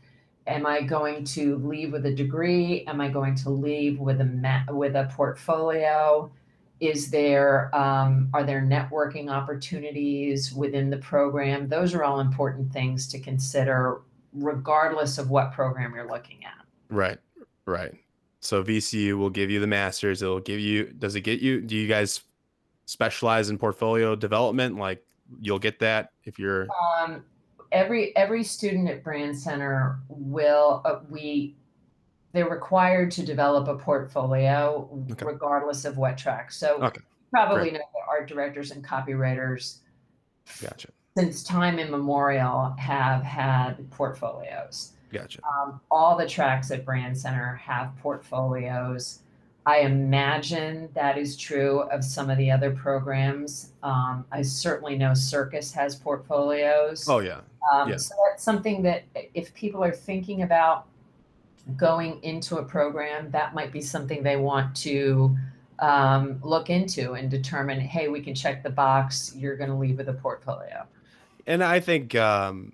am 0.48 0.66
I 0.66 0.82
going 0.82 1.26
to 1.26 1.58
leave 1.58 1.92
with 1.92 2.06
a 2.06 2.14
degree? 2.14 2.86
Am 2.88 3.02
I 3.02 3.10
going 3.10 3.36
to 3.36 3.50
leave 3.50 4.00
with 4.00 4.22
a 4.22 4.26
ma- 4.26 4.64
with 4.72 4.96
a 4.96 5.10
portfolio? 5.14 6.32
Is 6.80 7.12
there 7.12 7.70
um, 7.76 8.30
are 8.34 8.44
there 8.46 8.62
networking 8.62 9.30
opportunities 9.30 10.54
within 10.54 10.90
the 10.90 10.98
program? 10.98 11.68
Those 11.68 11.94
are 11.94 12.04
all 12.04 12.20
important 12.22 12.72
things 12.72 13.08
to 13.10 13.20
consider, 13.20 14.02
regardless 14.34 15.18
of 15.18 15.30
what 15.30 15.52
program 15.52 15.94
you're 15.96 16.08
looking 16.10 16.46
at. 16.46 16.65
Right, 16.90 17.18
right. 17.66 17.94
So 18.40 18.64
VCU 18.64 19.18
will 19.18 19.30
give 19.30 19.50
you 19.50 19.60
the 19.60 19.68
masters. 19.68 20.22
It'll 20.22 20.40
give 20.40 20.60
you. 20.60 20.86
Does 21.00 21.16
it 21.16 21.22
get 21.22 21.40
you? 21.42 21.62
Do 21.62 21.76
you 21.76 21.88
guys 21.88 22.22
specialize 22.86 23.50
in 23.50 23.58
portfolio 23.58 24.16
development? 24.16 24.78
Like 24.78 25.04
you'll 25.42 25.60
get 25.60 25.80
that 25.80 26.12
if 26.26 26.38
you're. 26.38 26.68
Um, 27.00 27.24
every 27.72 28.16
every 28.16 28.44
student 28.44 28.88
at 28.90 29.04
Brand 29.04 29.36
Center 29.38 30.00
will 30.10 30.82
uh, 30.86 31.00
we 31.10 31.56
they're 32.34 32.50
required 32.50 33.10
to 33.12 33.26
develop 33.26 33.68
a 33.68 33.76
portfolio 33.76 34.90
Okay. 35.12 35.26
regardless 35.26 35.86
of 35.86 35.98
what 35.98 36.18
track. 36.18 36.52
So 36.52 36.76
Okay, 36.84 37.00
you 37.00 37.04
probably 37.32 37.62
great. 37.70 37.74
know 37.74 37.80
that 37.80 38.02
art 38.10 38.28
directors 38.28 38.72
and 38.72 38.84
copywriters 38.86 39.78
Gotcha, 40.62 40.90
since 41.18 41.44
time 41.44 41.80
immemorial 41.80 42.76
have 42.78 43.24
had 43.24 43.90
portfolios. 43.90 44.92
Gotcha. 45.16 45.42
Um, 45.44 45.80
all 45.90 46.18
the 46.18 46.28
tracks 46.28 46.72
at 46.72 46.86
Brand 46.86 47.18
Center 47.18 47.56
have 47.56 47.92
portfolios. 48.02 49.20
I 49.66 49.80
imagine 49.80 50.90
that 50.94 51.18
is 51.18 51.36
true 51.36 51.82
of 51.92 52.04
some 52.04 52.30
of 52.30 52.38
the 52.38 52.52
other 52.52 52.72
programs. 52.72 53.72
Um, 53.82 54.24
I 54.32 54.44
certainly 54.44 54.96
know 54.96 55.14
Circus 55.16 55.74
has 55.74 55.96
portfolios. 55.96 57.08
Oh 57.10 57.20
yeah, 57.20 57.42
Um, 57.74 57.90
Yeah. 57.90 57.98
So 57.98 58.16
that's 58.30 58.44
something 58.44 58.84
that 58.84 59.06
if 59.34 59.54
people 59.56 59.84
are 59.84 59.92
thinking 59.92 60.44
about 60.44 60.86
going 61.78 62.22
into 62.24 62.58
a 62.58 62.64
program, 62.64 63.32
that 63.32 63.56
might 63.56 63.72
be 63.72 63.82
something 63.82 64.22
they 64.22 64.38
want 64.38 64.76
to 64.78 65.36
um, 65.80 66.40
look 66.44 66.70
into 66.70 67.14
and 67.14 67.30
determine, 67.30 67.80
hey, 67.80 68.08
we 68.08 68.22
can 68.22 68.36
check 68.36 68.64
the 68.64 68.70
box. 68.70 69.34
You're 69.36 69.58
going 69.58 69.72
to 69.72 69.76
leave 69.76 69.98
with 69.98 70.10
a 70.10 70.14
portfolio. 70.14 70.86
and 71.48 71.64
I 71.64 71.80
think 71.80 72.16
um, 72.16 72.74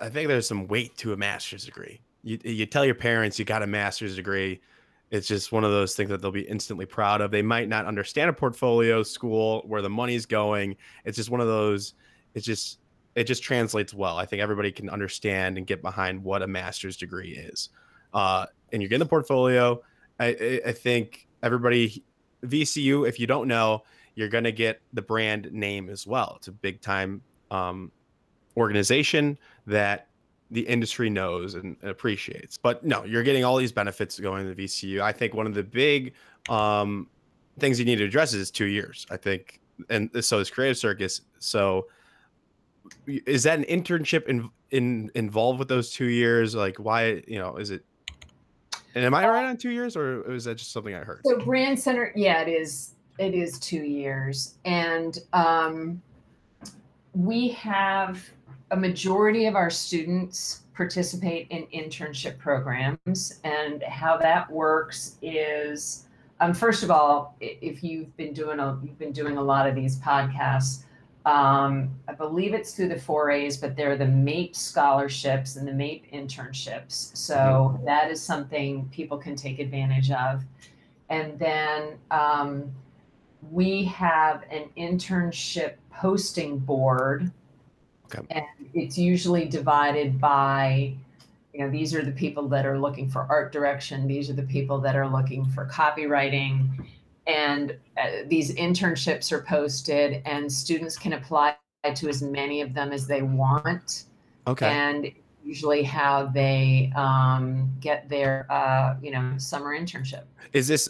I 0.00 0.08
think 0.08 0.28
there's 0.28 0.46
some 0.46 0.66
weight 0.66 0.96
to 0.98 1.12
a 1.12 1.16
master's 1.16 1.64
degree. 1.64 2.00
You 2.22 2.38
you 2.44 2.66
tell 2.66 2.84
your 2.84 2.94
parents 2.94 3.38
you 3.38 3.44
got 3.44 3.62
a 3.62 3.66
master's 3.66 4.16
degree. 4.16 4.60
It's 5.10 5.28
just 5.28 5.52
one 5.52 5.64
of 5.64 5.70
those 5.70 5.94
things 5.94 6.08
that 6.08 6.22
they'll 6.22 6.30
be 6.30 6.42
instantly 6.42 6.86
proud 6.86 7.20
of. 7.20 7.30
They 7.30 7.42
might 7.42 7.68
not 7.68 7.84
understand 7.84 8.30
a 8.30 8.32
portfolio 8.32 9.02
school 9.02 9.62
where 9.66 9.82
the 9.82 9.90
money's 9.90 10.24
going. 10.24 10.76
It's 11.04 11.16
just 11.16 11.30
one 11.30 11.40
of 11.40 11.46
those. 11.46 11.94
It's 12.34 12.46
just 12.46 12.78
it 13.14 13.24
just 13.24 13.42
translates 13.42 13.92
well. 13.92 14.16
I 14.16 14.24
think 14.24 14.42
everybody 14.42 14.72
can 14.72 14.88
understand 14.88 15.58
and 15.58 15.66
get 15.66 15.82
behind 15.82 16.22
what 16.22 16.42
a 16.42 16.46
master's 16.46 16.96
degree 16.96 17.32
is. 17.32 17.68
Uh, 18.14 18.46
and 18.72 18.80
you're 18.80 18.88
getting 18.88 19.00
the 19.00 19.06
portfolio. 19.06 19.82
I, 20.18 20.60
I, 20.66 20.72
think 20.72 21.26
everybody 21.42 22.02
VCU, 22.44 23.08
if 23.08 23.18
you 23.18 23.26
don't 23.26 23.48
know, 23.48 23.82
you're 24.14 24.28
going 24.28 24.44
to 24.44 24.52
get 24.52 24.80
the 24.92 25.02
brand 25.02 25.50
name 25.52 25.88
as 25.88 26.06
well. 26.06 26.34
It's 26.36 26.48
a 26.48 26.52
big 26.52 26.80
time 26.80 27.22
um, 27.50 27.90
organization 28.56 29.38
that 29.66 30.08
the 30.50 30.60
industry 30.60 31.08
knows 31.08 31.54
and 31.54 31.76
appreciates. 31.82 32.58
But 32.58 32.84
no, 32.84 33.04
you're 33.04 33.22
getting 33.22 33.44
all 33.44 33.56
these 33.56 33.72
benefits 33.72 34.20
going 34.20 34.46
to 34.46 34.54
the 34.54 34.64
VCU. 34.64 35.00
I 35.00 35.10
think 35.10 35.34
one 35.34 35.46
of 35.46 35.54
the 35.54 35.62
big 35.62 36.12
um, 36.48 37.08
things 37.58 37.78
you 37.78 37.84
need 37.84 37.96
to 37.96 38.04
address 38.04 38.34
is 38.34 38.50
two 38.50 38.66
years. 38.66 39.06
I 39.10 39.16
think, 39.16 39.60
and 39.88 40.10
so 40.24 40.38
is 40.38 40.50
Creative 40.50 40.76
Circus. 40.76 41.22
So 41.38 41.86
is 43.06 43.42
that 43.44 43.58
an 43.58 43.64
internship 43.64 44.26
in, 44.26 44.50
in 44.70 45.10
involved 45.14 45.58
with 45.58 45.68
those 45.68 45.90
two 45.90 46.06
years? 46.06 46.54
Like, 46.54 46.76
why? 46.76 47.22
You 47.26 47.38
know, 47.38 47.56
is 47.56 47.70
it? 47.70 47.84
And 48.94 49.04
am 49.04 49.14
I 49.14 49.26
right 49.26 49.46
on 49.46 49.56
two 49.56 49.70
years, 49.70 49.96
or 49.96 50.30
is 50.30 50.44
that 50.44 50.56
just 50.56 50.72
something 50.72 50.94
I 50.94 50.98
heard? 50.98 51.22
So 51.24 51.38
Brand 51.38 51.80
Center, 51.80 52.12
yeah, 52.14 52.42
it 52.42 52.48
is. 52.48 52.94
It 53.18 53.34
is 53.34 53.58
two 53.58 53.82
years, 53.82 54.54
and 54.64 55.18
um, 55.32 56.02
we 57.14 57.48
have 57.50 58.22
a 58.72 58.76
majority 58.76 59.44
of 59.46 59.54
our 59.54 59.70
students 59.70 60.62
participate 60.74 61.46
in 61.50 61.66
internship 61.66 62.38
programs, 62.38 63.38
and 63.44 63.82
how 63.82 64.16
that 64.16 64.50
works 64.50 65.16
is, 65.20 66.08
um, 66.40 66.54
first 66.54 66.82
of 66.82 66.90
all, 66.90 67.36
if 67.40 67.84
you've 67.84 68.16
been 68.16 68.32
doing 68.32 68.58
a 68.58 68.78
you've 68.82 68.98
been 68.98 69.12
doing 69.12 69.36
a 69.36 69.42
lot 69.42 69.68
of 69.68 69.74
these 69.74 69.98
podcasts. 69.98 70.84
Um, 71.24 71.90
I 72.08 72.14
believe 72.14 72.52
it's 72.52 72.74
through 72.74 72.88
the 72.88 72.98
four 72.98 73.30
A's, 73.30 73.56
but 73.56 73.76
they're 73.76 73.96
the 73.96 74.06
MAIP 74.06 74.56
scholarships 74.56 75.54
and 75.54 75.68
the 75.68 75.72
MAIP 75.72 76.12
internships. 76.12 77.16
So 77.16 77.78
that 77.84 78.10
is 78.10 78.20
something 78.20 78.88
people 78.90 79.18
can 79.18 79.36
take 79.36 79.60
advantage 79.60 80.10
of. 80.10 80.42
And 81.10 81.38
then 81.38 81.98
um, 82.10 82.72
we 83.52 83.84
have 83.84 84.42
an 84.50 84.64
internship 84.76 85.74
posting 85.92 86.58
board. 86.58 87.30
Okay. 88.14 88.26
And 88.30 88.44
it's 88.74 88.98
usually 88.98 89.44
divided 89.46 90.20
by, 90.20 90.94
you 91.52 91.60
know, 91.60 91.70
these 91.70 91.94
are 91.94 92.02
the 92.02 92.12
people 92.12 92.48
that 92.48 92.66
are 92.66 92.78
looking 92.78 93.08
for 93.08 93.26
art 93.28 93.52
direction, 93.52 94.06
these 94.06 94.28
are 94.30 94.34
the 94.34 94.42
people 94.42 94.78
that 94.80 94.96
are 94.96 95.08
looking 95.08 95.44
for 95.46 95.66
copywriting. 95.66 96.86
And 97.26 97.76
uh, 97.96 98.24
these 98.26 98.54
internships 98.54 99.30
are 99.30 99.42
posted, 99.42 100.22
and 100.24 100.50
students 100.50 100.98
can 100.98 101.12
apply 101.12 101.56
to 101.94 102.08
as 102.08 102.22
many 102.22 102.60
of 102.60 102.74
them 102.74 102.92
as 102.92 103.06
they 103.06 103.22
want 103.22 104.04
Okay. 104.46 104.66
and 104.66 105.12
usually 105.44 105.82
how 105.82 106.26
they 106.26 106.92
um, 106.96 107.72
get 107.80 108.08
their 108.08 108.46
uh, 108.50 108.96
you 109.02 109.10
know 109.10 109.34
summer 109.38 109.76
internship. 109.78 110.24
Is 110.52 110.68
this 110.68 110.88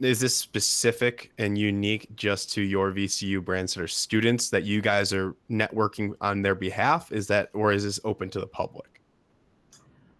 is 0.00 0.20
this 0.20 0.36
specific 0.36 1.32
and 1.38 1.58
unique 1.58 2.08
just 2.16 2.52
to 2.52 2.62
your 2.62 2.90
VCU 2.92 3.44
brand 3.44 3.68
center 3.68 3.86
students 3.86 4.50
that 4.50 4.64
you 4.64 4.80
guys 4.80 5.12
are 5.12 5.34
networking 5.50 6.14
on 6.20 6.42
their 6.42 6.54
behalf? 6.54 7.12
Is 7.12 7.26
that 7.28 7.50
or 7.52 7.72
is 7.72 7.84
this 7.84 8.00
open 8.04 8.30
to 8.30 8.40
the 8.40 8.46
public? 8.46 9.00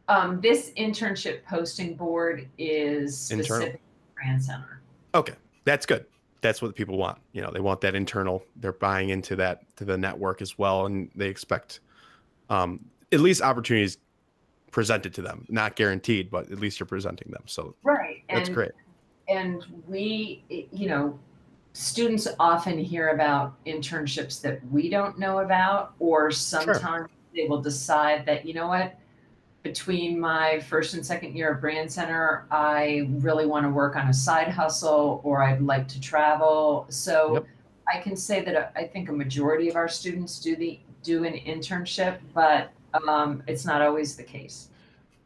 Um, 0.09 0.41
this 0.41 0.71
internship 0.77 1.45
posting 1.45 1.95
board 1.95 2.47
is 2.59 3.31
Internal. 3.31 3.62
specific 3.62 3.81
to 3.81 4.15
Brand 4.15 4.45
Center. 4.45 4.83
Okay, 5.15 5.35
that's 5.65 5.87
good. 5.87 6.05
That's 6.43 6.61
what 6.61 6.75
people 6.75 6.99
want. 6.99 7.19
You 7.33 7.41
know, 7.41 7.51
they 7.51 7.61
want 7.61 7.81
that 7.81 7.95
internal. 7.95 8.45
They're 8.57 8.73
buying 8.73 9.09
into 9.09 9.35
that 9.37 9.62
to 9.77 9.87
the 9.87 9.97
network 9.97 10.43
as 10.43 10.59
well, 10.59 10.85
and 10.85 11.11
they 11.15 11.29
expect 11.29 11.81
um, 12.51 12.85
at 13.12 13.21
least 13.21 13.41
opportunities 13.41 13.97
presented 14.73 15.15
to 15.15 15.23
them. 15.23 15.47
Not 15.49 15.75
guaranteed, 15.75 16.31
but 16.31 16.51
at 16.51 16.59
least 16.59 16.81
you're 16.81 16.87
presenting 16.87 17.31
them. 17.31 17.45
So 17.47 17.75
Right. 17.83 18.25
that's 18.29 18.49
and, 18.49 18.55
great. 18.55 18.73
And 19.29 19.64
we, 19.87 20.43
you 20.49 20.89
know, 20.89 21.18
students 21.72 22.29
often 22.39 22.79
hear 22.79 23.09
about 23.09 23.55
internships 23.64 24.41
that 24.43 24.61
we 24.70 24.89
don't 24.89 25.18
know 25.18 25.39
about, 25.39 25.95
or 25.99 26.31
sometimes 26.31 27.09
they 27.35 27.47
will 27.49 27.61
decide 27.61 28.27
that, 28.27 28.47
you 28.47 28.55
know 28.55 28.68
what, 28.68 28.97
between 29.62 30.20
my 30.20 30.61
first 30.61 30.95
and 30.95 31.05
second 31.05 31.35
year 31.35 31.53
of 31.53 31.61
Brand 31.61 31.91
Center, 31.91 32.47
I 32.51 33.09
really 33.12 33.47
want 33.47 33.64
to 33.64 33.70
work 33.70 33.97
on 33.97 34.09
a 34.09 34.12
side 34.12 34.49
hustle 34.49 35.20
or 35.25 35.43
I'd 35.43 35.62
like 35.62 35.89
to 35.89 36.01
travel. 36.01 36.87
So 36.91 37.35
Yep. 37.35 37.47
I 37.93 38.01
can 38.01 38.16
say 38.16 38.45
that 38.45 38.55
uh, 38.55 38.68
I 38.77 38.85
think 38.85 39.09
a 39.09 39.12
majority 39.12 39.68
of 39.68 39.77
our 39.77 39.89
students 39.89 40.39
do 40.39 40.55
the 40.57 40.79
do 41.03 41.25
an 41.25 41.35
internship, 41.35 42.18
but 42.33 42.70
um, 43.09 43.43
it's 43.47 43.64
not 43.64 43.83
always 43.83 44.16
the 44.16 44.22
case. 44.22 44.68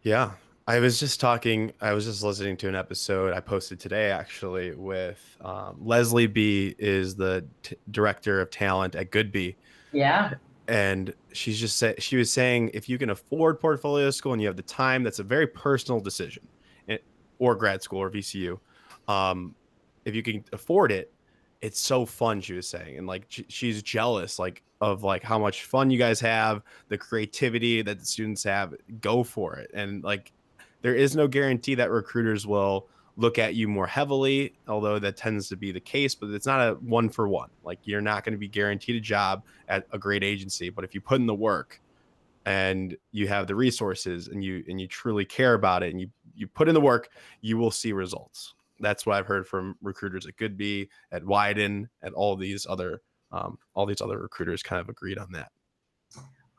Yeah. 0.02 0.32
I 0.68 0.80
was 0.80 1.00
just 1.00 1.18
talking, 1.18 1.72
I 1.80 1.94
was 1.94 2.04
just 2.04 2.22
listening 2.22 2.58
to 2.58 2.68
an 2.68 2.74
episode 2.74 3.32
I 3.32 3.40
posted 3.40 3.80
today 3.80 4.10
actually 4.10 4.74
with 4.74 5.18
um, 5.40 5.78
Leslie 5.80 6.26
B 6.26 6.74
is 6.78 7.16
the 7.16 7.42
t- 7.62 7.74
director 7.90 8.42
of 8.42 8.50
talent 8.50 8.94
at 8.94 9.10
Goodby. 9.10 9.54
Yeah. 9.92 10.34
And 10.68 11.14
she's 11.32 11.58
just 11.58 11.78
said, 11.78 12.02
she 12.02 12.18
was 12.18 12.30
saying, 12.30 12.70
if 12.74 12.86
you 12.86 12.98
can 12.98 13.08
afford 13.08 13.58
portfolio 13.58 14.10
school 14.10 14.34
and 14.34 14.42
you 14.42 14.46
have 14.46 14.56
the 14.58 14.62
time, 14.62 15.02
that's 15.02 15.20
a 15.20 15.22
very 15.22 15.46
personal 15.46 16.00
decision 16.00 16.46
it, 16.86 17.02
or 17.38 17.54
grad 17.54 17.82
school 17.82 18.00
or 18.02 18.10
VCU. 18.10 18.58
Um, 19.08 19.54
if 20.04 20.14
you 20.14 20.22
can 20.22 20.44
afford 20.52 20.92
it, 20.92 21.10
it's 21.62 21.80
so 21.80 22.04
fun. 22.04 22.42
She 22.42 22.52
was 22.52 22.68
saying, 22.68 22.98
and 22.98 23.06
like, 23.06 23.24
she- 23.28 23.46
she's 23.48 23.82
jealous, 23.82 24.38
like 24.38 24.62
of 24.82 25.02
like 25.02 25.22
how 25.22 25.38
much 25.38 25.64
fun 25.64 25.90
you 25.90 25.98
guys 25.98 26.20
have, 26.20 26.60
the 26.88 26.98
creativity 26.98 27.80
that 27.80 27.98
the 28.00 28.04
students 28.04 28.44
have, 28.44 28.74
go 29.00 29.24
for 29.24 29.56
it. 29.56 29.70
And 29.72 30.04
like, 30.04 30.30
there 30.82 30.94
is 30.94 31.16
no 31.16 31.28
guarantee 31.28 31.74
that 31.76 31.90
recruiters 31.90 32.46
will 32.46 32.88
look 33.16 33.38
at 33.38 33.56
you 33.56 33.66
more 33.66 33.86
heavily, 33.86 34.54
although 34.68 34.98
that 35.00 35.16
tends 35.16 35.48
to 35.48 35.56
be 35.56 35.72
the 35.72 35.80
case, 35.80 36.14
but 36.14 36.30
it's 36.30 36.46
not 36.46 36.60
a 36.60 36.74
one 36.74 37.08
for 37.08 37.28
one. 37.28 37.50
Like 37.64 37.80
you're 37.82 38.00
not 38.00 38.24
going 38.24 38.32
to 38.32 38.38
be 38.38 38.48
guaranteed 38.48 38.94
a 38.94 39.00
job 39.00 39.42
at 39.68 39.86
a 39.92 39.98
great 39.98 40.22
agency, 40.22 40.70
but 40.70 40.84
if 40.84 40.94
you 40.94 41.00
put 41.00 41.20
in 41.20 41.26
the 41.26 41.34
work 41.34 41.80
and 42.46 42.96
you 43.10 43.26
have 43.26 43.48
the 43.48 43.56
resources 43.56 44.28
and 44.28 44.42
you 44.42 44.64
and 44.68 44.80
you 44.80 44.86
truly 44.86 45.24
care 45.24 45.54
about 45.54 45.82
it 45.82 45.90
and 45.90 46.00
you 46.00 46.08
you 46.34 46.46
put 46.46 46.68
in 46.68 46.74
the 46.74 46.80
work, 46.80 47.08
you 47.40 47.58
will 47.58 47.72
see 47.72 47.92
results. 47.92 48.54
That's 48.78 49.04
what 49.04 49.16
I've 49.16 49.26
heard 49.26 49.48
from 49.48 49.74
recruiters 49.82 50.24
at 50.24 50.36
Goodby, 50.36 50.88
at 51.10 51.24
Wieden, 51.24 51.88
at 52.02 52.12
all 52.12 52.36
these 52.36 52.64
other 52.68 53.02
um, 53.32 53.58
all 53.74 53.84
these 53.84 54.00
other 54.00 54.18
recruiters 54.18 54.62
kind 54.62 54.80
of 54.80 54.88
agreed 54.88 55.18
on 55.18 55.32
that. 55.32 55.50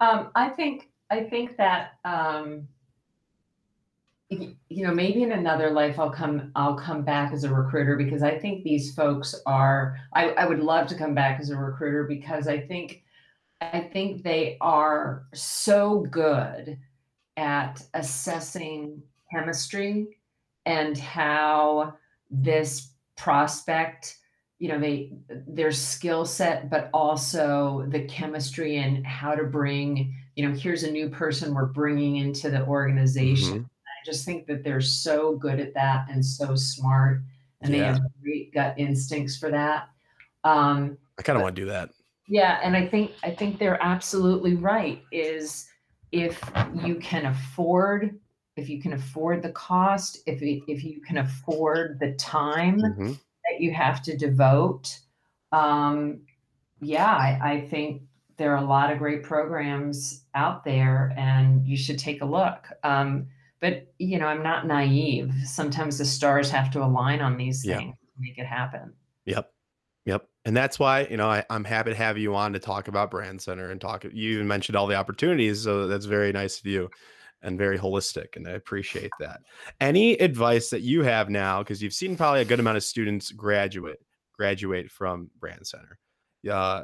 Um, 0.02 0.30
I 0.36 0.50
think 0.50 0.90
I 1.10 1.22
think 1.22 1.56
that 1.56 1.94
um, 2.04 2.68
you 4.30 4.86
know 4.86 4.94
maybe 4.94 5.24
in 5.24 5.32
another 5.32 5.72
life 5.72 5.98
I'll 5.98 6.12
come 6.12 6.52
I'll 6.56 6.76
come 6.76 7.04
back 7.04 7.34
as 7.34 7.44
a 7.44 7.54
recruiter 7.54 7.96
because 7.96 8.22
I 8.22 8.38
think 8.38 8.64
these 8.64 8.94
folks 8.94 9.34
are 9.48 9.98
I, 10.14 10.30
I 10.32 10.46
would 10.46 10.60
love 10.60 10.88
to 10.88 10.96
come 10.96 11.16
back 11.16 11.40
as 11.40 11.50
a 11.50 11.58
recruiter 11.58 12.04
because 12.04 12.48
I 12.48 12.60
think 12.60 13.04
I 13.62 13.82
think 13.82 14.24
they 14.24 14.58
are 14.62 15.26
so 15.34 16.02
good 16.12 16.78
at 17.38 17.82
assessing 17.96 19.02
chemistry 19.32 20.20
and 20.66 20.98
how 20.98 21.96
this 22.30 22.92
prospect 23.18 24.18
you 24.60 24.70
know 24.70 24.80
they 24.80 25.12
their 25.48 25.72
skill 25.72 26.24
set 26.24 26.70
but 26.70 26.92
also 26.94 27.86
the 27.90 28.04
chemistry 28.06 28.78
and 28.78 29.06
how 29.08 29.34
to 29.34 29.44
bring 29.46 30.14
you 30.36 30.48
know 30.48 30.54
here's 30.56 30.84
a 30.84 30.92
new 30.92 31.10
person 31.10 31.54
we're 31.56 31.66
bringing 31.66 32.18
into 32.18 32.52
the 32.52 32.64
organization 32.68 33.62
Mhm. 33.62 33.70
I 34.00 34.06
just 34.06 34.26
think 34.26 34.48
that 34.48 34.64
they're 34.64 34.82
so 34.82 35.36
good 35.36 35.60
at 35.60 35.74
that 35.74 36.08
and 36.10 36.26
so 36.26 36.56
smart 36.56 37.22
and 37.62 37.74
they 37.74 37.80
have 37.80 38.00
great 38.24 38.54
gut 38.54 38.74
instincts 38.78 39.38
for 39.38 39.50
that 39.52 39.90
um 40.44 40.98
I 41.18 41.22
kind 41.22 41.36
of 41.36 41.44
want 41.44 41.56
to 41.58 41.62
do 41.62 41.68
that. 41.68 41.90
yeah, 42.30 42.60
and 42.64 42.78
I 42.78 42.88
think 42.88 43.12
I 43.24 43.32
think 43.32 43.60
they're 43.60 43.82
absolutely 43.84 44.56
right. 44.56 45.04
Is 45.12 45.68
if 46.14 46.40
you 46.74 46.96
can 46.96 47.26
afford, 47.26 48.18
if 48.56 48.70
you 48.70 48.82
can 48.82 48.94
afford 48.94 49.44
the 49.44 49.52
cost, 49.52 50.20
if 50.26 50.42
you, 50.42 50.64
if 50.70 50.84
you 50.84 51.02
can 51.02 51.18
afford 51.18 52.00
the 52.00 52.14
time 52.14 52.80
Mhm. 52.80 53.20
that 53.46 53.60
you 53.60 53.74
have 53.74 54.02
to 54.04 54.16
devote, 54.16 54.98
um, 55.52 56.22
yeah, 56.80 57.12
I, 57.14 57.40
I 57.56 57.62
think 57.68 58.04
there 58.38 58.54
are 58.56 58.64
a 58.64 58.68
lot 58.68 58.92
of 58.94 58.98
great 59.00 59.22
programs 59.24 60.24
out 60.36 60.64
there, 60.64 61.14
and 61.18 61.68
you 61.68 61.76
should 61.76 62.00
take 62.00 62.22
a 62.22 62.26
look. 62.26 62.70
Um, 62.84 63.28
but 63.62 63.94
you 63.98 64.20
know, 64.20 64.28
I'm 64.28 64.44
not 64.44 64.68
naive. 64.68 65.34
Sometimes 65.46 65.98
the 65.98 66.06
stars 66.06 66.50
have 66.52 66.72
to 66.72 66.84
align 66.84 67.22
on 67.22 67.38
these 67.38 67.66
Yeah. 67.66 67.78
things 67.78 67.96
to 67.96 68.22
make 68.22 68.38
it 68.38 68.46
happen. 68.46 68.94
Yep. 69.26 69.52
Yep. 70.06 70.28
And 70.46 70.56
that's 70.58 70.80
why, 70.80 71.02
you 71.02 71.18
know, 71.18 71.30
I, 71.30 71.44
I'm 71.50 71.64
happy 71.64 71.92
to 71.92 71.96
have 71.96 72.18
you 72.18 72.36
on 72.36 72.54
to 72.54 72.60
talk 72.60 72.88
about 72.88 73.12
Brand 73.12 73.42
Center 73.42 73.70
and 73.70 73.80
talk. 73.80 74.04
You 74.06 74.34
even 74.34 74.48
mentioned 74.48 74.76
all 74.76 74.88
the 74.88 74.96
opportunities. 74.96 75.64
So 75.64 75.88
that's 75.88 76.06
very 76.06 76.32
nice 76.32 76.60
of 76.60 76.66
you 76.66 76.90
and 77.42 77.58
very 77.58 77.78
holistic. 77.78 78.36
And 78.36 78.48
I 78.48 78.52
appreciate 78.52 79.12
that. 79.20 79.42
Any 79.80 80.14
advice 80.14 80.70
that 80.72 80.82
you 80.82 81.04
have 81.04 81.30
now, 81.30 81.60
because 81.60 81.84
you've 81.84 81.94
seen 81.94 82.16
probably 82.16 82.42
a 82.42 82.46
good 82.46 82.60
amount 82.60 82.78
of 82.78 82.84
students 82.84 83.32
graduate, 83.32 84.00
graduate 84.34 84.90
from 84.90 85.30
Brand 85.40 85.68
Center. 85.68 86.00
Uh, 86.50 86.84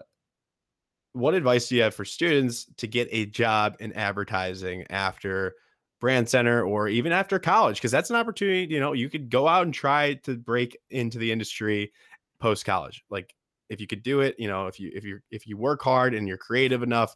what 1.13 1.33
advice 1.33 1.69
do 1.69 1.75
you 1.77 1.81
have 1.81 1.95
for 1.95 2.05
students 2.05 2.65
to 2.77 2.87
get 2.87 3.07
a 3.11 3.25
job 3.25 3.77
in 3.79 3.93
advertising 3.93 4.85
after 4.89 5.55
Brand 5.99 6.29
Center 6.29 6.63
or 6.63 6.87
even 6.87 7.11
after 7.11 7.39
college? 7.39 7.77
Because 7.77 7.91
that's 7.91 8.09
an 8.09 8.15
opportunity, 8.15 8.73
you 8.73 8.79
know, 8.79 8.93
you 8.93 9.09
could 9.09 9.29
go 9.29 9.47
out 9.47 9.63
and 9.63 9.73
try 9.73 10.15
to 10.15 10.37
break 10.37 10.77
into 10.89 11.17
the 11.17 11.31
industry 11.31 11.91
post 12.39 12.65
college. 12.65 13.03
Like 13.09 13.33
if 13.69 13.81
you 13.81 13.87
could 13.87 14.03
do 14.03 14.21
it, 14.21 14.35
you 14.37 14.47
know, 14.47 14.67
if 14.67 14.79
you 14.79 14.91
if 14.93 15.03
you 15.03 15.19
if 15.31 15.47
you 15.47 15.57
work 15.57 15.81
hard 15.81 16.13
and 16.13 16.27
you're 16.27 16.37
creative 16.37 16.83
enough 16.83 17.15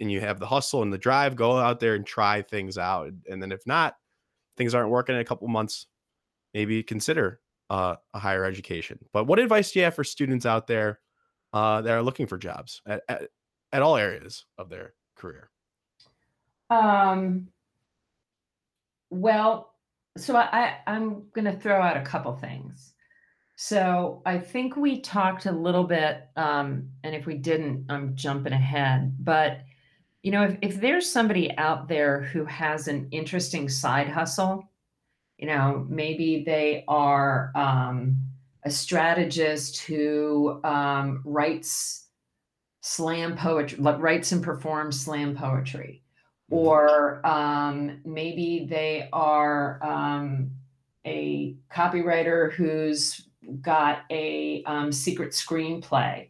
and 0.00 0.10
you 0.10 0.20
have 0.20 0.38
the 0.38 0.46
hustle 0.46 0.82
and 0.82 0.92
the 0.92 0.98
drive, 0.98 1.36
go 1.36 1.58
out 1.58 1.80
there 1.80 1.94
and 1.94 2.06
try 2.06 2.42
things 2.42 2.78
out. 2.78 3.10
And 3.28 3.42
then 3.42 3.52
if 3.52 3.66
not, 3.66 3.96
things 4.56 4.74
aren't 4.74 4.90
working 4.90 5.14
in 5.14 5.20
a 5.20 5.24
couple 5.24 5.48
months, 5.48 5.86
maybe 6.54 6.82
consider 6.82 7.40
uh, 7.70 7.96
a 8.14 8.18
higher 8.18 8.44
education. 8.44 8.98
But 9.12 9.24
what 9.24 9.38
advice 9.38 9.72
do 9.72 9.78
you 9.78 9.84
have 9.84 9.94
for 9.94 10.04
students 10.04 10.46
out 10.46 10.66
there 10.66 11.00
uh, 11.52 11.82
that 11.82 11.92
are 11.92 12.02
looking 12.02 12.26
for 12.26 12.38
jobs 12.38 12.82
at, 12.86 13.02
at, 13.08 13.28
at 13.72 13.82
all 13.82 13.96
areas 13.96 14.44
of 14.58 14.68
their 14.68 14.94
career? 15.16 15.50
Um, 16.70 17.48
well, 19.10 19.74
so 20.16 20.36
I, 20.36 20.48
I 20.52 20.76
I'm 20.86 21.24
gonna 21.34 21.58
throw 21.58 21.80
out 21.80 21.96
a 21.96 22.02
couple 22.02 22.34
things. 22.36 22.94
So 23.56 24.22
I 24.26 24.38
think 24.38 24.76
we 24.76 25.00
talked 25.00 25.46
a 25.46 25.52
little 25.52 25.84
bit, 25.84 26.28
um, 26.36 26.90
and 27.02 27.14
if 27.14 27.24
we 27.26 27.34
didn't, 27.34 27.86
I'm 27.88 28.14
jumping 28.14 28.52
ahead. 28.52 29.16
But 29.18 29.60
you 30.22 30.32
know, 30.32 30.44
if, 30.44 30.58
if 30.60 30.80
there's 30.80 31.10
somebody 31.10 31.56
out 31.56 31.88
there 31.88 32.22
who 32.22 32.44
has 32.44 32.88
an 32.88 33.08
interesting 33.12 33.68
side 33.68 34.08
hustle, 34.08 34.68
you 35.38 35.46
know, 35.46 35.86
maybe 35.88 36.42
they 36.44 36.84
are 36.88 37.52
um, 37.54 38.16
a 38.64 38.70
strategist 38.70 39.78
who 39.82 40.60
um, 40.64 41.22
writes 41.24 42.08
slam 42.80 43.36
poetry, 43.36 43.78
like 43.78 44.00
writes 44.00 44.32
and 44.32 44.42
performs 44.42 45.00
slam 45.00 45.36
poetry 45.36 46.02
or 46.50 47.26
um, 47.26 48.00
maybe 48.04 48.66
they 48.68 49.08
are 49.12 49.80
um, 49.82 50.50
a 51.04 51.56
copywriter 51.72 52.52
who's 52.52 53.28
got 53.60 54.00
a 54.10 54.62
um, 54.64 54.92
secret 54.92 55.32
screenplay 55.32 56.28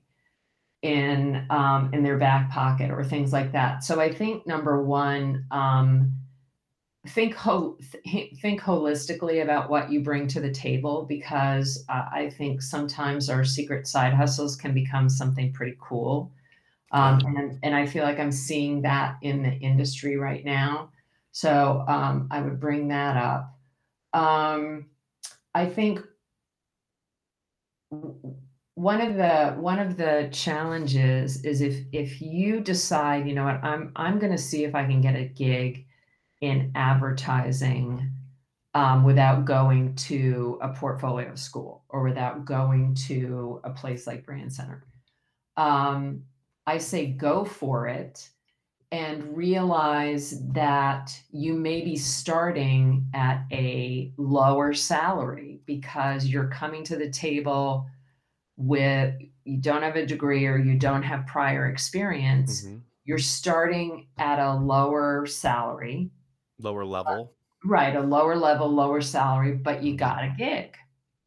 in 0.82 1.46
um, 1.50 1.90
in 1.92 2.02
their 2.02 2.18
back 2.18 2.50
pocket 2.50 2.90
or 2.90 3.04
things 3.04 3.32
like 3.32 3.52
that. 3.52 3.82
So 3.82 4.00
I 4.00 4.12
think 4.12 4.46
number 4.46 4.82
one, 4.82 5.44
um, 5.50 6.12
think 7.08 7.34
ho- 7.34 7.78
th- 8.04 8.36
think 8.40 8.60
holistically 8.60 9.42
about 9.42 9.70
what 9.70 9.90
you 9.90 10.00
bring 10.00 10.26
to 10.28 10.40
the 10.40 10.50
table 10.50 11.06
because 11.08 11.84
uh, 11.88 12.06
I 12.12 12.30
think 12.30 12.62
sometimes 12.62 13.28
our 13.28 13.44
secret 13.44 13.86
side 13.86 14.12
hustles 14.12 14.56
can 14.56 14.74
become 14.74 15.08
something 15.08 15.52
pretty 15.52 15.76
cool. 15.80 16.32
Um, 16.92 17.18
and, 17.36 17.58
and 17.62 17.74
I 17.74 17.86
feel 17.86 18.04
like 18.04 18.18
I'm 18.18 18.32
seeing 18.32 18.82
that 18.82 19.16
in 19.22 19.42
the 19.42 19.52
industry 19.52 20.16
right 20.16 20.44
now. 20.44 20.90
So 21.32 21.84
um, 21.88 22.28
I 22.30 22.40
would 22.40 22.60
bring 22.60 22.88
that 22.88 23.16
up. 23.16 23.58
Um, 24.12 24.86
I 25.54 25.66
think 25.66 26.00
one 28.74 29.00
of 29.00 29.16
the 29.16 29.54
one 29.58 29.78
of 29.78 29.96
the 29.96 30.28
challenges 30.32 31.44
is 31.44 31.60
if 31.60 31.84
if 31.92 32.20
you 32.20 32.60
decide, 32.60 33.26
you 33.26 33.34
know 33.34 33.44
what, 33.44 33.62
I'm 33.64 33.92
I'm 33.96 34.18
going 34.18 34.32
to 34.32 34.38
see 34.38 34.64
if 34.64 34.74
I 34.74 34.84
can 34.84 35.00
get 35.00 35.16
a 35.16 35.24
gig 35.24 35.86
in 36.40 36.72
advertising 36.74 38.12
um, 38.74 39.04
without 39.04 39.46
going 39.46 39.94
to 39.94 40.58
a 40.60 40.68
portfolio 40.68 41.34
school 41.34 41.84
or 41.88 42.02
without 42.02 42.44
going 42.44 42.94
to 43.06 43.60
a 43.64 43.70
place 43.70 44.06
like 44.06 44.26
Brand 44.26 44.52
Center. 44.52 44.84
Um, 45.56 46.24
I 46.66 46.78
say 46.78 47.06
go 47.06 47.44
for 47.44 47.86
it 47.88 48.28
and 48.92 49.36
realize 49.36 50.42
that 50.52 51.20
you 51.30 51.54
may 51.54 51.82
be 51.82 51.96
starting 51.96 53.06
at 53.14 53.44
a 53.52 54.12
lower 54.16 54.72
salary 54.74 55.60
because 55.66 56.26
you're 56.26 56.48
coming 56.48 56.84
to 56.84 56.96
the 56.96 57.10
table 57.10 57.86
with 58.56 59.14
you 59.44 59.58
don't 59.58 59.82
have 59.82 59.96
a 59.96 60.06
degree 60.06 60.46
or 60.46 60.56
you 60.58 60.78
don't 60.78 61.02
have 61.02 61.26
prior 61.26 61.66
experience 61.68 62.64
Mhm. 62.64 62.82
you're 63.04 63.18
starting 63.18 64.08
at 64.18 64.38
a 64.38 64.54
lower 64.54 65.26
salary 65.26 66.10
Lower 66.58 66.84
level. 66.86 67.34
right 67.64 67.94
a 67.94 68.00
lower 68.00 68.34
level 68.36 68.68
lower 68.68 69.00
salary 69.02 69.52
but 69.56 69.82
you 69.82 69.96
got 69.96 70.24
a 70.24 70.34
gig 70.38 70.74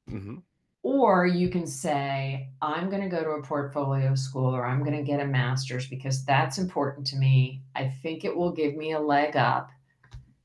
hmm 0.09 0.37
or 0.81 1.27
you 1.27 1.49
can 1.49 1.67
say, 1.67 2.49
I'm 2.61 2.89
going 2.89 3.01
to 3.01 3.09
go 3.09 3.23
to 3.23 3.31
a 3.31 3.43
portfolio 3.43 4.15
school 4.15 4.55
or 4.55 4.65
I'm 4.65 4.83
going 4.83 4.95
to 4.95 5.03
get 5.03 5.19
a 5.19 5.25
master's 5.25 5.87
because 5.87 6.23
that's 6.23 6.57
important 6.57 7.05
to 7.07 7.17
me. 7.17 7.61
I 7.75 7.93
think 8.01 8.23
it 8.23 8.35
will 8.35 8.51
give 8.51 8.75
me 8.75 8.93
a 8.93 8.99
leg 8.99 9.35
up. 9.35 9.69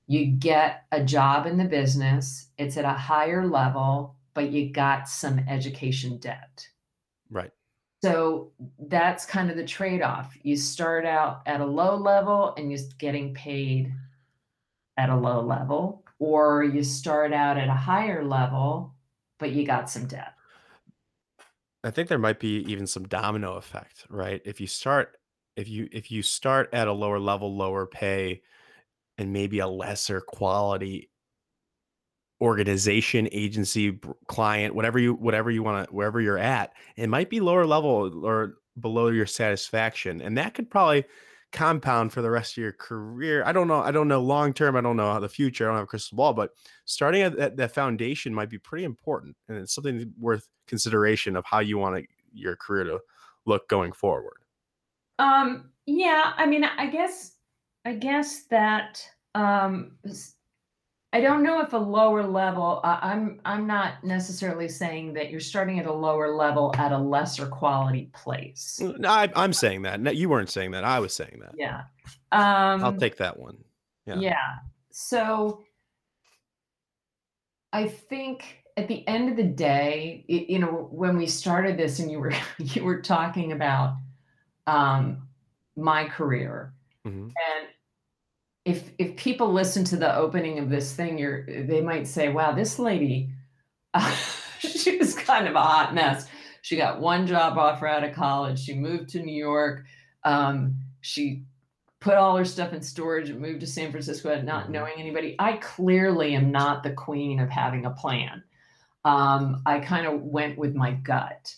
You 0.06 0.26
get 0.26 0.84
a 0.92 1.02
job 1.02 1.46
in 1.46 1.56
the 1.56 1.64
business, 1.64 2.48
it's 2.58 2.76
at 2.76 2.84
a 2.84 2.92
higher 2.92 3.46
level, 3.46 4.16
but 4.34 4.50
you 4.50 4.70
got 4.70 5.08
some 5.08 5.38
education 5.48 6.18
debt. 6.18 6.68
Right. 7.30 7.52
So 8.02 8.52
that's 8.78 9.24
kind 9.24 9.50
of 9.50 9.56
the 9.56 9.64
trade 9.64 10.02
off. 10.02 10.36
You 10.42 10.56
start 10.56 11.06
out 11.06 11.40
at 11.46 11.62
a 11.62 11.66
low 11.66 11.96
level 11.96 12.54
and 12.58 12.70
you're 12.70 12.80
getting 12.98 13.32
paid 13.32 13.94
at 14.98 15.08
a 15.08 15.16
low 15.16 15.40
level, 15.40 16.04
or 16.18 16.62
you 16.64 16.84
start 16.84 17.32
out 17.32 17.56
at 17.56 17.68
a 17.68 17.74
higher 17.74 18.24
level, 18.24 18.93
but 19.44 19.52
you 19.52 19.66
got 19.66 19.90
some 19.90 20.06
debt. 20.06 20.32
I 21.84 21.90
think 21.90 22.08
there 22.08 22.18
might 22.18 22.40
be 22.40 22.64
even 22.66 22.86
some 22.86 23.06
domino 23.06 23.56
effect, 23.56 24.06
right? 24.08 24.40
If 24.46 24.58
you 24.58 24.66
start 24.66 25.18
if 25.54 25.68
you 25.68 25.86
if 25.92 26.10
you 26.10 26.22
start 26.22 26.70
at 26.72 26.88
a 26.88 26.92
lower 26.94 27.18
level, 27.18 27.54
lower 27.54 27.84
pay, 27.84 28.40
and 29.18 29.34
maybe 29.34 29.58
a 29.58 29.66
lesser 29.66 30.22
quality 30.22 31.10
organization, 32.40 33.28
agency, 33.32 34.00
client, 34.28 34.74
whatever 34.74 34.98
you 34.98 35.12
whatever 35.12 35.50
you 35.50 35.62
want 35.62 35.86
to 35.86 35.94
wherever 35.94 36.22
you're 36.22 36.38
at, 36.38 36.72
it 36.96 37.10
might 37.10 37.28
be 37.28 37.40
lower 37.40 37.66
level 37.66 38.24
or 38.24 38.54
below 38.80 39.08
your 39.08 39.26
satisfaction, 39.26 40.22
and 40.22 40.38
that 40.38 40.54
could 40.54 40.70
probably 40.70 41.04
compound 41.54 42.12
for 42.12 42.20
the 42.20 42.30
rest 42.30 42.52
of 42.52 42.62
your 42.62 42.72
career. 42.72 43.42
I 43.46 43.52
don't 43.52 43.68
know. 43.68 43.80
I 43.80 43.90
don't 43.90 44.08
know 44.08 44.20
long 44.20 44.52
term. 44.52 44.76
I 44.76 44.82
don't 44.82 44.96
know 44.96 45.12
how 45.12 45.20
the 45.20 45.28
future. 45.28 45.64
I 45.64 45.68
don't 45.68 45.76
have 45.76 45.84
a 45.84 45.86
crystal 45.86 46.16
ball, 46.16 46.34
but 46.34 46.50
starting 46.84 47.22
at 47.22 47.56
that, 47.56 47.72
foundation 47.72 48.34
might 48.34 48.50
be 48.50 48.58
pretty 48.58 48.84
important, 48.84 49.36
and 49.48 49.56
it's 49.56 49.74
something 49.74 50.12
worth 50.18 50.48
consideration 50.66 51.36
of 51.36 51.44
how 51.46 51.60
you 51.60 51.78
want 51.78 51.96
to, 51.96 52.06
your 52.34 52.56
career 52.56 52.84
to 52.84 52.98
look 53.46 53.68
going 53.68 53.92
forward. 53.92 54.38
Um, 55.18 55.70
yeah, 55.86 56.32
I 56.36 56.44
mean, 56.44 56.64
I 56.64 56.86
guess, 56.86 57.36
I 57.84 57.94
guess 57.94 58.44
that, 58.50 59.06
um, 59.34 59.92
I 61.14 61.20
don't 61.20 61.44
know 61.44 61.60
if 61.60 61.72
a 61.72 61.78
lower 61.78 62.24
level, 62.24 62.80
I, 62.82 62.98
I'm, 63.00 63.40
I'm 63.44 63.68
not 63.68 64.02
necessarily 64.02 64.66
saying 64.68 65.12
that 65.14 65.30
you're 65.30 65.38
starting 65.38 65.78
at 65.78 65.86
a 65.86 65.92
lower 65.92 66.34
level 66.34 66.74
at 66.76 66.90
a 66.90 66.98
lesser 66.98 67.46
quality 67.46 68.10
place. 68.12 68.80
No, 68.80 69.08
I, 69.08 69.30
I'm 69.36 69.52
saying 69.52 69.82
that. 69.82 70.00
No, 70.00 70.10
you 70.10 70.28
weren't 70.28 70.50
saying 70.50 70.72
that. 70.72 70.82
I 70.82 70.98
was 70.98 71.14
saying 71.14 71.38
that. 71.40 71.52
Yeah. 71.56 71.82
I'll 72.32 72.84
Um, 72.86 72.98
take 72.98 73.16
that 73.18 73.38
one. 73.38 73.56
Yeah. 74.06 74.16
yeah. 74.18 74.54
So 74.90 75.62
I 77.72 77.86
think 77.86 78.64
at 78.76 78.88
the 78.88 79.06
end 79.06 79.30
of 79.30 79.36
the 79.36 79.44
day, 79.44 80.24
y- 80.28 80.46
you 80.48 80.58
know, 80.58 80.88
when 80.90 81.16
we 81.16 81.28
started 81.28 81.76
this 81.78 82.00
and 82.00 82.10
you 82.10 82.18
were, 82.18 82.32
you 82.58 82.82
were 82.82 83.00
talking 83.00 83.52
about, 83.52 83.98
um, 84.66 85.28
my 85.76 86.08
career, 86.08 86.74
Mhm. 87.06 87.24
And 87.26 87.68
if 88.64 88.90
if 88.98 89.16
people 89.16 89.52
listen 89.52 89.84
to 89.84 89.96
the 89.96 90.14
opening 90.16 90.58
of 90.58 90.70
this 90.70 90.94
thing, 90.94 91.18
you're 91.18 91.44
they 91.46 91.80
might 91.80 92.06
say, 92.06 92.30
"Wow, 92.30 92.52
this 92.52 92.78
lady, 92.78 93.30
she 94.58 94.96
was 94.96 95.14
kind 95.14 95.46
of 95.46 95.54
a 95.54 95.60
hot 95.62 95.94
mess. 95.94 96.26
She 96.62 96.76
got 96.76 97.00
one 97.00 97.26
job 97.26 97.58
offer 97.58 97.86
out 97.86 98.04
of 98.04 98.14
college. 98.14 98.58
She 98.58 98.74
moved 98.74 99.10
to 99.10 99.20
New 99.22 99.36
York. 99.36 99.84
Um, 100.24 100.76
she 101.02 101.42
put 102.00 102.14
all 102.14 102.36
her 102.36 102.44
stuff 102.44 102.72
in 102.72 102.82
storage 102.82 103.30
and 103.30 103.40
moved 103.40 103.60
to 103.60 103.66
San 103.66 103.90
Francisco, 103.90 104.40
not 104.42 104.66
Mhm. 104.66 104.70
knowing 104.70 104.94
anybody. 104.98 105.36
I 105.38 105.54
clearly 105.54 106.34
am 106.34 106.50
not 106.50 106.82
the 106.82 106.92
queen 106.92 107.40
of 107.40 107.50
having 107.50 107.84
a 107.86 107.90
plan. 107.90 108.42
Um, 109.04 109.62
I 109.66 109.80
kind 109.80 110.06
of 110.06 110.22
went 110.22 110.58
with 110.58 110.74
my 110.74 110.92
gut. 110.92 111.54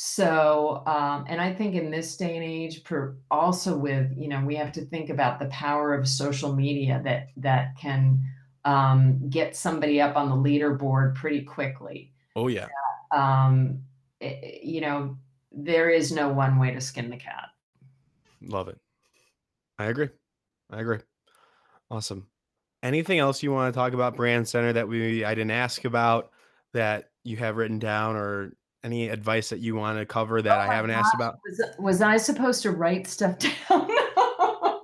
So, 0.00 0.84
um, 0.86 1.24
and 1.26 1.40
I 1.40 1.52
think 1.52 1.74
in 1.74 1.90
this 1.90 2.16
day 2.16 2.36
and 2.36 2.44
age, 2.44 2.84
per, 2.84 3.16
also 3.32 3.76
with 3.76 4.16
you 4.16 4.28
know, 4.28 4.44
we 4.44 4.54
have 4.54 4.70
to 4.74 4.82
think 4.82 5.10
about 5.10 5.40
the 5.40 5.46
power 5.46 5.92
of 5.92 6.06
social 6.06 6.54
media 6.54 7.00
that 7.02 7.30
that 7.38 7.76
can 7.76 8.22
um, 8.64 9.28
get 9.28 9.56
somebody 9.56 10.00
up 10.00 10.14
on 10.14 10.28
the 10.28 10.36
leaderboard 10.36 11.16
pretty 11.16 11.42
quickly. 11.42 12.12
Oh 12.36 12.46
yeah. 12.46 12.68
Um, 13.10 13.80
i- 14.22 14.26
i- 14.26 14.60
you 14.62 14.80
know, 14.80 15.18
there 15.50 15.90
is 15.90 16.12
no 16.12 16.28
one 16.28 16.60
way 16.60 16.70
to 16.70 16.80
skin 16.80 17.10
the 17.10 17.16
cat. 17.16 17.48
Love 18.40 18.68
it. 18.68 18.78
I 19.80 19.86
agree. 19.86 20.10
I 20.70 20.80
agree. 20.80 21.00
Awesome. 21.90 22.28
Anything 22.84 23.18
else 23.18 23.42
you 23.42 23.50
want 23.50 23.74
to 23.74 23.76
talk 23.76 23.94
about 23.94 24.14
Brand 24.14 24.46
Center 24.46 24.74
that 24.74 24.86
we 24.86 25.24
I 25.24 25.34
didn't 25.34 25.50
ask 25.50 25.84
about 25.84 26.30
that 26.72 27.10
you 27.24 27.36
have 27.38 27.56
written 27.56 27.80
down 27.80 28.14
or 28.14 28.52
any 28.84 29.08
advice 29.08 29.48
that 29.50 29.58
you 29.60 29.74
want 29.74 29.98
to 29.98 30.06
cover 30.06 30.40
that 30.42 30.56
Oh 30.56 30.60
I 30.60 30.72
haven't 30.74 30.90
asked 30.92 31.14
about? 31.14 31.36
Was, 31.44 31.62
was 31.78 32.02
I 32.02 32.16
supposed 32.16 32.62
to 32.62 32.70
write 32.70 33.06
stuff 33.06 33.36
down? 33.68 33.90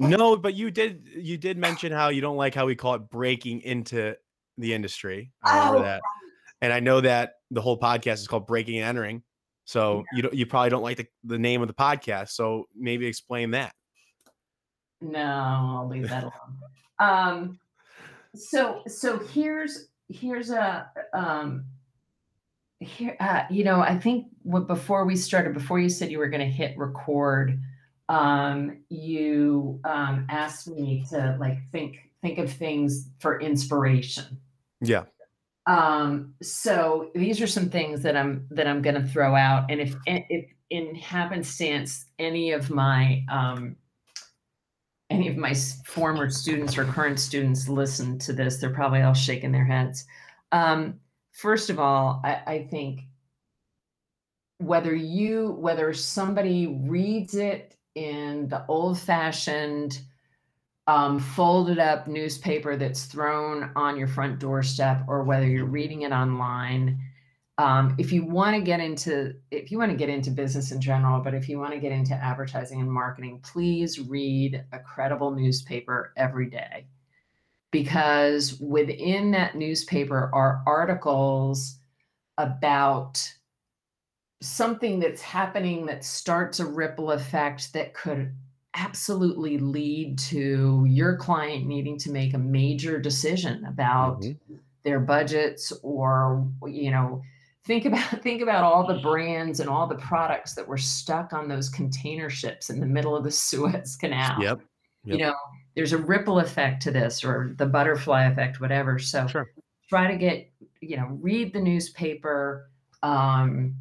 No, 0.00 0.36
but 0.36 0.54
you 0.54 0.70
did 0.70 1.08
you 1.14 1.38
did 1.38 1.56
mention 1.56 1.92
how 1.92 2.08
you 2.08 2.20
don't 2.20 2.36
like 2.36 2.54
how 2.54 2.66
we 2.66 2.74
call 2.74 2.94
it 2.94 3.08
breaking 3.10 3.60
into 3.60 4.14
the 4.58 4.74
industry. 4.74 5.32
I 5.42 5.58
remember 5.58 5.78
Oh, 5.78 5.82
that. 5.82 6.02
And 6.60 6.72
I 6.72 6.80
know 6.80 7.00
that 7.00 7.34
the 7.50 7.60
whole 7.60 7.78
podcast 7.78 8.14
is 8.14 8.26
called 8.26 8.46
Breaking 8.46 8.76
and 8.78 8.84
Entering. 8.84 9.22
So 9.66 10.04
you 10.12 10.22
don't 10.22 10.34
you 10.34 10.46
probably 10.46 10.70
don't 10.70 10.82
like 10.82 10.96
the, 10.98 11.06
the 11.24 11.38
name 11.38 11.62
of 11.62 11.68
the 11.68 11.74
podcast. 11.74 12.30
So 12.30 12.66
maybe 12.76 13.06
explain 13.06 13.52
that. 13.52 13.72
No, 15.00 15.20
I'll 15.20 15.88
leave 15.88 16.08
that 16.08 16.24
alone. 16.24 16.58
Um, 16.98 17.58
so 18.34 18.82
so 18.86 19.18
here's 19.18 19.88
here's 20.08 20.50
a 20.50 20.90
um 21.12 21.64
here 22.84 23.16
uh, 23.20 23.42
you 23.50 23.64
know 23.64 23.80
I 23.80 23.98
think 23.98 24.26
what 24.42 24.66
before 24.66 25.04
we 25.04 25.16
started 25.16 25.54
before 25.54 25.78
you 25.78 25.88
said 25.88 26.10
you 26.10 26.18
were 26.18 26.28
going 26.28 26.40
to 26.40 26.46
hit 26.46 26.76
record 26.78 27.60
um 28.08 28.78
you 28.90 29.80
um 29.84 30.26
asked 30.28 30.68
me 30.68 31.04
to 31.08 31.36
like 31.40 31.56
think 31.72 31.96
think 32.20 32.38
of 32.38 32.52
things 32.52 33.08
for 33.18 33.40
inspiration 33.40 34.38
Yeah. 34.82 35.04
um 35.66 36.34
so 36.42 37.10
these 37.14 37.40
are 37.40 37.46
some 37.46 37.70
things 37.70 38.02
that 38.02 38.14
i'm 38.14 38.46
that 38.50 38.66
i'm 38.66 38.82
going 38.82 39.00
to 39.00 39.08
throw 39.08 39.34
out 39.34 39.70
and 39.70 39.80
if 39.80 39.94
if 40.06 40.44
in 40.68 40.94
happenstance 40.94 42.04
any 42.18 42.52
of 42.52 42.68
my 42.70 43.24
um 43.30 43.76
any 45.08 45.28
of 45.28 45.36
my 45.38 45.54
former 45.86 46.28
students 46.28 46.76
or 46.76 46.84
current 46.84 47.18
students 47.18 47.68
listen 47.70 48.18
to 48.18 48.34
this 48.34 48.58
they're 48.58 48.68
probably 48.68 49.00
all 49.00 49.14
shaking 49.14 49.50
their 49.52 49.64
heads 49.64 50.04
um 50.52 51.00
first 51.34 51.68
of 51.68 51.78
all 51.78 52.20
i, 52.24 52.40
I 52.46 52.68
think 52.70 53.02
whether 54.58 54.94
you 54.94 55.56
whether 55.58 55.92
somebody 55.92 56.78
reads 56.86 57.34
it 57.34 57.76
in 57.94 58.48
the 58.48 58.64
old 58.66 58.98
fashioned 58.98 60.00
um, 60.86 61.18
folded 61.18 61.78
up 61.78 62.06
newspaper 62.06 62.76
that's 62.76 63.04
thrown 63.04 63.70
on 63.74 63.96
your 63.96 64.08
front 64.08 64.38
doorstep 64.38 65.02
or 65.08 65.22
whether 65.22 65.46
you're 65.46 65.64
reading 65.64 66.02
it 66.02 66.12
online 66.12 66.98
um, 67.56 67.94
if 67.98 68.12
you 68.12 68.24
want 68.24 68.54
to 68.56 68.60
get 68.60 68.80
into 68.80 69.34
if 69.50 69.70
you 69.70 69.78
want 69.78 69.90
to 69.90 69.96
get 69.96 70.08
into 70.08 70.30
business 70.30 70.72
in 70.72 70.80
general 70.80 71.20
but 71.20 71.34
if 71.34 71.48
you 71.48 71.58
want 71.58 71.72
to 71.72 71.80
get 71.80 71.92
into 71.92 72.14
advertising 72.14 72.80
and 72.80 72.90
marketing 72.90 73.40
please 73.42 73.98
read 74.00 74.62
a 74.72 74.78
credible 74.78 75.30
newspaper 75.30 76.12
every 76.16 76.48
day 76.48 76.86
because 77.74 78.60
within 78.60 79.32
that 79.32 79.56
newspaper 79.56 80.30
are 80.32 80.62
articles 80.64 81.80
about 82.38 83.28
something 84.40 85.00
that's 85.00 85.20
happening 85.20 85.84
that 85.86 86.04
starts 86.04 86.60
a 86.60 86.64
ripple 86.64 87.10
effect 87.10 87.72
that 87.72 87.92
could 87.92 88.32
absolutely 88.74 89.58
lead 89.58 90.16
to 90.16 90.84
your 90.88 91.16
client 91.16 91.66
needing 91.66 91.98
to 91.98 92.12
make 92.12 92.32
a 92.32 92.38
major 92.38 93.00
decision 93.00 93.64
about 93.64 94.20
Mhm. 94.20 94.38
their 94.84 95.00
budgets 95.00 95.72
or 95.82 96.48
you 96.68 96.92
know 96.92 97.20
think 97.64 97.86
about 97.86 97.98
think 98.22 98.40
about 98.40 98.62
all 98.62 98.86
the 98.86 99.00
brands 99.00 99.58
and 99.58 99.68
all 99.68 99.88
the 99.88 99.96
products 99.96 100.54
that 100.54 100.68
were 100.68 100.78
stuck 100.78 101.32
on 101.32 101.48
those 101.48 101.68
container 101.68 102.30
ships 102.30 102.70
in 102.70 102.78
the 102.78 102.86
middle 102.86 103.16
of 103.16 103.24
the 103.24 103.30
Suez 103.48 103.96
Canal 103.96 104.40
Yep. 104.40 104.60
you 105.06 105.18
know 105.18 105.34
there's 105.74 105.92
a 105.92 105.98
ripple 105.98 106.38
effect 106.38 106.82
to 106.82 106.90
this 106.90 107.24
or 107.24 107.54
the 107.58 107.66
butterfly 107.66 108.24
effect, 108.24 108.60
whatever. 108.60 108.98
So 108.98 109.26
Sure. 109.26 109.50
try 109.88 110.10
to 110.10 110.16
get, 110.16 110.50
you 110.80 110.96
know, 110.96 111.18
read 111.20 111.52
the 111.52 111.60
newspaper, 111.60 112.70
um, 113.02 113.74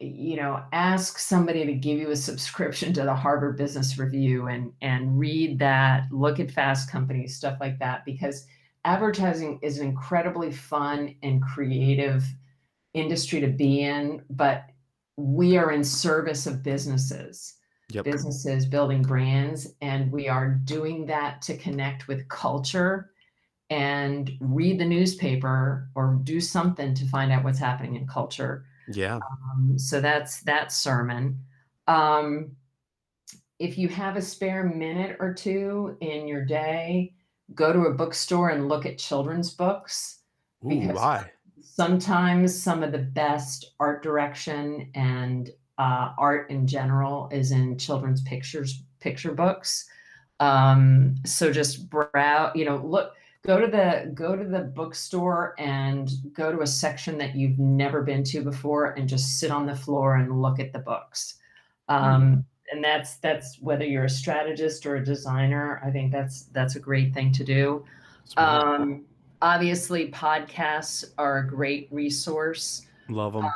you 0.00 0.36
know, 0.36 0.62
ask 0.72 1.18
somebody 1.18 1.66
to 1.66 1.74
give 1.74 1.98
you 1.98 2.10
a 2.10 2.16
subscription 2.16 2.92
to 2.92 3.02
the 3.02 3.14
Harvard 3.14 3.56
Business 3.56 3.98
Review 3.98 4.46
and 4.46 4.72
and 4.80 5.18
read 5.18 5.58
that, 5.58 6.04
look 6.12 6.38
at 6.38 6.50
Fast 6.50 6.90
Company, 6.90 7.26
stuff 7.26 7.58
like 7.60 7.78
that, 7.80 8.04
because 8.04 8.46
advertising 8.84 9.58
is 9.62 9.78
an 9.78 9.88
incredibly 9.88 10.52
fun 10.52 11.16
and 11.22 11.42
creative 11.42 12.24
industry 12.94 13.40
to 13.40 13.48
be 13.48 13.80
in, 13.82 14.22
but 14.30 14.66
we 15.16 15.56
are 15.56 15.72
in 15.72 15.82
service 15.82 16.46
of 16.46 16.62
businesses 16.62 17.54
Yep. 17.90 18.04
businesses 18.04 18.66
building 18.66 19.00
brands 19.02 19.72
and 19.80 20.12
we 20.12 20.28
are 20.28 20.50
doing 20.50 21.06
that 21.06 21.40
to 21.42 21.56
connect 21.56 22.06
with 22.06 22.28
culture 22.28 23.12
and 23.70 24.30
read 24.40 24.78
the 24.78 24.84
newspaper 24.84 25.88
or 25.94 26.18
do 26.22 26.38
something 26.38 26.94
to 26.94 27.06
find 27.08 27.32
out 27.32 27.44
what's 27.44 27.58
happening 27.58 27.96
in 27.96 28.06
culture 28.06 28.66
Yeah. 28.92 29.16
um, 29.16 29.78
so 29.78 30.02
that's 30.02 30.42
that 30.42 30.70
sermon 30.70 31.38
um, 31.86 32.50
if 33.58 33.78
you 33.78 33.88
have 33.88 34.16
a 34.16 34.22
spare 34.22 34.64
minute 34.64 35.16
or 35.18 35.32
two 35.32 35.96
in 36.02 36.28
your 36.28 36.44
day 36.44 37.14
go 37.54 37.72
to 37.72 37.84
a 37.86 37.94
bookstore 37.94 38.50
and 38.50 38.68
look 38.68 38.84
at 38.84 38.98
children's 38.98 39.50
books 39.54 40.18
Ooh, 40.66 40.68
Because- 40.68 40.94
why? 40.96 41.30
sometimes 41.62 42.60
some 42.60 42.82
of 42.82 42.92
the 42.92 42.98
best 42.98 43.74
art 43.80 44.02
direction 44.02 44.90
and 44.94 45.50
uh, 45.78 46.12
art 46.18 46.50
in 46.50 46.66
general 46.66 47.28
is 47.32 47.52
in 47.52 47.78
children's 47.78 48.22
pictures 48.22 48.82
picture 49.00 49.32
books. 49.32 49.86
Um, 50.40 51.16
so 51.24 51.52
just 51.52 51.90
browse 51.90 52.52
you 52.54 52.64
know 52.64 52.76
look 52.76 53.12
go 53.46 53.60
to 53.60 53.66
the 53.66 54.10
go 54.14 54.36
to 54.36 54.44
the 54.44 54.60
bookstore 54.60 55.54
and 55.58 56.10
go 56.32 56.52
to 56.52 56.60
a 56.60 56.66
section 56.66 57.18
that 57.18 57.34
you've 57.34 57.58
never 57.58 58.02
been 58.02 58.22
to 58.24 58.42
before 58.42 58.92
and 58.92 59.08
just 59.08 59.38
sit 59.38 59.50
on 59.50 59.66
the 59.66 59.74
floor 59.74 60.16
and 60.16 60.42
look 60.42 60.60
at 60.60 60.72
the 60.72 60.78
books. 60.78 61.36
Um, 61.88 62.44
and 62.70 62.84
that's 62.84 63.16
that's 63.16 63.58
whether 63.60 63.84
you're 63.84 64.04
a 64.04 64.10
strategist 64.10 64.84
or 64.84 64.96
a 64.96 65.02
designer 65.02 65.80
i 65.82 65.90
think 65.90 66.12
that's 66.12 66.42
that's 66.52 66.76
a 66.76 66.80
great 66.80 67.14
thing 67.14 67.32
to 67.32 67.42
do. 67.42 67.82
Um, 68.36 69.04
obviously, 69.40 70.10
podcasts 70.10 71.04
are 71.16 71.38
a 71.38 71.46
great 71.46 71.88
resource. 71.90 72.86
Love 73.08 73.32
them. 73.32 73.48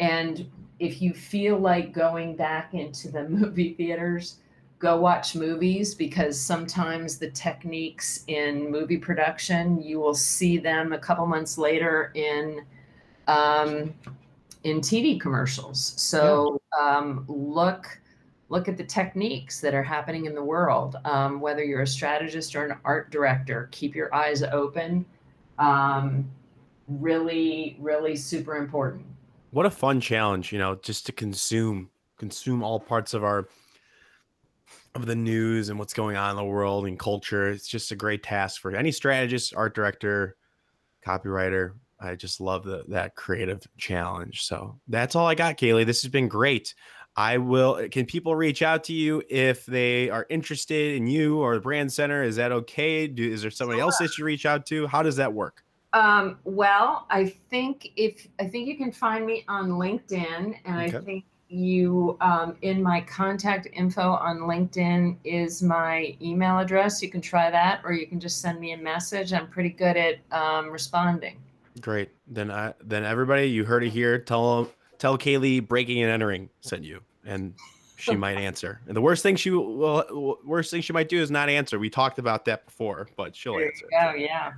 And 0.00 0.50
if 0.80 1.00
you 1.00 1.12
feel 1.12 1.58
like 1.58 1.92
going 1.92 2.34
back 2.34 2.74
into 2.74 3.08
the 3.10 3.28
movie 3.28 3.74
theaters, 3.74 4.38
go 4.80 4.98
watch 4.98 5.36
movies 5.36 5.94
because 5.94 6.40
sometimes 6.40 7.18
the 7.18 7.30
techniques 7.30 8.24
in 8.26 8.70
movie 8.70 8.96
production, 8.96 9.80
you 9.80 10.00
will 10.00 10.14
see 10.14 10.56
them 10.56 10.94
a 10.94 10.98
couple 10.98 11.26
months 11.26 11.58
later 11.58 12.10
in 12.14 12.64
um, 13.28 13.94
in 14.64 14.80
TV 14.80 15.20
commercials. 15.20 15.94
So 15.96 16.60
um, 16.80 17.24
look 17.28 18.00
look 18.48 18.66
at 18.66 18.76
the 18.76 18.84
techniques 18.84 19.60
that 19.60 19.74
are 19.74 19.82
happening 19.82 20.26
in 20.26 20.34
the 20.34 20.42
world. 20.42 20.96
Um, 21.04 21.40
whether 21.40 21.62
you're 21.62 21.82
a 21.82 21.86
strategist 21.86 22.56
or 22.56 22.64
an 22.64 22.76
art 22.84 23.10
director, 23.10 23.68
keep 23.70 23.94
your 23.94 24.12
eyes 24.12 24.42
open. 24.42 25.06
Um, 25.58 26.28
really, 26.88 27.76
really 27.78 28.16
super 28.16 28.56
important. 28.56 29.06
What 29.50 29.66
a 29.66 29.70
fun 29.70 30.00
challenge, 30.00 30.52
you 30.52 30.58
know, 30.58 30.76
just 30.76 31.06
to 31.06 31.12
consume 31.12 31.90
consume 32.18 32.62
all 32.62 32.78
parts 32.78 33.14
of 33.14 33.24
our 33.24 33.48
of 34.94 35.06
the 35.06 35.14
news 35.14 35.68
and 35.68 35.78
what's 35.78 35.94
going 35.94 36.16
on 36.16 36.30
in 36.30 36.36
the 36.36 36.44
world 36.44 36.86
and 36.86 36.98
culture. 36.98 37.50
It's 37.50 37.68
just 37.68 37.92
a 37.92 37.96
great 37.96 38.22
task 38.22 38.60
for 38.60 38.74
any 38.74 38.92
strategist, 38.92 39.54
art 39.54 39.74
director, 39.74 40.36
copywriter. 41.06 41.72
I 42.00 42.14
just 42.14 42.40
love 42.40 42.64
the, 42.64 42.84
that 42.88 43.14
creative 43.14 43.66
challenge. 43.76 44.42
So 44.42 44.78
that's 44.88 45.14
all 45.14 45.26
I 45.26 45.34
got, 45.34 45.58
Kaylee. 45.58 45.86
This 45.86 46.02
has 46.02 46.10
been 46.10 46.28
great. 46.28 46.74
I 47.16 47.38
will. 47.38 47.88
Can 47.90 48.06
people 48.06 48.34
reach 48.36 48.62
out 48.62 48.84
to 48.84 48.92
you 48.92 49.22
if 49.28 49.66
they 49.66 50.08
are 50.10 50.26
interested 50.30 50.96
in 50.96 51.06
you 51.06 51.38
or 51.40 51.54
the 51.54 51.60
brand 51.60 51.92
center? 51.92 52.22
Is 52.22 52.36
that 52.36 52.52
okay? 52.52 53.06
Do, 53.06 53.28
is 53.28 53.42
there 53.42 53.50
somebody 53.50 53.80
else 53.80 53.98
they 53.98 54.06
should 54.06 54.24
reach 54.24 54.46
out 54.46 54.64
to? 54.66 54.86
How 54.86 55.02
does 55.02 55.16
that 55.16 55.32
work? 55.32 55.64
Um, 55.92 56.38
well, 56.44 57.06
I 57.10 57.26
think 57.50 57.90
if 57.96 58.26
I 58.38 58.46
think 58.46 58.68
you 58.68 58.76
can 58.76 58.92
find 58.92 59.26
me 59.26 59.44
on 59.48 59.70
LinkedIn, 59.70 60.56
and 60.64 60.80
I 60.80 60.90
think 60.90 61.24
you 61.48 62.16
um, 62.20 62.56
in 62.62 62.80
my 62.80 63.00
contact 63.00 63.66
info 63.72 64.12
on 64.12 64.38
LinkedIn 64.40 65.16
is 65.24 65.62
my 65.62 66.16
email 66.22 66.58
address. 66.60 67.02
You 67.02 67.10
can 67.10 67.20
try 67.20 67.50
that, 67.50 67.80
or 67.84 67.92
you 67.92 68.06
can 68.06 68.20
just 68.20 68.40
send 68.40 68.60
me 68.60 68.72
a 68.72 68.76
message. 68.76 69.32
I'm 69.32 69.48
pretty 69.48 69.70
good 69.70 69.96
at 69.96 70.18
um, 70.30 70.70
responding. 70.70 71.38
Great. 71.80 72.10
Then 72.28 72.50
I 72.50 72.74
then 72.84 73.04
everybody 73.04 73.46
you 73.46 73.64
heard 73.64 73.82
it 73.82 73.90
here. 73.90 74.18
Tell 74.18 74.70
tell 74.98 75.18
Kaylee 75.18 75.66
breaking 75.66 76.02
and 76.02 76.10
entering 76.10 76.48
sent 76.60 76.84
you, 76.84 77.00
and 77.24 77.54
she 77.96 78.14
might 78.14 78.36
answer. 78.38 78.80
And 78.86 78.96
the 78.96 79.00
worst 79.00 79.24
thing 79.24 79.34
she 79.34 79.50
will 79.50 80.38
worst 80.44 80.70
thing 80.70 80.82
she 80.82 80.92
might 80.92 81.08
do 81.08 81.20
is 81.20 81.32
not 81.32 81.48
answer. 81.48 81.80
We 81.80 81.90
talked 81.90 82.20
about 82.20 82.44
that 82.44 82.64
before, 82.66 83.08
but 83.16 83.34
she'll 83.34 83.54
There 83.54 83.66
answer. 83.66 83.86
you 83.90 84.00
go. 84.00 84.14
Yeah. 84.14 84.52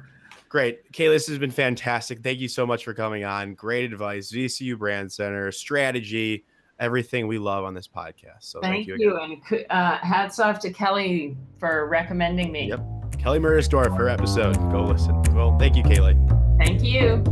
Great, 0.53 0.93
Kayla, 0.93 1.13
This 1.13 1.29
has 1.29 1.39
been 1.39 1.51
fantastic. 1.51 2.23
Thank 2.23 2.39
you 2.39 2.47
so 2.47 2.67
much 2.67 2.85
for 2.85 2.93
coming 2.93 3.25
on. 3.25 3.55
Great 3.55 3.91
advice. 3.91 4.31
VCU 4.31 4.77
Brand 4.77 5.11
Center 5.11 5.51
strategy, 5.51 6.45
everything 6.79 7.27
we 7.27 7.39
love 7.39 7.65
on 7.65 7.73
this 7.73 7.89
podcast. 7.89 8.41
So 8.41 8.61
Thank, 8.61 8.87
thank, 8.87 8.89
you. 8.89 8.97
you, 8.99 9.19
and 9.19 9.65
uh, 9.71 9.97
hats 10.01 10.39
off 10.41 10.59
to 10.59 10.71
Kelly 10.71 11.39
for 11.59 11.89
recommending 11.89 12.53
me. 12.53 12.69
Yep. 12.69 12.85
Kelly 13.19 13.39
Murdersdorf, 13.39 13.97
her 13.97 14.11
episode. 14.11 14.57
Go 14.71 14.85
listen. 14.85 15.23
Well, 15.35 15.59
thank 15.59 15.75
you, 15.75 15.85
Kaylee. 15.85 16.19
Thank 16.59 16.83
you. 16.83 17.25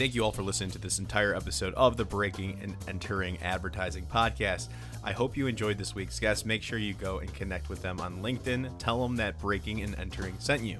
Thank 0.00 0.14
you 0.14 0.24
all 0.24 0.32
for 0.32 0.42
listening 0.42 0.70
to 0.70 0.78
this 0.78 0.98
entire 0.98 1.34
episode 1.34 1.74
of 1.74 1.98
the 1.98 2.06
Breaking 2.06 2.58
and 2.62 2.74
Entering 2.88 3.36
Advertising 3.42 4.06
Podcast. 4.06 4.68
I 5.04 5.12
hope 5.12 5.36
you 5.36 5.46
enjoyed 5.46 5.76
this 5.76 5.94
week's 5.94 6.18
guest. 6.18 6.46
Make 6.46 6.62
sure 6.62 6.78
you 6.78 6.94
go 6.94 7.18
and 7.18 7.30
connect 7.34 7.68
with 7.68 7.82
them 7.82 8.00
on 8.00 8.22
LinkedIn. 8.22 8.78
Tell 8.78 9.02
them 9.02 9.14
that 9.16 9.38
Breaking 9.38 9.82
and 9.82 9.94
Entering 9.98 10.36
sent 10.38 10.62
you. 10.62 10.78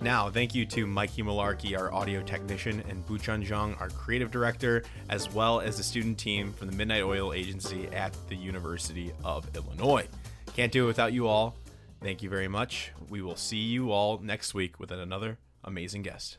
Now, 0.00 0.30
thank 0.30 0.54
you 0.54 0.64
to 0.66 0.86
Mikey 0.86 1.24
Malarkey, 1.24 1.76
our 1.76 1.92
audio 1.92 2.22
technician, 2.22 2.80
and 2.88 3.04
Buchun 3.08 3.44
Zhang, 3.44 3.78
our 3.80 3.88
creative 3.88 4.30
director, 4.30 4.84
as 5.08 5.28
well 5.34 5.58
as 5.58 5.76
the 5.76 5.82
student 5.82 6.16
team 6.16 6.52
from 6.52 6.68
the 6.68 6.76
Midnight 6.76 7.02
Oil 7.02 7.32
Agency 7.32 7.88
at 7.88 8.16
the 8.28 8.36
University 8.36 9.10
of 9.24 9.48
Illinois. 9.56 10.06
Can't 10.54 10.70
do 10.70 10.84
it 10.84 10.86
without 10.86 11.12
you 11.12 11.26
all. 11.26 11.56
Thank 12.00 12.22
you 12.22 12.30
very 12.30 12.46
much. 12.46 12.92
We 13.10 13.20
will 13.20 13.34
see 13.34 13.56
you 13.56 13.90
all 13.90 14.18
next 14.18 14.54
week 14.54 14.78
with 14.78 14.92
another 14.92 15.38
amazing 15.64 16.02
guest. 16.02 16.38